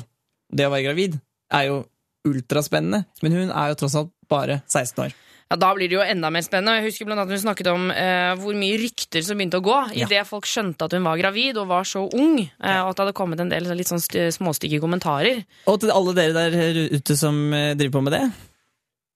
det 0.55 0.66
å 0.68 0.73
være 0.75 0.88
gravid 0.90 1.18
er 1.55 1.68
jo 1.70 1.83
ultraspennende, 2.29 3.05
men 3.23 3.37
hun 3.37 3.51
er 3.53 3.73
jo 3.73 3.79
tross 3.83 3.97
alt 4.01 4.12
bare 4.33 4.62
16 4.70 5.05
år. 5.05 5.12
Ja, 5.51 5.59
Da 5.61 5.75
blir 5.77 5.90
det 5.92 5.99
jo 5.99 6.01
enda 6.01 6.31
mer 6.33 6.40
spennende. 6.40 6.79
Jeg 6.81 6.87
husker 6.88 7.05
blant 7.05 7.20
annet 7.20 7.35
Hun 7.37 7.42
snakket 7.42 7.68
om 7.68 7.90
eh, 7.92 8.33
hvor 8.40 8.57
mye 8.57 8.79
rykter 8.81 9.20
som 9.23 9.37
begynte 9.37 9.61
å 9.61 9.64
gå 9.66 9.75
Ja. 9.92 10.07
idet 10.07 10.23
folk 10.27 10.49
skjønte 10.49 10.87
at 10.88 10.97
hun 10.97 11.05
var 11.05 11.20
gravid 11.20 11.59
og 11.61 11.68
var 11.68 11.85
så 11.85 12.07
ung. 12.09 12.38
Eh, 12.40 12.81
og 12.81 12.88
at 12.90 12.97
det 12.97 13.05
hadde 13.05 13.16
kommet 13.18 13.42
en 13.44 13.53
del 13.53 13.68
litt 13.77 13.90
sånn 13.92 14.01
småstygge 14.01 14.81
kommentarer. 14.81 15.44
Og 15.68 15.79
til 15.85 15.92
alle 15.92 16.14
dere 16.16 16.33
der 16.51 16.97
ute 16.97 17.16
som 17.20 17.53
eh, 17.53 17.75
driver 17.77 17.99
på 17.99 18.05
med 18.09 18.16
det, 18.16 18.23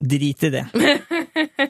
drit 0.00 0.42
i 0.46 0.50
det. 0.54 0.66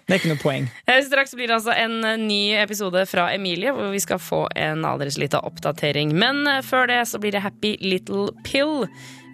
Det 0.08 0.14
er 0.14 0.18
ikke 0.18 0.30
noe 0.30 0.40
poeng. 0.40 0.66
Eh, 0.88 0.98
Straks 1.04 1.34
blir 1.36 1.48
det 1.50 1.56
altså 1.58 1.72
en 1.76 1.98
eh, 2.04 2.16
ny 2.20 2.54
episode 2.60 3.02
fra 3.08 3.26
Emilie, 3.34 3.72
hvor 3.76 3.90
vi 3.92 4.00
skal 4.00 4.20
få 4.20 4.42
en 4.56 4.84
aldri 4.88 5.10
lita 5.20 5.40
oppdatering. 5.44 6.12
Men 6.16 6.40
eh, 6.48 6.62
før 6.64 6.88
det 6.88 7.02
så 7.10 7.20
blir 7.20 7.32
det 7.36 7.42
Happy 7.44 7.74
Little 7.84 8.30
Pill. 8.44 8.86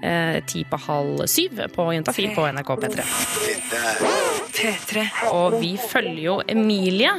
eh, 0.02 0.40
Ti 0.50 0.64
på 0.70 0.80
halv 0.88 1.24
syv 1.30 1.62
på 1.74 1.86
Juntafil 1.94 2.34
på 2.34 2.46
NRK 2.54 2.70
P3. 2.84 3.04
Og 5.32 5.58
vi 5.62 5.74
følger 5.78 6.22
jo 6.28 6.36
Emilie. 6.48 7.12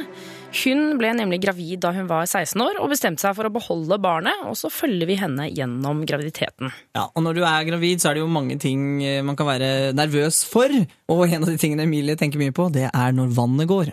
Hun 0.54 0.96
ble 1.00 1.10
nemlig 1.18 1.40
gravid 1.42 1.80
da 1.82 1.90
hun 1.96 2.06
var 2.08 2.26
16 2.26 2.60
år 2.62 2.78
og 2.80 2.90
bestemte 2.92 3.24
seg 3.24 3.34
for 3.36 3.48
å 3.48 3.52
beholde 3.52 3.98
barnet. 4.02 4.44
Og 4.48 4.56
så 4.58 4.70
følger 4.72 5.08
vi 5.08 5.18
henne 5.20 5.48
gjennom 5.50 6.04
graviditeten. 6.08 6.72
Ja, 6.96 7.08
og 7.08 7.24
når 7.26 7.38
du 7.38 7.42
er 7.48 7.66
gravid, 7.68 8.02
så 8.02 8.10
er 8.10 8.16
det 8.16 8.24
jo 8.24 8.30
mange 8.30 8.58
ting 8.62 9.02
eh, 9.04 9.22
man 9.26 9.38
kan 9.38 9.48
være 9.50 9.92
nervøs 9.96 10.44
for. 10.48 10.72
Og 11.12 11.26
en 11.26 11.42
av 11.42 11.50
de 11.50 11.58
tingene 11.60 11.86
Emilie 11.86 12.16
tenker 12.18 12.40
mye 12.40 12.54
på, 12.56 12.68
det 12.74 12.88
er 12.88 13.16
når 13.16 13.34
vannet 13.36 13.70
går. 13.70 13.92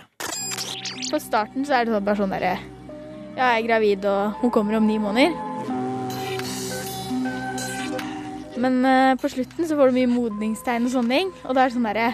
På 1.10 1.20
starten 1.22 1.66
så 1.68 1.78
er 1.78 1.86
det 1.86 1.94
sånn 1.94 2.06
bare 2.06 2.22
sånn 2.22 2.32
derre 2.34 2.54
Ja, 3.34 3.50
jeg 3.54 3.64
er 3.64 3.68
gravid, 3.68 4.06
og 4.06 4.40
hun 4.44 4.54
kommer 4.54 4.78
om 4.78 4.88
ni 4.88 5.00
måneder. 5.02 5.34
Men 8.64 8.84
eh, 8.86 9.16
på 9.20 9.30
slutten 9.34 9.68
så 9.68 9.76
får 9.78 9.90
du 9.90 9.98
mye 9.98 10.12
modningstegn 10.12 10.88
og 10.88 10.94
sånne 10.94 11.18
ting. 11.18 11.34
Og 11.44 11.58
da 11.58 11.64
er 11.64 11.72
det 11.72 11.76
sånn 11.76 11.90
derre 11.90 12.10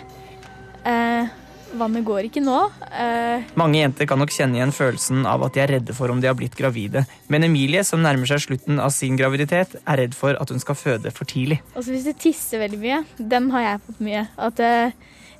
eh, 0.88 1.38
Vannet 1.78 2.02
går 2.08 2.26
ikke 2.30 2.42
nå. 2.42 2.56
Eh, 2.90 3.44
Mange 3.60 3.78
jenter 3.82 4.08
kan 4.10 4.18
nok 4.20 4.32
kjenne 4.34 4.58
igjen 4.58 4.72
følelsen 4.74 5.22
av 5.30 5.44
at 5.46 5.54
de 5.54 5.62
er 5.62 5.72
redde 5.76 5.94
for 5.94 6.10
om 6.10 6.22
de 6.22 6.28
har 6.30 6.38
blitt 6.38 6.56
gravide. 6.58 7.04
Men 7.30 7.46
Emilie, 7.46 7.84
som 7.86 8.02
nærmer 8.02 8.26
seg 8.30 8.42
slutten 8.42 8.80
av 8.82 8.90
sin 8.96 9.20
graviditet, 9.20 9.76
er 9.86 10.02
redd 10.02 10.16
for 10.18 10.34
at 10.42 10.50
hun 10.50 10.60
skal 10.64 10.76
føde 10.80 11.12
for 11.14 11.30
tidlig. 11.30 11.60
også 11.76 11.94
hvis 11.94 12.08
du 12.10 12.14
tisser 12.26 12.64
veldig 12.64 12.80
mye. 12.82 13.04
Den 13.20 13.52
har 13.54 13.62
jeg 13.68 13.84
fått 13.86 14.02
mye. 14.08 14.24
At 14.50 14.60
eh, 14.66 14.92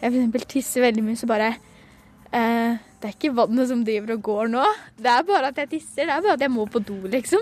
jeg 0.04 0.14
f.eks. 0.30 0.46
tisser 0.54 0.86
veldig 0.86 1.04
mye, 1.08 1.18
så 1.20 1.28
bare 1.30 1.50
eh, 2.32 2.78
Det 3.00 3.10
er 3.10 3.16
ikke 3.16 3.34
vannet 3.36 3.70
som 3.72 3.82
driver 3.88 4.14
og 4.18 4.22
går 4.30 4.52
nå. 4.54 4.66
Det 5.00 5.10
er 5.16 5.26
bare 5.28 5.50
at 5.54 5.58
jeg 5.64 5.72
tisser. 5.78 6.06
Det 6.06 6.14
er 6.14 6.22
bare 6.28 6.38
at 6.38 6.46
jeg 6.46 6.52
må 6.54 6.68
på 6.70 6.80
do, 6.84 7.00
liksom. 7.10 7.42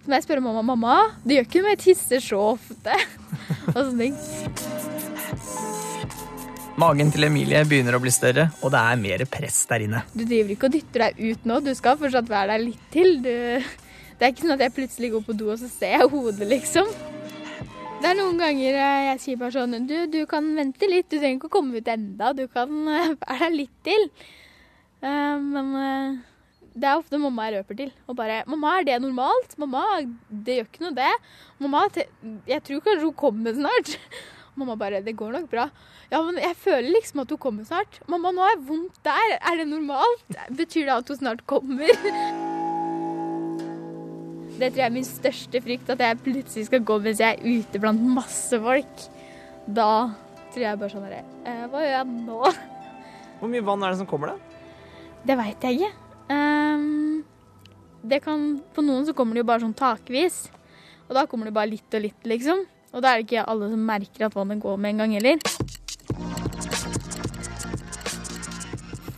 Så 0.00 0.08
må 0.08 0.16
jeg 0.16 0.24
spørre 0.28 0.40
mamma 0.44 0.62
mamma, 0.64 0.94
det 1.24 1.36
gjør 1.40 1.48
ikke 1.48 1.60
noe 1.60 1.66
om 1.68 1.74
jeg 1.74 1.82
tisser 1.88 2.20
så 2.24 2.44
ofte. 2.54 3.00
og 3.74 3.80
sånne 3.80 4.10
ting. 4.10 4.16
Magen 6.78 7.10
til 7.10 7.26
Emilie 7.26 7.60
begynner 7.66 7.96
å 7.96 8.00
bli 8.02 8.12
større, 8.14 8.46
og 8.62 8.70
det 8.72 8.80
er 8.80 9.00
mer 9.00 9.24
press 9.30 9.64
der 9.68 9.84
inne. 9.84 10.02
Du 10.14 10.22
driver 10.22 10.54
ikke 10.54 10.68
og 10.68 10.74
dytter 10.76 11.04
deg 11.06 11.18
ut 11.32 11.48
nå. 11.48 11.58
Du 11.66 11.70
skal 11.74 11.98
fortsatt 11.98 12.30
være 12.30 12.54
der 12.54 12.62
litt 12.62 12.84
til. 12.94 13.16
Du, 13.24 13.32
det 14.20 14.26
er 14.26 14.32
ikke 14.32 14.46
sånn 14.46 14.54
at 14.54 14.64
jeg 14.64 14.76
plutselig 14.78 15.10
går 15.16 15.24
på 15.26 15.36
do, 15.40 15.50
og 15.50 15.58
så 15.60 15.70
ser 15.72 15.96
jeg 15.98 16.10
hodet, 16.12 16.46
liksom. 16.52 16.88
Det 18.00 18.08
er 18.08 18.16
noen 18.16 18.38
ganger 18.40 18.78
eh, 18.80 19.02
jeg 19.10 19.20
sier 19.20 19.40
bare 19.42 19.52
sånn 19.52 19.84
Du, 19.84 19.96
du 20.08 20.22
kan 20.30 20.46
vente 20.56 20.88
litt. 20.88 21.10
Du 21.10 21.18
trenger 21.18 21.36
ikke 21.36 21.50
å 21.50 21.56
komme 21.58 21.82
ut 21.82 21.92
enda. 21.92 22.32
Du 22.38 22.46
kan 22.48 22.72
eh, 22.88 23.12
være 23.26 23.42
der 23.42 23.56
litt 23.58 23.76
til. 23.84 24.08
Eh, 25.04 25.36
men 25.42 25.74
det 26.70 26.86
er 26.86 26.96
ofte 26.96 27.18
mamma 27.20 27.50
jeg 27.50 27.60
røper 27.60 27.76
til. 27.82 27.94
Og 28.08 28.16
bare 28.16 28.44
'Mamma, 28.46 28.78
er 28.78 28.84
det 28.88 29.02
normalt?' 29.02 29.58
'Mamma, 29.58 29.84
det 30.30 30.60
gjør 30.60 30.68
ikke 30.70 30.84
noe, 30.86 30.96
det'. 30.96 31.22
'Mamma, 31.60 31.88
jeg 32.46 32.62
tror 32.62 32.80
kanskje 32.86 33.04
hun 33.04 33.18
kommer 33.26 33.52
snart'. 33.52 33.98
Mamma 34.60 34.76
bare 34.76 35.00
'Det 35.00 35.16
går 35.16 35.32
nok 35.32 35.50
bra'. 35.50 35.70
Ja, 36.12 36.22
men 36.22 36.36
jeg 36.36 36.56
føler 36.56 36.92
liksom 36.92 37.20
at 37.22 37.30
hun 37.30 37.38
kommer 37.38 37.64
snart. 37.64 38.00
'Mamma, 38.06 38.30
nå 38.30 38.44
har 38.44 38.54
jeg 38.56 38.66
vondt 38.68 39.02
der. 39.02 39.38
Er 39.40 39.56
det 39.56 39.68
normalt?' 39.68 40.36
Betyr 40.52 40.84
det 40.86 40.96
at 40.98 41.08
hun 41.08 41.16
snart 41.16 41.46
kommer? 41.46 41.88
Det 44.60 44.74
tror 44.74 44.82
jeg 44.82 44.90
er 44.90 44.92
min 44.92 45.04
største 45.08 45.60
frykt, 45.64 45.88
at 45.88 45.98
jeg 46.04 46.18
plutselig 46.20 46.66
skal 46.66 46.84
gå 46.84 46.98
mens 47.00 47.20
jeg 47.22 47.32
er 47.32 47.40
ute 47.40 47.80
blant 47.80 48.02
masse 48.02 48.58
folk. 48.60 49.06
Da 49.66 50.12
tror 50.52 50.64
jeg 50.66 50.78
bare 50.78 50.92
sånn 50.92 51.06
herre 51.06 51.22
eh, 51.46 51.64
Hva 51.70 51.80
gjør 51.80 51.94
jeg 51.94 52.06
nå? 52.26 52.52
Hvor 53.40 53.48
mye 53.48 53.64
vann 53.64 53.82
er 53.86 53.94
det 53.94 54.00
som 54.02 54.08
kommer, 54.10 54.34
da? 54.34 54.36
Det 55.24 55.36
veit 55.38 55.64
jeg 55.64 55.78
ikke. 55.80 55.92
Um, 56.28 57.24
det 58.04 58.20
kan, 58.24 58.60
på 58.74 58.84
noen 58.84 59.06
så 59.08 59.14
kommer 59.16 59.36
det 59.36 59.44
jo 59.44 59.48
bare 59.48 59.64
sånn 59.64 59.76
takvis. 59.76 60.42
Og 61.08 61.16
da 61.16 61.24
kommer 61.26 61.48
det 61.48 61.56
bare 61.56 61.72
litt 61.72 61.96
og 61.96 62.04
litt, 62.04 62.20
liksom. 62.28 62.66
Og 62.90 63.02
da 63.02 63.12
er 63.12 63.20
det 63.20 63.28
ikke 63.28 63.46
alle 63.46 63.70
som 63.70 63.82
merker 63.86 64.26
at 64.26 64.36
vannet 64.36 64.62
går 64.62 64.78
med 64.80 64.94
en 64.94 65.02
gang 65.04 65.14
heller. 65.14 65.38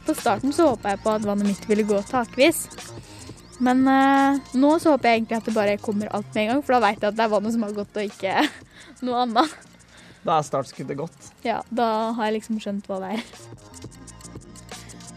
På 0.06 0.14
starten 0.18 0.52
så 0.52 0.72
håpa 0.72 0.92
jeg 0.92 1.02
på 1.04 1.14
at 1.14 1.24
vannet 1.24 1.48
mitt 1.48 1.68
ville 1.70 1.86
gå 1.88 2.00
takvis. 2.08 2.66
Men 3.62 3.84
eh, 3.88 4.40
nå 4.58 4.72
så 4.82 4.94
håper 4.94 5.08
jeg 5.08 5.20
egentlig 5.20 5.38
at 5.38 5.48
det 5.48 5.54
bare 5.56 5.78
kommer 5.80 6.10
alt 6.10 6.28
med 6.34 6.42
en 6.42 6.50
gang, 6.52 6.62
for 6.66 6.74
da 6.76 6.82
veit 6.82 6.98
jeg 7.00 7.12
at 7.12 7.18
det 7.18 7.24
er 7.24 7.32
vannet 7.32 7.54
som 7.54 7.64
har 7.64 7.76
gått, 7.76 7.96
og 7.96 8.08
ikke 8.10 8.46
noe 9.06 9.22
annet. 9.22 9.56
Da 10.22 10.36
er 10.38 10.46
startskuddet 10.46 10.98
godt. 10.98 11.32
Ja, 11.46 11.60
da 11.70 11.88
har 12.16 12.28
jeg 12.28 12.40
liksom 12.40 12.60
skjønt 12.62 12.90
hva 12.90 13.00
det 13.02 13.16
er. 13.16 14.01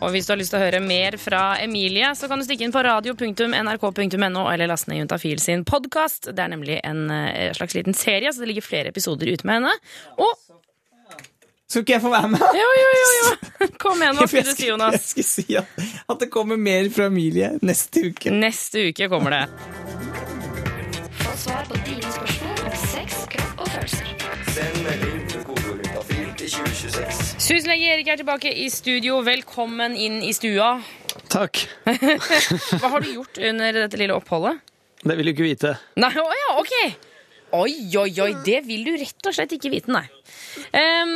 Og 0.06 0.12
hvis 0.14 0.28
du 0.28 0.36
har 0.36 0.38
lyst 0.38 0.54
til 0.54 0.60
å 0.60 0.66
høre 0.66 0.80
mer 0.86 1.16
fra 1.18 1.56
Emilie, 1.64 2.12
så 2.14 2.30
kan 2.30 2.38
du 2.38 2.46
stikke 2.46 2.68
inn 2.68 2.74
på 2.74 2.84
radio.nrk.no 2.86 4.44
eller 4.52 4.70
laste 4.70 4.92
ned 4.92 5.02
Juntafil 5.02 5.42
sin 5.42 5.64
podkast. 5.66 6.30
Det 6.30 6.44
er 6.44 6.52
nemlig 6.54 6.78
en 6.86 7.08
eh, 7.10 7.50
slags 7.58 7.74
liten 7.74 7.98
serie, 7.98 8.30
så 8.30 8.44
det 8.44 8.52
ligger 8.52 8.68
flere 8.68 8.94
episoder 8.94 9.34
ute 9.34 9.50
med 9.50 9.64
henne. 9.64 9.74
Og 10.22 10.36
Skal 11.66 11.82
ikke 11.82 11.96
jeg 11.96 12.04
få 12.04 12.14
være 12.14 12.30
med? 12.36 12.46
Jo, 12.54 12.68
jo, 12.78 12.92
jo! 13.00 13.08
jo. 13.18 13.70
Kom 13.82 14.04
igjen, 14.04 14.20
hva 14.20 14.28
skulle 14.30 14.46
du 14.46 14.54
si, 14.54 14.70
Jonas? 14.70 15.00
Jeg 15.00 15.08
skulle 15.10 15.32
si 15.32 15.58
at, 15.58 15.88
at 16.14 16.22
det 16.22 16.30
kommer 16.34 16.62
mer 16.62 16.92
fra 16.94 17.10
Emilie 17.10 17.56
neste 17.66 18.12
uke. 18.12 18.34
Neste 18.36 18.92
uke 18.92 19.10
kommer 19.10 19.40
det. 19.40 19.46
Få 21.24 21.34
svar 21.48 21.66
på 21.72 21.82
dine 21.82 22.14
spørsmål 22.14 22.55
2026. 26.52 27.42
Susan 27.42 27.74
og 27.74 27.82
Erik 27.90 28.10
er 28.12 28.20
tilbake 28.22 28.52
i 28.54 28.70
studio. 28.74 29.20
Velkommen 29.26 29.96
inn 29.98 30.22
i 30.26 30.34
stua. 30.36 30.76
Takk. 31.32 31.64
Hva 32.82 32.92
har 32.94 33.02
du 33.02 33.12
gjort 33.16 33.40
under 33.42 33.82
dette 33.86 34.00
lille 34.00 34.16
oppholdet? 34.16 34.62
Det 35.06 35.18
vil 35.18 35.30
du 35.30 35.34
ikke 35.36 35.46
vite. 35.46 35.76
Nei, 36.02 36.12
å 36.18 36.26
ja, 36.34 36.56
ok. 36.62 36.76
Oi, 37.56 37.74
oi, 37.98 38.10
oi, 38.26 38.32
det 38.46 38.62
vil 38.68 38.84
du 38.88 38.94
rett 39.00 39.30
og 39.30 39.36
slett 39.38 39.54
ikke 39.56 39.72
vite, 39.74 39.92
nei. 39.94 40.06
Um, 40.76 41.12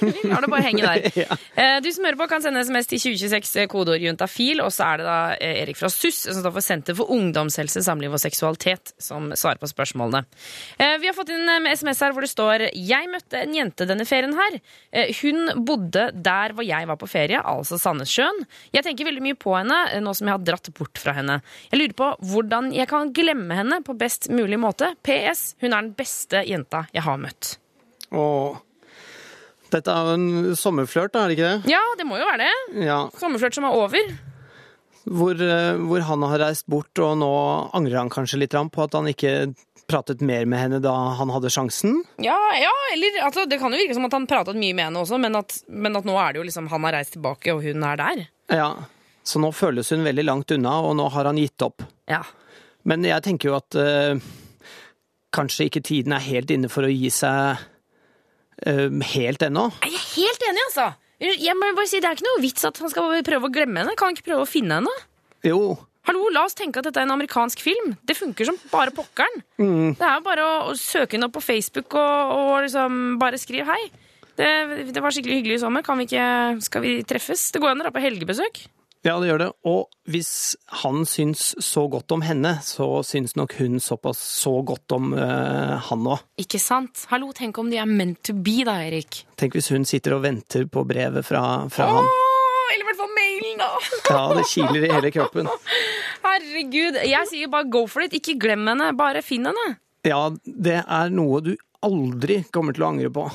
vi 0.00 0.22
lar 0.28 0.42
det 0.44 0.48
bare 0.50 0.64
henge 0.66 0.82
der. 0.84 1.06
Uh, 1.58 1.78
Du 1.82 1.88
som 1.94 2.04
hører 2.06 2.18
på, 2.20 2.26
kan 2.30 2.42
sende 2.42 2.60
SMS 2.62 2.86
til 2.90 3.00
2026, 3.02 3.64
kodeord 3.70 4.02
juntafil. 4.02 4.60
Og 4.62 4.70
så 4.74 4.84
er 4.86 5.00
det 5.00 5.06
da 5.08 5.16
eh, 5.34 5.60
Erik 5.64 5.78
fra 5.78 5.88
SUS, 5.90 6.20
som 6.28 6.38
står 6.42 6.52
for 6.54 6.64
Senter 6.64 6.96
for 6.98 7.10
ungdomshelse, 7.14 7.82
samliv 7.86 8.14
og 8.14 8.20
seksualitet, 8.22 8.92
som 9.02 9.30
svarer 9.38 9.58
på 9.62 9.70
spørsmålene. 9.70 10.22
Uh, 10.78 10.96
Vi 11.02 11.08
har 11.10 11.16
fått 11.16 11.32
inn 11.34 11.48
en 11.50 11.66
SMS 11.70 12.02
her 12.04 12.14
hvor 12.14 12.26
det 12.26 12.30
står 12.30 12.66
Jeg 12.74 13.10
møtte 13.10 13.40
en 13.42 13.56
jente 13.56 13.86
denne 13.90 14.06
ferien 14.08 14.34
her. 14.38 14.58
Uh, 14.94 15.08
Hun 15.22 15.64
bodde 15.66 16.08
der 16.14 16.54
hvor 16.54 16.66
jeg 16.66 16.88
var 16.90 17.00
på 17.00 17.10
ferie, 17.10 17.40
altså 17.42 17.78
Sandnessjøen. 17.82 18.44
Jeg 18.74 18.86
tenker 18.86 19.08
veldig 19.10 19.24
mye 19.24 19.38
på 19.38 19.54
henne 19.56 19.80
eh, 19.92 20.02
nå 20.04 20.14
som 20.18 20.30
jeg 20.30 20.36
har 20.38 20.46
dratt 20.52 20.70
bort 20.78 21.02
fra 21.02 21.16
henne. 21.18 21.40
Jeg 21.72 21.82
lurer 21.82 21.96
på 21.98 22.12
hvordan 22.32 22.70
jeg 22.76 22.90
kan 22.90 23.10
glemme 23.16 23.58
henne 23.58 23.80
på 23.86 23.96
best 23.98 24.30
mulig 24.34 24.60
måte. 24.62 24.92
PS. 25.06 25.37
Hun 25.62 25.72
er 25.72 25.82
den 25.82 25.92
beste 25.98 26.42
jenta 26.48 26.86
jeg 26.94 27.04
har 27.06 27.20
møtt. 27.20 27.56
Åh. 28.14 28.56
dette 29.68 29.92
er 29.92 30.06
jo 30.08 30.16
en 30.16 30.56
sommerflørt, 30.56 31.16
er 31.16 31.28
det 31.28 31.36
ikke 31.36 31.48
det? 31.48 31.72
Ja, 31.74 31.82
det 31.98 32.06
må 32.08 32.16
jo 32.16 32.28
være 32.28 32.46
det. 32.46 32.84
Ja. 32.86 33.02
Sommerflørt 33.20 33.58
som 33.58 33.66
er 33.68 33.76
over. 33.76 34.12
Hvor, 35.08 35.40
eh, 35.40 35.80
hvor 35.88 36.04
han 36.04 36.24
har 36.28 36.40
reist 36.42 36.66
bort, 36.68 36.92
og 37.00 37.18
nå 37.20 37.32
angrer 37.76 38.00
han 38.00 38.12
kanskje 38.12 38.40
litt 38.40 38.56
på 38.56 38.84
at 38.84 38.96
han 38.96 39.08
ikke 39.08 39.34
pratet 39.88 40.20
mer 40.20 40.44
med 40.44 40.60
henne 40.60 40.80
da 40.84 40.92
han 41.16 41.30
hadde 41.32 41.50
sjansen. 41.52 42.02
Ja, 42.20 42.36
ja 42.60 42.72
eller 42.92 43.22
altså, 43.24 43.46
Det 43.48 43.58
kan 43.60 43.72
jo 43.72 43.80
virke 43.80 43.96
som 43.96 44.04
at 44.08 44.16
han 44.16 44.28
pratet 44.28 44.58
mye 44.60 44.76
med 44.76 44.88
henne 44.88 45.00
også, 45.00 45.20
men 45.20 45.38
at, 45.38 45.56
men 45.68 45.96
at 45.96 46.08
nå 46.08 46.16
er 46.20 46.34
det 46.34 46.42
jo 46.42 46.48
liksom 46.48 46.68
han 46.72 46.84
har 46.88 46.98
reist 46.98 47.16
tilbake, 47.16 47.54
og 47.54 47.64
hun 47.64 47.86
er 47.88 48.00
der. 48.00 48.26
Ja, 48.52 48.70
Så 49.28 49.40
nå 49.40 49.50
føles 49.52 49.90
hun 49.92 50.06
veldig 50.06 50.24
langt 50.24 50.52
unna, 50.54 50.78
og 50.80 50.94
nå 50.96 51.08
har 51.12 51.28
han 51.28 51.36
gitt 51.40 51.60
opp. 51.64 51.82
Ja. 52.08 52.22
Men 52.88 53.04
jeg 53.04 53.20
tenker 53.26 53.50
jo 53.50 53.56
at 53.58 53.76
eh, 53.76 54.20
kanskje 55.34 55.68
ikke 55.68 55.84
tiden 55.84 56.14
er 56.16 56.24
helt 56.24 56.50
inne 56.54 56.70
for 56.72 56.86
å 56.86 56.92
gi 56.92 57.10
seg 57.12 57.58
uh, 57.58 58.88
helt 59.12 59.44
ennå. 59.44 59.68
Jeg 59.84 59.94
er 59.94 60.08
helt 60.14 60.48
enig, 60.50 60.64
altså! 60.70 60.88
Jeg 61.18 61.54
må 61.58 61.72
bare 61.74 61.88
si, 61.90 61.98
Det 61.98 62.06
er 62.06 62.14
ikke 62.14 62.28
noe 62.28 62.42
vits 62.44 62.66
at 62.68 62.78
han 62.78 62.90
skal 62.92 63.10
prøve 63.26 63.48
å 63.48 63.52
glemme 63.52 63.82
henne. 63.82 63.96
Kan 63.98 64.12
han 64.12 64.16
ikke 64.16 64.28
prøve 64.30 64.44
å 64.44 64.48
finne 64.48 64.78
henne? 64.78 64.92
Jo. 65.46 65.74
Hallo, 66.06 66.28
La 66.32 66.44
oss 66.46 66.54
tenke 66.56 66.80
at 66.80 66.86
dette 66.86 67.02
er 67.02 67.08
en 67.08 67.16
amerikansk 67.16 67.60
film. 67.60 67.96
Det 68.06 68.16
funker 68.16 68.46
som 68.48 68.56
bare 68.70 68.94
pokkeren. 68.94 69.42
Mm. 69.58 69.96
Det 69.98 70.06
er 70.06 70.14
jo 70.14 70.24
bare 70.24 70.46
å, 70.46 70.76
søke 70.78 71.16
henne 71.16 71.26
opp 71.28 71.34
på 71.36 71.44
Facebook 71.44 71.98
og, 71.98 72.32
og 72.38 72.52
liksom 72.64 73.18
bare 73.20 73.40
skrive 73.40 73.66
hei. 73.68 73.90
Det, 74.38 74.48
det 74.94 75.02
var 75.02 75.12
skikkelig 75.12 75.40
hyggelig 75.40 75.58
i 75.58 75.62
sommer. 75.64 75.84
Kan 75.84 75.98
vi 75.98 76.06
ikke, 76.06 76.28
skal 76.64 76.86
vi 76.86 76.94
treffes? 77.02 77.48
Det 77.52 77.60
går 77.60 77.74
an 77.74 77.82
å 77.82 77.88
dra 77.88 77.92
på 77.92 78.04
helgebesøk. 78.06 78.62
Ja, 79.06 79.14
det 79.20 79.28
gjør 79.28 79.40
det. 79.40 79.48
Og 79.70 80.10
hvis 80.10 80.30
han 80.82 81.04
syns 81.06 81.52
så 81.62 81.84
godt 81.90 82.10
om 82.14 82.24
henne, 82.26 82.56
så 82.66 83.02
syns 83.06 83.36
nok 83.38 83.54
hun 83.60 83.78
såpass 83.82 84.18
så 84.40 84.56
godt 84.66 84.94
om 84.96 85.12
eh, 85.14 85.74
han 85.88 86.08
òg. 86.10 86.24
Ikke 86.42 86.58
sant? 86.62 87.04
Hallo, 87.12 87.30
tenk 87.36 87.60
om 87.62 87.70
de 87.70 87.78
er 87.78 87.86
meant 87.88 88.18
to 88.26 88.34
be, 88.34 88.58
da, 88.66 88.78
Erik. 88.88 89.22
Tenk 89.38 89.54
hvis 89.58 89.70
hun 89.74 89.86
sitter 89.88 90.16
og 90.18 90.24
venter 90.26 90.66
på 90.66 90.82
brevet 90.88 91.26
fra, 91.26 91.44
fra 91.72 91.88
han. 91.94 92.10
Åh, 92.10 92.74
eller 92.74 92.84
i 92.84 92.88
hvert 92.90 93.00
fall 93.00 93.14
mailen, 93.14 93.62
da. 93.62 93.70
Ja, 94.10 94.22
det 94.34 94.46
kiler 94.50 94.88
i 94.88 94.92
hele 94.96 95.14
kroppen. 95.14 95.50
Herregud. 96.26 96.98
Jeg 97.06 97.30
sier 97.30 97.54
bare 97.54 97.70
go 97.70 97.86
for 97.90 98.04
it. 98.04 98.18
Ikke 98.18 98.34
glem 98.40 98.66
henne. 98.72 98.90
Bare 98.98 99.22
finn 99.24 99.46
henne. 99.48 99.68
Ja, 100.06 100.24
det 100.42 100.82
er 100.82 101.14
noe 101.14 101.40
du 101.44 101.54
aldri 101.86 102.42
kommer 102.54 102.74
til 102.74 102.84
å 102.84 102.92
angre 102.92 103.14
på. 103.14 103.28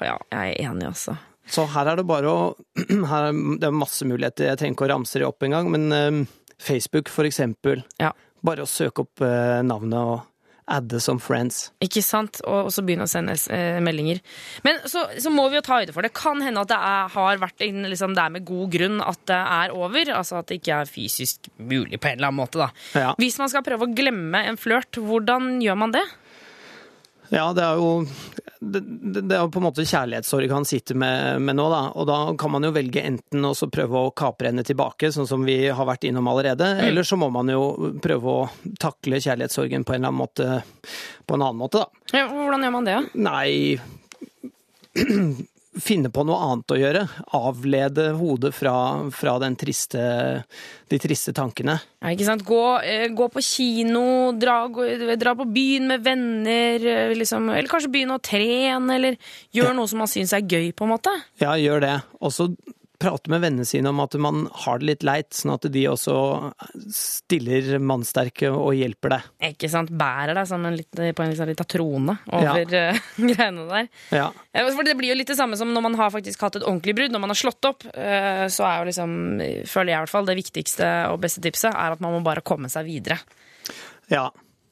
Ja, 0.00 0.16
jeg 0.32 0.54
er 0.54 0.70
enig, 0.70 0.88
altså. 0.92 1.16
Så 1.48 1.66
her 1.72 1.92
er 1.92 2.00
det 2.00 2.06
bare 2.08 2.30
å 2.30 2.40
her 3.12 3.30
er, 3.30 3.42
Det 3.60 3.68
er 3.68 3.76
masse 3.76 4.06
muligheter, 4.08 4.50
jeg 4.50 4.60
trenger 4.60 4.76
ikke 4.76 4.88
å 4.88 4.92
ramse 4.94 5.20
det 5.20 5.28
opp 5.28 5.46
engang, 5.46 5.70
men 5.74 5.92
eh, 5.94 6.24
Facebook 6.62 7.10
for 7.12 7.28
eksempel. 7.28 7.84
Ja. 8.02 8.12
Bare 8.44 8.64
å 8.64 8.70
søke 8.70 9.06
opp 9.06 9.24
eh, 9.24 9.60
navnet 9.66 9.98
og 9.98 10.26
adde 10.68 11.00
som 11.00 11.16
friends. 11.22 11.70
Ikke 11.84 12.02
sant? 12.04 12.42
Og 12.46 12.68
så 12.74 12.82
begynne 12.84 13.06
å 13.06 13.10
sende 13.10 13.34
eh, 13.54 13.78
meldinger. 13.84 14.20
Men 14.66 14.82
så, 14.84 15.06
så 15.16 15.32
må 15.32 15.46
vi 15.48 15.58
jo 15.58 15.64
ta 15.64 15.80
høyde 15.80 15.94
for 15.96 16.04
det. 16.04 16.12
Kan 16.16 16.42
hende 16.44 16.62
at 16.64 16.70
det 16.70 16.78
er, 16.90 17.08
har 17.14 17.40
vært 17.40 17.64
liksom, 17.64 18.14
det 18.16 18.24
er 18.24 18.34
med 18.36 18.46
god 18.48 18.74
grunn 18.74 19.00
at 19.04 19.22
det 19.30 19.40
er 19.40 19.74
over. 19.76 20.12
Altså 20.18 20.40
at 20.40 20.50
det 20.50 20.60
ikke 20.60 20.82
er 20.82 20.92
fysisk 20.92 21.48
mulig 21.56 22.00
på 22.00 22.10
en 22.10 22.18
eller 22.18 22.30
annen 22.30 22.42
måte. 22.42 22.60
da. 22.60 22.70
Ja. 22.92 23.14
Hvis 23.20 23.40
man 23.40 23.52
skal 23.52 23.64
prøve 23.66 23.88
å 23.88 23.96
glemme 23.96 24.44
en 24.50 24.60
flørt, 24.60 25.00
hvordan 25.00 25.56
gjør 25.64 25.80
man 25.86 25.96
det? 25.96 26.04
Ja, 27.28 27.50
det 27.52 27.64
er 27.64 27.76
jo 27.76 28.06
det, 28.60 28.80
det 28.80 29.36
er 29.36 29.42
jo 29.44 29.50
på 29.52 29.60
en 29.60 29.66
måte 29.68 29.84
kjærlighetssorg 29.86 30.50
han 30.50 30.66
sitter 30.66 30.96
med, 30.98 31.42
med 31.44 31.58
nå, 31.58 31.66
da. 31.70 31.82
Og 31.94 32.08
da 32.08 32.16
kan 32.40 32.52
man 32.54 32.66
jo 32.66 32.72
velge 32.74 33.04
enten 33.04 33.44
å 33.46 33.52
prøve 33.70 34.00
å 34.00 34.14
kapre 34.16 34.50
henne 34.50 34.64
tilbake, 34.66 35.12
sånn 35.14 35.28
som 35.30 35.44
vi 35.46 35.60
har 35.68 35.88
vært 35.88 36.08
innom 36.08 36.30
allerede, 36.30 36.66
eller 36.88 37.06
så 37.06 37.18
må 37.20 37.28
man 37.34 37.52
jo 37.52 37.92
prøve 38.02 38.34
å 38.34 38.48
takle 38.80 39.20
kjærlighetssorgen 39.22 39.86
på 39.86 39.94
en 39.94 40.00
eller 40.00 40.10
annen 40.10 40.22
måte, 40.24 40.48
på 41.26 41.38
en 41.38 41.44
annen 41.44 41.60
måte, 41.60 41.84
da. 41.84 42.18
Ja, 42.18 42.26
hvordan 42.32 42.66
gjør 42.66 42.74
man 42.78 42.88
det? 42.88 42.98
Nei 43.28 43.48
Finne 45.78 46.10
på 46.10 46.24
noe 46.26 46.38
annet 46.42 46.72
å 46.74 46.78
gjøre. 46.78 47.02
Avlede 47.38 48.08
hodet 48.18 48.50
fra, 48.56 48.74
fra 49.14 49.36
den 49.42 49.54
triste, 49.58 50.00
de 50.90 50.98
triste 51.00 51.34
tankene. 51.36 51.76
Ja, 52.02 52.12
ikke 52.14 52.26
sant? 52.26 52.44
Gå, 52.46 52.62
eh, 52.82 53.06
gå 53.14 53.28
på 53.30 53.42
kino, 53.44 54.32
dra, 54.38 54.60
dra 55.20 55.34
på 55.38 55.46
byen 55.54 55.86
med 55.90 56.02
venner, 56.06 56.82
eh, 56.82 57.14
liksom, 57.18 57.50
eller 57.54 57.70
kanskje 57.70 57.92
begynne 57.94 58.18
å 58.18 58.24
trene, 58.24 58.96
eller 58.98 59.20
gjøre 59.54 59.76
noe 59.78 59.90
som 59.90 60.02
man 60.02 60.10
syns 60.10 60.34
er 60.34 60.46
gøy, 60.46 60.72
på 60.74 60.86
en 60.86 60.94
måte. 60.96 61.14
Ja, 61.42 61.54
gjør 61.58 61.84
det. 61.86 61.94
Og 62.18 62.34
så 62.34 62.50
prate 62.98 63.30
med 63.30 63.42
vennene 63.44 63.66
sine 63.68 63.92
om 63.92 64.00
at 64.02 64.14
man 64.20 64.46
har 64.64 64.80
det 64.80 64.88
litt 64.88 65.04
leit, 65.06 65.30
sånn 65.36 65.54
at 65.54 65.66
de 65.72 65.84
også 65.90 66.14
stiller 66.94 67.78
mannsterke 67.78 68.50
og 68.50 68.72
hjelper 68.74 69.14
deg. 69.14 69.28
Ikke 69.52 69.70
sant? 69.72 69.92
Bærer 69.94 70.34
deg 70.38 70.48
som 70.50 70.66
en 70.66 70.76
litt, 70.78 70.90
på 70.90 71.24
en 71.24 71.34
liten 71.34 71.70
trone 71.70 72.16
over 72.26 72.74
ja. 72.74 72.88
greiene 73.30 73.68
der. 73.70 73.88
Ja. 74.14 74.26
Ja, 74.52 74.66
for 74.66 74.86
Det 74.88 74.96
blir 74.98 75.12
jo 75.12 75.18
litt 75.20 75.30
det 75.30 75.38
samme 75.38 75.58
som 75.60 75.70
når 75.74 75.86
man 75.86 75.98
har 76.00 76.10
faktisk 76.14 76.42
hatt 76.46 76.58
et 76.58 76.66
ordentlig 76.66 76.96
brudd. 76.98 77.14
Når 77.14 77.24
man 77.24 77.34
har 77.34 77.38
slått 77.38 77.70
opp, 77.70 77.86
eh, 77.94 78.46
så 78.50 78.66
er 78.66 78.82
jo 78.82 78.90
liksom, 78.90 79.14
føler 79.70 79.92
jeg 79.92 79.96
i 79.96 80.02
hvert 80.02 80.14
fall, 80.16 80.28
det 80.28 80.38
viktigste 80.40 80.90
og 81.12 81.22
beste 81.22 81.44
tipset 81.44 81.70
er 81.70 81.94
at 81.94 82.02
man 82.04 82.18
må 82.18 82.24
bare 82.26 82.44
komme 82.46 82.70
seg 82.72 82.88
videre. 82.90 83.20
ja. 84.12 84.28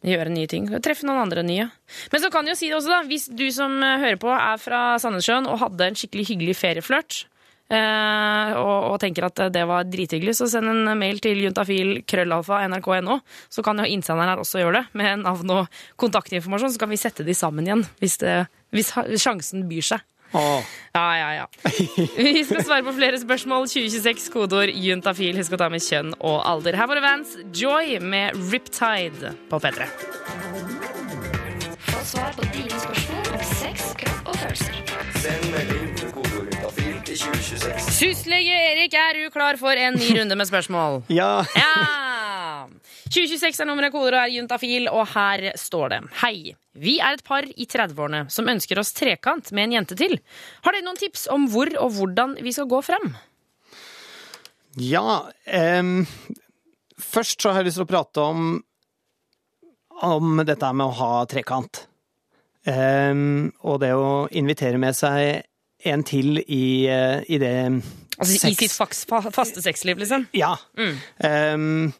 Gjøre 0.07 0.31
nye 0.31 0.47
ting. 0.47 0.67
Treffe 0.85 1.07
noen 1.09 1.19
andre 1.25 1.43
nye. 1.43 1.65
Men 2.13 2.23
så 2.23 2.29
kan 2.31 2.47
jeg 2.47 2.55
jo 2.55 2.59
si 2.61 2.69
det 2.71 2.77
også, 2.77 2.91
da. 2.93 2.99
Hvis 3.09 3.25
du 3.33 3.47
som 3.51 3.73
eh, 3.83 3.97
hører 4.05 4.19
på 4.23 4.29
er 4.31 4.61
fra 4.63 4.83
Sandnessjøen 5.03 5.49
og 5.51 5.59
hadde 5.65 5.89
en 5.89 5.97
skikkelig 5.99 6.29
hyggelig 6.29 6.55
ferieflørt, 6.61 7.25
eh, 7.25 7.36
og, 7.67 8.93
og 8.93 8.99
tenker 9.03 9.27
at 9.27 9.41
det 9.55 9.65
var 9.67 9.87
drithyggelig, 9.91 10.37
så 10.39 10.47
send 10.51 10.71
en 10.71 10.93
mail 10.99 11.19
til 11.23 11.41
juntafil 11.43 12.01
krøllalfa 12.07 12.61
nrk.no. 12.71 13.21
Så 13.51 13.65
kan 13.67 13.83
jo 13.83 13.89
innsenderen 13.91 14.31
her 14.31 14.43
også 14.43 14.63
gjøre 14.63 14.81
det, 14.81 14.85
med 14.99 15.25
navn 15.25 15.55
og 15.55 15.81
kontaktinformasjon. 16.01 16.77
Så 16.77 16.83
kan 16.83 16.93
vi 16.93 17.01
sette 17.01 17.27
de 17.27 17.35
sammen 17.35 17.67
igjen, 17.67 17.87
hvis, 18.03 18.21
det, 18.23 18.37
hvis 18.75 18.95
sjansen 19.23 19.67
byr 19.71 19.91
seg. 19.95 20.07
Åh. 20.33 20.63
Ja, 20.93 21.19
ja, 21.19 21.35
ja. 21.35 21.47
Vi 22.17 22.45
skal 22.45 22.65
svare 22.65 22.83
på 22.83 22.93
flere 22.93 23.19
spørsmål. 23.21 23.69
2026, 23.69 24.29
kodeord 24.35 24.73
juntafil. 24.75 25.39
Husk 25.39 25.55
å 25.55 25.61
ta 25.61 25.71
med 25.73 25.85
kjønn 25.85 26.15
og 26.19 26.41
alder. 26.45 26.79
Her 26.79 26.91
var 26.91 26.99
det 26.99 27.05
Vans 27.07 27.37
Joy 27.55 27.99
med 28.03 28.37
Riptide 28.51 29.35
på 29.51 29.61
P3. 29.63 29.89
Få 31.87 32.05
svar 32.05 32.37
på 32.37 32.49
dine 32.55 32.83
spørsmål 32.83 33.33
om 33.39 33.47
sex, 33.55 33.93
kropp 34.03 34.33
og 34.33 34.41
følelser. 34.43 34.83
Send 35.23 35.51
melding 35.55 35.76
2026. 37.21 37.91
Syslege 37.97 38.57
Erik, 38.73 38.95
er 38.95 39.19
du 39.19 39.31
klar 39.35 39.59
for 39.61 39.79
en 39.79 39.97
ny 39.99 40.11
runde 40.19 40.37
med 40.39 40.49
spørsmål? 40.49 41.03
Ja. 41.21 41.45
Ja! 41.57 42.67
2026 43.07 43.63
er 43.63 43.69
nummeret, 43.69 43.93
koder 43.95 44.17
og 44.17 44.23
er 44.25 44.33
juntafil, 44.35 44.89
og 44.91 45.07
her 45.13 45.53
står 45.59 45.93
det 45.93 46.01
Hei. 46.23 46.55
Vi 46.77 46.97
er 47.01 47.17
et 47.17 47.25
par 47.25 47.47
i 47.47 47.67
30-årene 47.71 48.27
som 48.33 48.49
ønsker 48.51 48.81
oss 48.83 48.93
trekant 48.97 49.53
med 49.57 49.69
en 49.69 49.77
jente 49.79 49.97
til. 49.99 50.19
Har 50.67 50.75
dere 50.75 50.85
noen 50.85 50.99
tips 51.01 51.29
om 51.33 51.47
hvor 51.53 51.71
og 51.81 51.95
hvordan 51.97 52.37
vi 52.45 52.53
skal 52.53 52.69
gå 52.71 52.83
frem? 52.85 53.15
Ja 54.77 55.23
um, 55.81 56.03
Først 57.01 57.41
så 57.41 57.53
har 57.55 57.63
jeg 57.63 57.71
lyst 57.71 57.81
til 57.81 57.87
å 57.87 57.93
prate 57.95 58.25
om 58.25 58.49
om 60.05 60.43
dette 60.45 60.69
med 60.77 60.91
å 60.91 60.97
ha 60.99 61.13
trekant. 61.25 61.87
Um, 62.69 63.53
og 63.65 63.79
det 63.81 63.95
å 63.97 64.27
invitere 64.29 64.77
med 64.77 64.97
seg 64.99 65.47
en 65.93 66.05
til 66.07 66.41
i, 66.43 66.87
eh, 66.91 67.25
i 67.29 67.41
det 67.43 67.55
Altså 68.17 68.49
I 68.49 68.55
sitt 68.57 68.73
faste 68.73 69.61
sexliv, 69.61 69.99
liksom? 70.01 70.23
Ja. 70.33 70.55
Mm. 70.81 71.91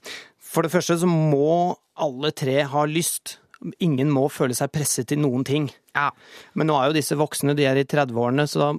For 0.41 0.65
det 0.65 0.71
første 0.73 0.97
så 1.03 1.09
må 1.11 1.77
alle 2.01 2.31
tre 2.33 2.63
ha 2.73 2.85
lyst. 2.89 3.37
Ingen 3.85 4.09
må 4.13 4.27
føle 4.33 4.57
seg 4.57 4.73
presset 4.73 5.11
til 5.11 5.21
noen 5.21 5.45
ting. 5.45 5.69
Ja. 5.97 6.09
Men 6.57 6.71
nå 6.71 6.79
er 6.81 6.89
jo 6.89 6.97
disse 6.97 7.19
voksne, 7.21 7.53
de 7.57 7.69
er 7.69 7.77
i 7.81 7.85
30-årene, 7.85 8.47
så 8.49 8.63
da 8.63 8.71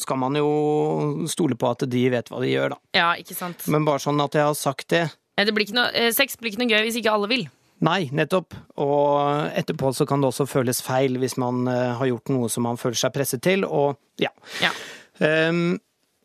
skal 0.00 0.18
man 0.20 0.36
jo 0.38 1.24
stole 1.30 1.56
på 1.56 1.70
at 1.70 1.84
de 1.90 2.06
vet 2.12 2.30
hva 2.30 2.40
de 2.42 2.50
gjør, 2.50 2.74
da. 2.74 2.80
Ja, 2.96 3.10
ikke 3.20 3.36
sant? 3.36 3.64
Men 3.70 3.86
bare 3.86 4.02
sånn 4.02 4.20
at 4.24 4.36
jeg 4.36 4.48
har 4.48 4.56
sagt 4.58 4.88
det. 4.92 5.06
Det 5.38 5.54
blir 5.54 5.66
ikke 5.66 5.78
noe, 5.78 5.90
eh, 5.96 6.12
sex 6.14 6.36
blir 6.38 6.52
ikke 6.52 6.64
noe 6.64 6.72
gøy 6.72 6.86
hvis 6.88 6.98
ikke 7.00 7.14
alle 7.14 7.30
vil. 7.30 7.46
Nei, 7.84 8.08
nettopp. 8.14 8.54
Og 8.80 9.50
etterpå 9.58 9.90
så 9.96 10.06
kan 10.08 10.22
det 10.22 10.30
også 10.30 10.46
føles 10.48 10.82
feil 10.84 11.18
hvis 11.20 11.36
man 11.40 11.66
eh, 11.70 11.94
har 11.98 12.10
gjort 12.10 12.32
noe 12.32 12.50
som 12.52 12.66
man 12.68 12.78
føler 12.80 13.00
seg 13.00 13.14
presset 13.16 13.42
til, 13.44 13.66
og 13.66 13.98
ja. 14.22 14.30
Ja. 14.62 14.70
Ehm, 15.24 15.80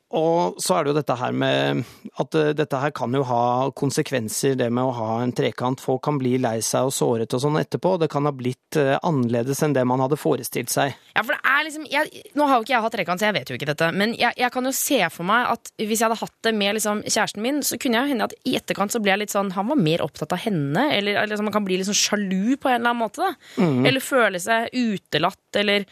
og 0.10 0.58
så 0.58 0.74
er 0.74 0.86
det 0.86 0.90
jo 0.90 0.98
dette 0.98 1.16
her 1.20 1.34
med 1.38 1.84
at 2.22 2.36
eh, 2.40 2.52
dette 2.58 2.80
her 2.82 2.94
kan 2.98 3.14
jo 3.14 3.22
ha 3.30 3.70
konsekvenser, 3.78 4.56
det 4.58 4.72
med 4.74 4.88
å 4.90 4.94
ha 4.98 5.10
en 5.22 5.34
trekant. 5.38 5.82
Folk 5.84 6.02
kan 6.08 6.18
bli 6.18 6.32
lei 6.42 6.56
seg 6.66 6.90
og 6.90 6.96
såret 6.96 7.36
og 7.38 7.44
sånn 7.44 7.60
etterpå. 7.62 7.92
Det 8.02 8.10
kan 8.10 8.26
ha 8.26 8.34
blitt 8.34 8.80
eh, 8.82 8.96
annerledes 9.06 9.62
enn 9.66 9.76
det 9.78 9.86
man 9.86 10.02
hadde 10.02 10.18
forestilt 10.18 10.74
seg. 10.74 10.98
Ja, 11.14 11.22
for 11.22 11.36
det 11.36 11.40
er 11.46 11.68
liksom 11.68 11.86
jeg, 11.92 12.26
Nå 12.34 12.50
har 12.50 12.58
jo 12.58 12.66
ikke 12.66 12.74
jeg 12.74 12.86
hatt 12.88 12.98
trekant, 12.98 13.22
så 13.22 13.30
jeg 13.30 13.38
vet 13.38 13.54
jo 13.54 13.60
ikke 13.60 13.70
dette. 13.70 13.92
Men 14.02 14.18
jeg, 14.18 14.34
jeg 14.42 14.54
kan 14.58 14.72
jo 14.72 14.76
se 14.82 15.02
for 15.14 15.30
meg 15.30 15.54
at 15.54 15.74
hvis 15.78 16.00
jeg 16.00 16.08
hadde 16.10 16.22
hatt 16.26 16.38
det 16.50 16.58
med 16.58 16.80
liksom, 16.80 17.06
kjæresten 17.06 17.46
min, 17.46 17.64
så 17.66 17.78
kunne 17.82 18.02
jeg 18.02 18.16
hende 18.16 18.30
at 18.32 18.38
i 18.50 18.58
etterkant 18.58 18.96
så 18.96 19.04
ble 19.04 19.14
jeg 19.14 19.28
litt 19.28 19.36
sånn 19.38 19.54
Han 19.54 19.70
var 19.70 19.84
mer 19.86 20.02
opptatt 20.10 20.34
av 20.34 20.42
henne. 20.42 20.90
Eller 20.96 21.22
liksom, 21.30 21.52
man 21.52 21.60
kan 21.60 21.70
bli 21.70 21.78
litt 21.78 21.90
sånn 21.92 22.02
sjalu 22.02 22.58
på 22.58 22.72
en 22.72 22.80
eller 22.82 22.96
annen 22.96 23.04
måte. 23.06 23.36
Mhm. 23.62 23.86
Eller 23.86 24.02
føle 24.02 24.42
seg 24.42 24.74
utelatt, 24.74 25.46
eller 25.62 25.86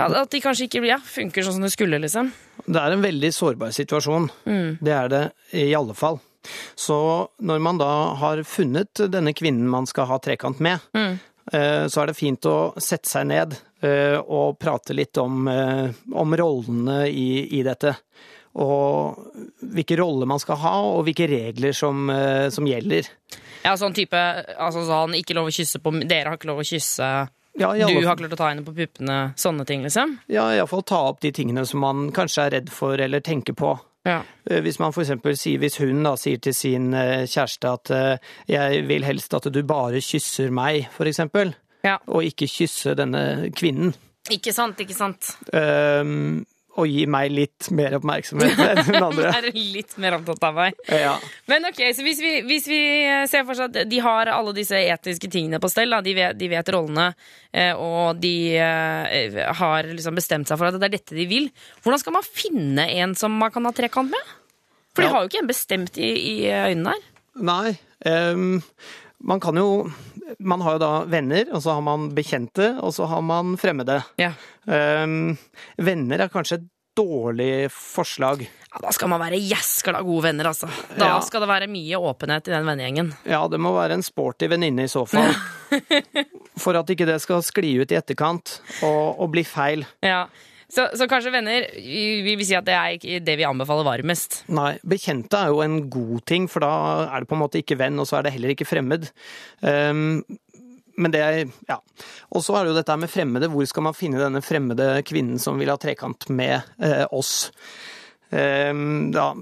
ja, 0.00 0.22
At 0.24 0.32
de 0.32 0.40
kanskje 0.42 0.66
ikke 0.68 0.82
ja, 0.88 0.96
funker 1.04 1.44
sånn 1.46 1.58
som 1.58 1.66
det 1.68 1.72
skulle, 1.74 2.00
liksom. 2.02 2.32
Det 2.66 2.80
er 2.80 2.96
en 2.96 3.04
veldig 3.04 3.30
sårbar 3.36 3.72
situasjon. 3.76 4.28
Mm. 4.48 4.78
Det 4.80 4.92
er 4.96 5.08
det 5.12 5.22
i 5.60 5.70
alle 5.76 5.94
fall. 5.98 6.18
Så 6.78 6.96
når 7.44 7.58
man 7.60 7.78
da 7.80 7.90
har 8.16 8.40
funnet 8.48 9.02
denne 9.12 9.34
kvinnen 9.36 9.68
man 9.68 9.86
skal 9.90 10.06
ha 10.08 10.16
trekant 10.24 10.60
med, 10.64 10.80
Mm. 10.96 11.18
eh, 11.52 11.84
så 11.92 12.02
er 12.02 12.06
det 12.10 12.16
fint 12.16 12.40
å 12.48 12.72
sette 12.80 13.08
seg 13.10 13.26
ned 13.28 13.56
eh, 13.82 14.16
og 14.20 14.58
prate 14.60 14.94
litt 14.96 15.16
om, 15.20 15.46
eh, 15.48 15.90
om 16.14 16.32
rollene 16.36 17.02
i, 17.12 17.58
i 17.58 17.62
dette. 17.66 17.94
Og 18.60 19.20
hvilke 19.62 19.96
roller 20.00 20.26
man 20.26 20.40
skal 20.42 20.56
ha, 20.58 20.72
og 20.96 21.04
hvilke 21.06 21.28
regler 21.30 21.72
som, 21.76 22.10
som 22.50 22.66
gjelder. 22.66 23.06
Ja, 23.62 23.76
sånn 23.78 23.94
type 23.94 24.16
altså 24.56 24.82
sånn, 24.88 25.14
Ikke 25.14 25.36
lov 25.36 25.50
å 25.50 25.54
kysse 25.54 25.78
på 25.84 25.92
Dere 26.08 26.32
har 26.32 26.38
ikke 26.38 26.48
lov 26.50 26.62
å 26.62 26.66
kysse. 26.66 27.10
Ja, 27.58 27.72
alle 27.74 28.00
du 28.00 28.06
har 28.06 28.16
klart 28.16 28.32
å 28.32 28.36
ta 28.38 28.48
henne 28.52 28.62
på 28.64 28.72
puppene. 28.76 29.32
Sånne 29.36 29.66
ting, 29.66 29.82
liksom. 29.82 30.18
Ja, 30.30 30.48
iallfall 30.54 30.84
ta 30.86 31.00
opp 31.10 31.20
de 31.20 31.32
tingene 31.34 31.66
som 31.66 31.80
man 31.82 32.10
kanskje 32.14 32.46
er 32.46 32.50
redd 32.58 32.70
for 32.72 33.00
eller 33.00 33.20
tenker 33.20 33.52
på. 33.58 33.72
Ja. 34.06 34.22
Eh, 34.48 34.62
Hvis 34.64 34.78
man 34.80 34.92
for 34.96 35.02
eksempel 35.02 35.36
sier, 35.36 35.58
hvis 35.60 35.76
hun 35.82 36.02
da 36.06 36.14
sier 36.16 36.38
til 36.40 36.54
sin 36.56 36.94
eh, 36.94 37.26
kjæreste 37.28 37.72
at 37.74 37.90
eh, 37.90 38.30
jeg 38.48 38.86
vil 38.88 39.04
helst 39.04 39.34
at 39.36 39.50
du 39.52 39.62
bare 39.62 40.00
kysser 40.00 40.50
meg, 40.50 40.86
for 40.94 41.04
eksempel, 41.10 41.52
Ja. 41.84 41.98
og 42.06 42.22
ikke 42.24 42.48
kysse 42.48 42.94
denne 42.96 43.50
kvinnen. 43.56 43.92
Ikke 44.30 44.52
sant, 44.52 44.78
ikke 44.80 44.94
sant. 44.94 45.34
Ehm, 45.56 46.44
å 46.78 46.84
gi 46.86 47.02
meg 47.10 47.32
litt 47.34 47.68
mer 47.74 47.96
oppmerksomhet 47.98 48.60
enn 48.62 48.80
hun 48.86 48.98
andre. 49.08 49.30
er 49.40 49.48
litt 49.54 49.96
mer 50.00 50.16
opptatt 50.20 50.44
av 50.46 50.58
meg. 50.60 50.78
Ja. 50.86 51.16
Men 51.50 51.66
ok, 51.68 51.80
så 51.96 52.04
hvis 52.06 52.20
vi, 52.22 52.34
hvis 52.46 52.68
vi 52.70 52.80
ser 53.30 53.44
for 53.44 53.56
oss 53.56 53.64
at 53.66 53.80
de 53.90 54.02
har 54.04 54.30
alle 54.32 54.54
disse 54.56 54.78
etiske 54.78 55.30
tingene 55.32 55.60
på 55.62 55.70
stell, 55.72 55.90
da, 55.90 56.00
de, 56.04 56.14
vet, 56.16 56.38
de 56.38 56.50
vet 56.52 56.72
rollene, 56.74 57.10
eh, 57.50 57.72
og 57.74 58.20
de 58.22 58.34
eh, 58.54 59.40
har 59.60 59.90
liksom 59.90 60.18
bestemt 60.18 60.50
seg 60.50 60.60
for 60.60 60.70
at 60.70 60.78
det 60.78 60.90
er 60.90 60.96
dette 60.98 61.18
de 61.18 61.26
vil, 61.30 61.50
hvordan 61.82 62.04
skal 62.04 62.18
man 62.20 62.28
finne 62.28 62.86
en 63.02 63.16
som 63.18 63.34
man 63.34 63.52
kan 63.54 63.66
ha 63.66 63.74
trekant 63.76 64.14
med? 64.14 64.36
For 64.94 65.04
de 65.04 65.12
har 65.12 65.22
jo 65.22 65.30
ikke 65.30 65.44
en 65.44 65.50
bestemt 65.50 65.98
i, 66.02 66.10
i 66.10 66.36
øynene 66.50 66.94
her. 66.94 67.06
Nei. 67.46 67.76
Um, 68.06 68.62
man 69.22 69.42
kan 69.42 69.58
jo 69.60 69.90
Man 70.38 70.60
har 70.62 70.76
jo 70.76 70.82
da 70.82 70.90
venner, 71.10 71.48
og 71.54 71.62
så 71.64 71.74
har 71.76 71.80
man 71.86 72.10
bekjente, 72.14 72.76
og 72.82 72.92
så 72.94 73.06
har 73.10 73.22
man 73.22 73.56
fremmede. 73.60 74.02
Ja. 74.20 74.32
Um, 74.66 75.36
venner 75.80 76.20
er 76.26 76.28
kanskje 76.32 76.60
et 76.60 76.68
dårlig 76.98 77.70
forslag. 77.72 78.42
Ja, 78.70 78.80
da 78.82 78.90
skal 78.92 79.08
man 79.08 79.20
være 79.22 79.38
jæskla 79.40 80.02
gode 80.04 80.24
venner, 80.28 80.50
altså. 80.50 80.68
Da 80.98 81.06
Ja. 81.14 81.20
skal 81.24 81.40
det 81.40 81.48
være 81.48 81.68
mye 81.70 81.96
åpenhet 81.96 82.48
i 82.48 82.52
den 82.52 82.66
vennegjengen. 82.66 83.12
Ja, 83.24 83.46
det 83.48 83.60
må 83.62 83.72
være 83.74 83.94
en 83.96 84.02
sporty 84.04 84.46
venninne 84.50 84.84
i 84.84 84.90
så 84.90 85.06
fall. 85.08 85.32
For 86.60 86.76
at 86.76 86.90
ikke 86.92 87.06
det 87.08 87.20
skal 87.22 87.42
skli 87.46 87.72
ut 87.80 87.92
i 87.94 87.98
etterkant 87.98 88.58
og, 88.82 89.20
og 89.22 89.30
bli 89.32 89.44
feil. 89.46 89.86
Ja. 90.04 90.26
Så, 90.70 90.86
så 90.94 91.06
kanskje 91.10 91.32
venner 91.34 91.64
Vi 91.74 92.20
vi 92.22 92.36
vil 92.38 92.46
si 92.46 92.54
at 92.54 92.66
det 92.68 92.76
er 92.76 92.96
ikke 92.96 93.22
det 93.26 93.36
vi 93.40 93.46
anbefaler 93.48 93.86
varmest. 93.86 94.42
Nei, 94.54 94.74
bekjente 94.86 95.40
er 95.40 95.50
jo 95.50 95.64
en 95.64 95.80
god 95.90 96.22
ting, 96.30 96.46
for 96.50 96.62
da 96.64 96.72
er 97.08 97.24
det 97.24 97.30
på 97.30 97.36
en 97.36 97.42
måte 97.42 97.60
ikke 97.62 97.78
venn, 97.80 97.98
og 97.98 98.06
så 98.08 98.20
er 98.20 98.26
det 98.26 98.34
heller 98.36 98.54
ikke 98.54 98.68
fremmed. 98.68 99.08
Um, 99.60 100.22
men 101.00 101.14
det 101.14 101.22
er 101.24 101.38
Ja. 101.68 101.80
Og 102.30 102.44
så 102.44 102.56
er 102.56 102.64
det 102.64 102.74
jo 102.74 102.78
dette 102.78 102.96
med 103.00 103.10
fremmede. 103.10 103.48
Hvor 103.50 103.66
skal 103.66 103.86
man 103.88 103.96
finne 103.96 104.20
denne 104.20 104.42
fremmede 104.44 105.02
kvinnen 105.06 105.40
som 105.42 105.58
vil 105.58 105.72
ha 105.72 105.78
trekant 105.80 106.28
med 106.30 106.60
eh, 106.78 107.06
oss? 107.10 107.50
Ehm, 108.30 109.10
da, 109.14 109.32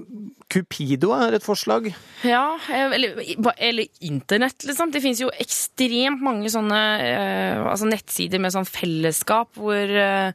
Cupido 0.49 1.11
er 1.13 1.35
et 1.37 1.45
forslag. 1.45 1.91
Ja, 2.25 2.57
eller, 2.73 3.19
eller 3.55 4.05
internett, 4.05 4.65
liksom. 4.65 4.93
Det 4.93 5.01
finnes 5.03 5.21
jo 5.21 5.29
ekstremt 5.37 6.23
mange 6.25 6.49
sånne 6.49 6.79
eh, 7.05 7.59
altså 7.61 7.89
nettsider 7.89 8.41
med 8.41 8.55
sånn 8.55 8.65
fellesskap 8.65 9.59
hvor, 9.59 9.93
eh, 9.93 10.31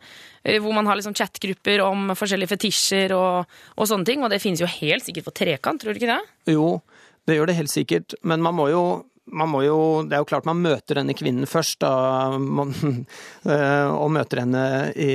hvor 0.63 0.77
man 0.77 0.87
har 0.87 1.01
liksom 1.01 1.17
chatgrupper 1.19 1.83
om 1.83 2.15
forskjellige 2.15 2.55
fetisjer 2.55 3.17
og, 3.17 3.57
og 3.75 3.91
sånne 3.91 4.07
ting. 4.07 4.23
Og 4.23 4.31
det 4.31 4.43
finnes 4.45 4.63
jo 4.63 4.71
helt 4.71 5.07
sikkert 5.07 5.27
på 5.31 5.39
trekant, 5.43 5.83
tror 5.83 5.91
du 5.91 6.03
ikke 6.03 6.15
det? 6.15 6.55
Jo, 6.55 6.79
det 7.27 7.41
gjør 7.41 7.51
det 7.51 7.59
helt 7.59 7.75
sikkert, 7.75 8.17
men 8.23 8.45
man 8.45 8.55
må 8.55 8.71
jo 8.71 8.85
man 9.33 9.49
må 9.49 9.62
jo, 9.64 9.79
det 10.05 10.16
er 10.16 10.22
jo 10.22 10.29
klart 10.29 10.47
man 10.49 10.61
møter 10.61 10.99
denne 11.01 11.14
kvinnen 11.16 11.49
først, 11.49 11.79
da, 11.81 12.37
man, 12.39 12.75
eh, 13.55 13.89
og 13.89 14.11
møter 14.12 14.43
henne 14.43 14.64
i, 14.93 15.14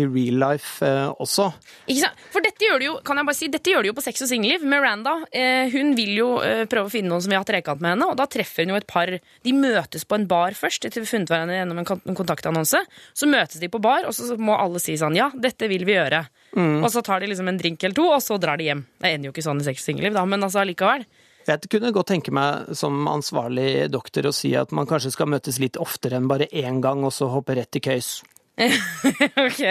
i 0.00 0.04
real 0.06 0.40
life 0.40 0.86
eh, 0.86 1.10
også. 1.20 1.50
Ikke 1.86 2.06
sant? 2.06 2.24
For 2.32 2.44
dette 2.44 2.64
gjør 2.64 2.80
det 2.80 2.88
jo 2.88 2.96
kan 3.04 3.20
jeg 3.20 3.28
bare 3.28 3.38
si, 3.38 3.50
dette 3.52 3.74
gjør 3.74 3.84
det 3.84 3.92
jo 3.92 3.96
på 3.98 4.04
Sex 4.04 4.24
og 4.24 4.30
singelliv. 4.30 4.64
Miranda 4.64 5.18
eh, 5.28 5.68
hun 5.74 5.92
vil 5.98 6.14
jo 6.16 6.30
prøve 6.70 6.88
å 6.88 6.92
finne 6.92 7.12
noen 7.12 7.24
som 7.24 7.32
vil 7.32 7.40
ha 7.40 7.46
trekant 7.46 7.82
med 7.84 7.94
henne, 7.94 8.08
og 8.08 8.16
da 8.18 8.26
treffer 8.30 8.64
hun 8.64 8.74
jo 8.74 8.80
et 8.80 8.88
par 8.90 9.10
De 9.10 9.54
møtes 9.56 10.06
på 10.08 10.16
en 10.16 10.26
bar 10.30 10.56
først, 10.56 10.86
etter 10.88 11.04
vi 11.04 11.10
funnet 11.10 11.30
hverandre 11.30 11.60
gjennom 11.60 11.82
en, 11.82 11.88
en 12.12 12.18
kontaktannonse. 12.18 12.80
Så 13.12 13.28
møtes 13.28 13.60
de 13.60 13.70
på 13.72 13.80
bar, 13.82 14.08
og 14.08 14.16
så 14.16 14.36
må 14.40 14.56
alle 14.56 14.80
si 14.82 14.96
sånn 15.00 15.18
Ja, 15.18 15.30
dette 15.36 15.68
vil 15.70 15.84
vi 15.88 15.98
gjøre. 15.98 16.24
Mm. 16.56 16.80
Og 16.80 16.88
så 16.92 17.04
tar 17.06 17.20
de 17.20 17.30
liksom 17.30 17.48
en 17.50 17.60
drink 17.60 17.84
eller 17.84 17.98
to, 17.98 18.08
og 18.10 18.22
så 18.24 18.40
drar 18.40 18.60
de 18.60 18.70
hjem. 18.70 18.84
Det 19.00 19.12
ender 19.12 19.30
jo 19.30 19.34
ikke 19.34 19.46
sånn 19.46 19.60
i 19.60 19.66
Sex 19.68 19.84
og 19.84 19.90
singelliv, 19.90 20.16
da, 20.16 20.24
men 20.28 20.46
altså 20.46 20.64
allikevel. 20.64 21.04
Jeg 21.50 21.70
kunne 21.72 21.92
godt 21.94 22.12
tenke 22.12 22.32
meg 22.34 22.74
som 22.78 23.06
ansvarlig 23.10 23.88
doktor 23.90 24.28
å 24.30 24.34
si 24.34 24.52
at 24.58 24.74
man 24.76 24.88
kanskje 24.90 25.14
skal 25.16 25.30
møtes 25.32 25.58
litt 25.62 25.78
oftere 25.80 26.20
enn 26.20 26.28
bare 26.30 26.50
én 26.54 26.78
gang, 26.84 27.02
og 27.06 27.14
så 27.14 27.30
hoppe 27.32 27.56
rett 27.58 27.80
i 27.80 27.82
køys. 27.84 28.20
ok. 29.46 29.62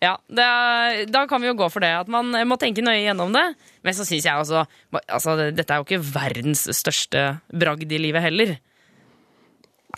Ja, 0.00 0.14
det 0.32 0.44
er, 0.44 1.02
da 1.12 1.26
kan 1.28 1.42
vi 1.42 1.50
jo 1.50 1.56
gå 1.58 1.68
for 1.72 1.84
det. 1.84 1.92
At 2.02 2.08
man 2.12 2.32
må 2.48 2.56
tenke 2.60 2.84
nøye 2.84 3.02
gjennom 3.02 3.34
det. 3.36 3.44
Men 3.84 3.96
så 3.96 4.06
syns 4.08 4.26
jeg 4.26 4.40
også 4.40 4.64
altså, 5.02 5.36
Dette 5.52 5.76
er 5.76 5.82
jo 5.82 5.86
ikke 5.86 6.00
verdens 6.04 6.64
største 6.78 7.26
bragd 7.52 7.92
i 7.92 8.00
livet 8.00 8.24
heller. 8.24 8.56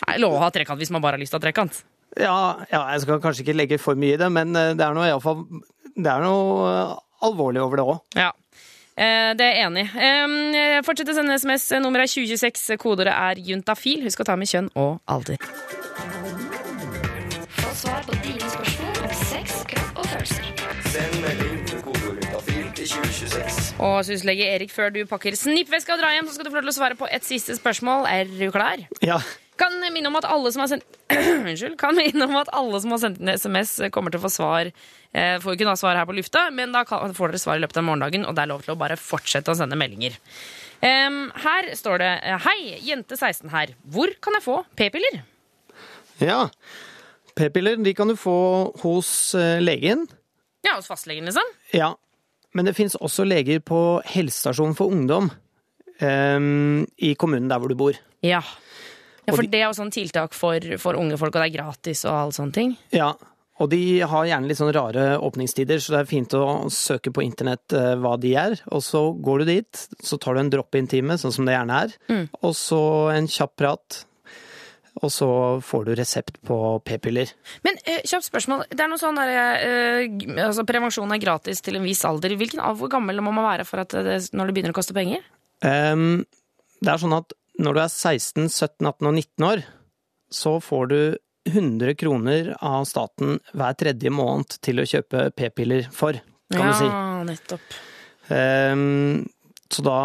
Er 0.03 0.19
lov 0.19 0.35
å 0.37 0.43
ha 0.43 0.51
trekant 0.51 0.81
hvis 0.81 0.91
man 0.93 1.03
bare 1.03 1.17
har 1.17 1.23
lyst 1.23 1.33
til 1.33 1.39
å 1.39 1.41
ha 1.41 1.47
trekant. 1.47 1.83
Ja, 2.19 2.37
ja, 2.69 2.83
jeg 2.93 3.05
skal 3.05 3.21
kanskje 3.23 3.45
ikke 3.45 3.57
legge 3.57 3.79
for 3.81 3.97
mye 3.97 4.17
i 4.17 4.21
det, 4.21 4.27
men 4.29 4.53
eh, 4.59 4.75
det 4.77 4.85
er 4.85 4.93
noe 4.93 5.07
iallfall 5.09 5.39
Det 5.95 6.09
er 6.11 6.21
noe 6.21 6.73
alvorlig 7.25 7.63
over 7.63 7.79
det 7.79 7.85
òg. 7.87 8.01
Ja. 8.19 8.29
Eh, 8.93 9.31
det 9.37 9.45
er 9.45 9.55
jeg 9.57 9.65
enig 9.67 9.85
i. 9.89 10.03
Eh, 10.59 10.81
fortsett 10.85 11.09
å 11.09 11.15
sende 11.17 11.37
SMS. 11.39 11.71
Nummeret 11.81 12.09
er 12.09 12.13
2026. 12.13 12.77
Kodeordet 12.81 13.13
er 13.13 13.41
juntafil. 13.41 14.03
Husk 14.05 14.21
å 14.21 14.27
ta 14.27 14.35
med 14.37 14.51
kjønn 14.51 14.69
og 14.75 14.99
alder. 15.09 15.37
Få 17.57 17.73
svar 17.81 18.05
på 18.05 18.19
dine 18.21 18.53
spørsmål 18.53 19.01
om 19.07 19.17
sex, 19.25 19.63
kropp 19.73 20.03
og 20.03 20.11
følelser. 20.13 20.53
Send 20.93 21.21
melding 21.25 21.42
Og 23.83 24.01
syslege 24.07 24.47
Erik, 24.55 24.73
før 24.73 24.91
du 24.93 25.03
pakker 25.09 25.37
snippveska 25.37 25.95
og 25.95 26.01
drar 26.01 26.17
hjem, 26.17 26.27
så 26.27 26.35
skal 26.35 26.47
du 26.47 26.51
få 26.51 26.59
lov 26.59 26.67
til 26.67 26.73
å 26.73 26.75
svare 26.75 26.97
på 26.99 27.07
et 27.07 27.25
siste 27.27 27.55
spørsmål. 27.57 28.07
Er 28.09 28.27
du 28.27 28.49
klar? 28.51 28.83
Ja. 29.05 29.19
Kan 29.59 29.75
minne 29.93 30.09
om 30.09 30.17
at 30.17 30.25
alle 30.25 30.49
som 30.51 30.63
har 30.63 30.71
sendt 30.71 30.85
Unnskyld. 31.13 31.77
Kan 31.79 31.95
minne 31.97 32.25
om 32.25 32.35
at 32.39 32.49
alle 32.55 32.79
som 32.81 32.95
har 32.95 33.01
sendt 33.03 33.21
inn 33.21 33.31
SMS, 33.33 33.75
kommer 33.93 34.13
til 34.13 34.19
å 34.19 34.25
få 34.25 34.31
svar. 34.33 34.71
Eh, 35.13 35.35
får 35.43 35.53
jo 35.53 35.57
ikke 35.59 35.67
noe 35.69 35.79
svar 35.79 35.99
her 35.99 36.07
på 36.09 36.15
lufta, 36.17 36.47
men 36.55 36.73
da 36.73 36.81
kan, 36.89 37.13
får 37.15 37.33
dere 37.33 37.43
svar 37.43 37.59
i 37.59 37.63
løpet 37.63 37.79
av 37.79 37.85
morgendagen, 37.87 38.25
og 38.25 38.35
det 38.35 38.43
er 38.43 38.51
lov 38.51 38.65
til 38.65 38.73
å 38.73 38.79
bare 38.81 38.97
fortsette 38.99 39.53
å 39.53 39.59
sende 39.59 39.77
meldinger. 39.79 40.17
Um, 40.83 41.29
her 41.39 41.69
står 41.79 42.01
det 42.01 42.09
Hei, 42.43 42.57
jente 42.83 43.15
16 43.15 43.53
her. 43.53 43.71
Hvor 43.93 44.11
kan 44.23 44.35
jeg 44.35 44.43
få 44.43 44.57
p-piller? 44.79 45.21
ja. 46.19 46.47
P-piller 47.33 47.79
de 47.81 47.95
kan 47.97 48.11
du 48.11 48.13
få 48.19 48.35
hos 48.83 49.09
eh, 49.33 49.57
legen. 49.63 50.03
Ja, 50.61 50.75
hos 50.75 50.85
fastlegen, 50.85 51.25
liksom? 51.25 51.47
Ja. 51.73 51.87
Men 52.53 52.65
det 52.69 52.75
finnes 52.77 52.95
også 52.99 53.25
leger 53.25 53.59
på 53.65 53.79
helsestasjonen 54.05 54.75
for 54.77 54.93
ungdom 54.93 55.31
um, 56.01 56.85
i 57.01 57.13
kommunen 57.19 57.49
der 57.51 57.61
hvor 57.61 57.71
du 57.71 57.77
bor. 57.79 57.97
Ja. 58.23 58.41
ja 59.25 59.33
for 59.35 59.41
de- 59.43 59.51
det 59.53 59.61
er 59.63 59.69
jo 59.69 59.77
sånn 59.77 59.93
tiltak 59.93 60.33
for, 60.37 60.59
for 60.81 60.99
unge 60.99 61.17
folk, 61.17 61.35
og 61.35 61.41
det 61.43 61.51
er 61.51 61.57
gratis 61.59 62.05
og 62.05 62.13
alle 62.13 62.35
sånne 62.37 62.53
ting. 62.55 62.75
Ja, 62.95 63.13
og 63.61 63.69
de 63.69 63.99
har 64.01 64.25
gjerne 64.25 64.49
litt 64.49 64.57
sånn 64.59 64.73
rare 64.73 65.17
åpningstider, 65.21 65.77
så 65.81 65.93
det 65.93 65.99
er 66.03 66.09
fint 66.09 66.33
å 66.37 66.69
søke 66.73 67.13
på 67.13 67.21
internett 67.25 67.73
eh, 67.77 67.93
hva 68.01 68.15
de 68.21 68.33
er. 68.39 68.55
Og 68.73 68.81
så 68.85 69.03
går 69.13 69.43
du 69.43 69.51
dit, 69.51 69.83
så 70.01 70.17
tar 70.17 70.33
du 70.35 70.41
en 70.41 70.49
drop-in-time, 70.53 71.17
sånn 71.21 71.35
som 71.35 71.45
det 71.45 71.53
gjerne 71.57 71.83
er. 71.85 71.93
Mm. 72.09 72.25
Og 72.41 72.55
så 72.57 72.81
en 73.13 73.29
kjapp 73.29 73.53
prat. 73.61 73.99
Og 75.01 75.09
så 75.11 75.27
får 75.65 75.85
du 75.87 75.91
resept 75.97 76.35
på 76.45 76.55
p-piller. 76.85 77.31
Men 77.65 77.79
eh, 77.89 78.03
kjapt 78.05 78.27
spørsmål. 78.27 78.67
Det 78.69 78.83
er 78.85 78.91
noe 78.91 79.01
sånn 79.01 79.17
der, 79.17 79.31
eh, 79.65 80.03
altså, 80.45 80.65
Prevensjon 80.69 81.11
er 81.15 81.21
gratis 81.23 81.63
til 81.65 81.79
en 81.79 81.87
viss 81.87 82.03
alder. 82.05 82.35
Hvilken, 82.37 82.61
av- 82.61 82.77
hvor 82.77 82.91
gammel 82.93 83.17
må 83.25 83.33
man 83.33 83.47
være 83.47 83.65
for 83.65 83.81
at 83.81 83.95
det, 84.05 84.19
når 84.37 84.51
det 84.51 84.55
begynner 84.59 84.75
å 84.75 84.77
koste 84.77 84.93
penger? 84.95 85.25
Um, 85.65 86.21
det 86.83 86.93
er 86.93 87.01
sånn 87.01 87.17
at 87.17 87.33
når 87.63 87.73
du 87.77 87.81
er 87.83 87.89
16, 87.89 88.47
17, 88.53 88.85
18 88.85 89.09
og 89.09 89.13
19 89.17 89.47
år, 89.49 89.65
så 90.33 90.55
får 90.61 90.87
du 90.93 90.99
100 91.49 91.97
kroner 91.99 92.53
av 92.63 92.85
staten 92.87 93.39
hver 93.51 93.75
tredje 93.79 94.13
måned 94.13 94.55
til 94.63 94.79
å 94.79 94.87
kjøpe 94.87 95.25
p-piller 95.35 95.89
for, 95.91 96.15
kan 96.53 96.69
ja, 96.69 96.69
du 96.69 96.79
si. 96.79 96.87
nettopp. 97.33 97.75
Um, 98.29 99.25
så 99.73 99.83
da, 99.85 99.97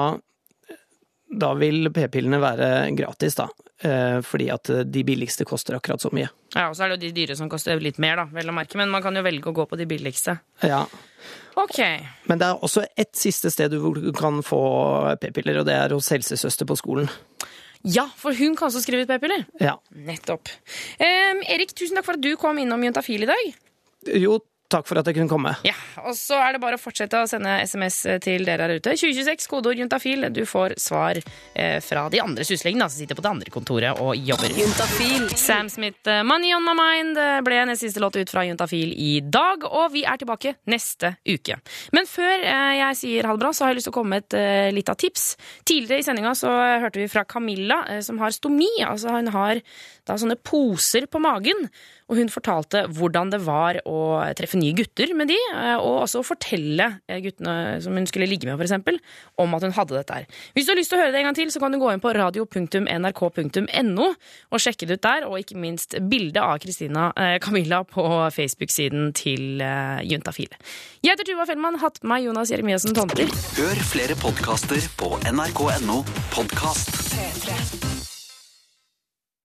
da 1.44 1.52
vil 1.60 1.92
p-pillene 1.94 2.40
være 2.42 2.70
gratis, 2.98 3.36
da. 3.38 3.46
Eh, 3.78 4.18
fordi 4.26 4.48
at 4.50 4.70
de 4.90 5.02
billigste 5.06 5.44
koster 5.46 5.76
akkurat 5.76 6.02
så 6.02 6.10
mye. 6.10 6.26
Ja, 6.56 6.68
og 6.68 6.74
så 6.74 6.84
er 6.84 6.90
det 6.90 6.98
jo 6.98 7.04
de 7.06 7.12
dyre 7.20 7.36
som 7.38 7.50
koster 7.50 7.78
litt 7.82 8.00
mer, 8.02 8.16
da, 8.18 8.24
vel 8.34 8.50
å 8.50 8.54
merke. 8.56 8.78
Men 8.80 8.90
man 8.90 9.04
kan 9.04 9.14
jo 9.14 9.22
velge 9.22 9.52
å 9.52 9.54
gå 9.54 9.68
på 9.70 9.78
de 9.78 9.86
billigste. 9.86 10.34
Ja. 10.66 10.80
Ok. 11.58 11.78
Men 12.30 12.40
det 12.40 12.48
er 12.48 12.64
også 12.66 12.84
ett 12.98 13.14
siste 13.18 13.52
sted 13.54 13.74
hvor 13.78 13.98
du 13.98 14.10
kan 14.16 14.42
få 14.46 14.60
p-piller, 15.22 15.60
og 15.62 15.68
det 15.70 15.76
er 15.78 15.94
hos 15.94 16.10
helsesøster 16.14 16.66
på 16.66 16.78
skolen. 16.78 17.10
Ja, 17.86 18.08
for 18.18 18.34
hun 18.34 18.56
kan 18.58 18.66
også 18.68 18.82
skrive 18.82 19.06
ut 19.06 19.10
p-piller. 19.12 19.46
Ja. 19.62 19.76
Nettopp. 19.94 20.50
Em, 20.98 21.44
Erik, 21.46 21.74
tusen 21.78 21.98
takk 21.98 22.08
for 22.08 22.18
at 22.18 22.24
du 22.24 22.32
kom 22.40 22.58
innom 22.58 22.82
Juntafil 22.82 23.22
i 23.26 23.30
dag. 23.30 23.50
Jo, 24.18 24.40
takk 24.68 24.86
for 24.88 25.00
at 25.00 25.06
jeg 25.08 25.16
kunne 25.16 25.30
komme. 25.30 25.54
Ja, 25.66 25.74
Og 26.04 26.14
så 26.16 26.36
er 26.38 26.54
det 26.54 26.60
bare 26.62 26.76
å 26.76 26.80
fortsette 26.80 27.18
å 27.22 27.28
sende 27.28 27.56
SMS 27.64 28.02
til 28.24 28.44
dere 28.46 28.66
her 28.68 28.76
ute. 28.78 28.92
2026, 28.96 29.46
kodeord 29.50 29.80
juntafil. 29.80 30.26
Du 30.34 30.42
får 30.48 30.74
svar 30.80 31.18
eh, 31.18 31.78
fra 31.84 32.04
de 32.12 32.20
andre 32.22 32.44
suslegene 32.46 32.86
som 32.88 33.00
sitter 33.00 33.18
på 33.18 33.24
det 33.24 33.30
andre 33.32 33.52
kontoret 33.54 33.98
og 34.04 34.14
jobber. 34.16 34.52
Juntafil. 34.58 35.28
Sam 35.40 35.70
Smith, 35.72 36.04
eh, 36.06 36.22
'Money 36.22 36.54
On 36.56 36.64
My 36.64 36.76
Mind' 36.78 37.18
eh, 37.22 37.40
ble 37.46 37.62
nest 37.70 37.84
siste 37.86 38.02
låt 38.04 38.16
ut 38.20 38.30
fra 38.30 38.44
Juntafil 38.46 38.92
i 38.92 39.20
dag, 39.24 39.64
og 39.64 39.92
vi 39.96 40.04
er 40.04 40.20
tilbake 40.20 40.54
neste 40.70 41.14
uke. 41.26 41.58
Men 41.96 42.06
før 42.08 42.36
eh, 42.44 42.76
jeg 42.82 43.00
sier 43.02 43.28
ha 43.28 43.34
det 43.36 43.42
bra, 43.44 43.52
så 43.52 43.64
har 43.66 43.72
jeg 43.74 43.80
lyst 43.80 43.88
til 43.90 43.96
å 43.96 43.98
komme 43.98 44.16
med 44.18 44.28
et 44.28 44.38
eh, 44.38 44.70
lite 44.76 44.94
tips. 45.00 45.30
Tidligere 45.64 46.04
i 46.04 46.08
sendinga 46.08 46.34
så 46.38 46.52
eh, 46.52 46.78
hørte 46.84 47.00
vi 47.02 47.08
fra 47.10 47.24
Camilla, 47.28 47.82
eh, 47.88 48.00
som 48.04 48.20
har 48.22 48.36
stomi. 48.36 48.70
Altså 48.86 49.16
hun 49.16 49.32
har 49.34 49.60
da 50.08 50.16
sånne 50.20 50.38
poser 50.40 51.08
på 51.10 51.20
magen. 51.20 51.68
Og 52.08 52.16
hun 52.16 52.30
fortalte 52.32 52.86
hvordan 52.96 53.32
det 53.32 53.40
var 53.44 53.80
å 53.88 53.98
treffe 54.36 54.58
nye 54.60 54.76
gutter 54.76 55.12
med 55.16 55.28
de, 55.30 55.36
eh, 55.52 55.76
og 55.76 56.04
også 56.06 56.24
fortelle 56.26 56.86
eh, 57.08 57.20
guttene 57.24 57.78
som 57.84 57.96
hun 57.96 58.08
skulle 58.08 58.28
ligge 58.30 58.48
med, 58.48 58.56
for 58.56 58.66
eksempel, 58.66 59.00
om 59.40 59.56
at 59.56 59.66
hun 59.66 59.74
hadde 59.76 59.96
dette 59.98 60.16
her. 60.16 60.28
Hvis 60.56 60.68
du 60.68 60.72
har 60.72 60.80
lyst 60.80 60.92
til 60.92 60.98
å 60.98 61.02
høre 61.02 61.12
det 61.14 61.20
en 61.22 61.28
gang 61.28 61.38
til, 61.38 61.52
så 61.52 61.62
kan 61.62 61.74
du 61.74 61.80
gå 61.80 61.90
inn 61.92 62.02
på 62.02 62.14
radio.nrk.no 62.16 64.08
og 64.08 64.62
sjekke 64.64 64.88
det 64.88 64.98
ut 64.98 65.04
der, 65.04 65.28
og 65.28 65.42
ikke 65.42 65.60
minst 65.60 65.98
bilde 66.08 66.44
av 66.44 66.60
Kristina 66.64 67.10
eh, 67.16 67.36
Camilla 67.44 67.82
på 67.84 68.06
Facebook-siden 68.34 69.12
til 69.18 69.60
eh, 69.64 70.00
Juntafil. 70.08 70.56
Jeg 71.04 71.14
heter 71.14 71.28
Tuva 71.28 71.48
Fellmann, 71.48 71.80
hatt 71.82 72.00
med 72.02 72.08
meg 72.14 72.24
Jonas 72.24 72.52
Jeremiassen 72.54 72.96
Tomter. 72.96 73.28
Hør 73.58 73.84
flere 73.92 74.16
podkaster 74.18 74.80
på 74.98 75.12
nrk.no 75.28 76.00
podkast. 76.32 76.96
P3. 77.12 77.87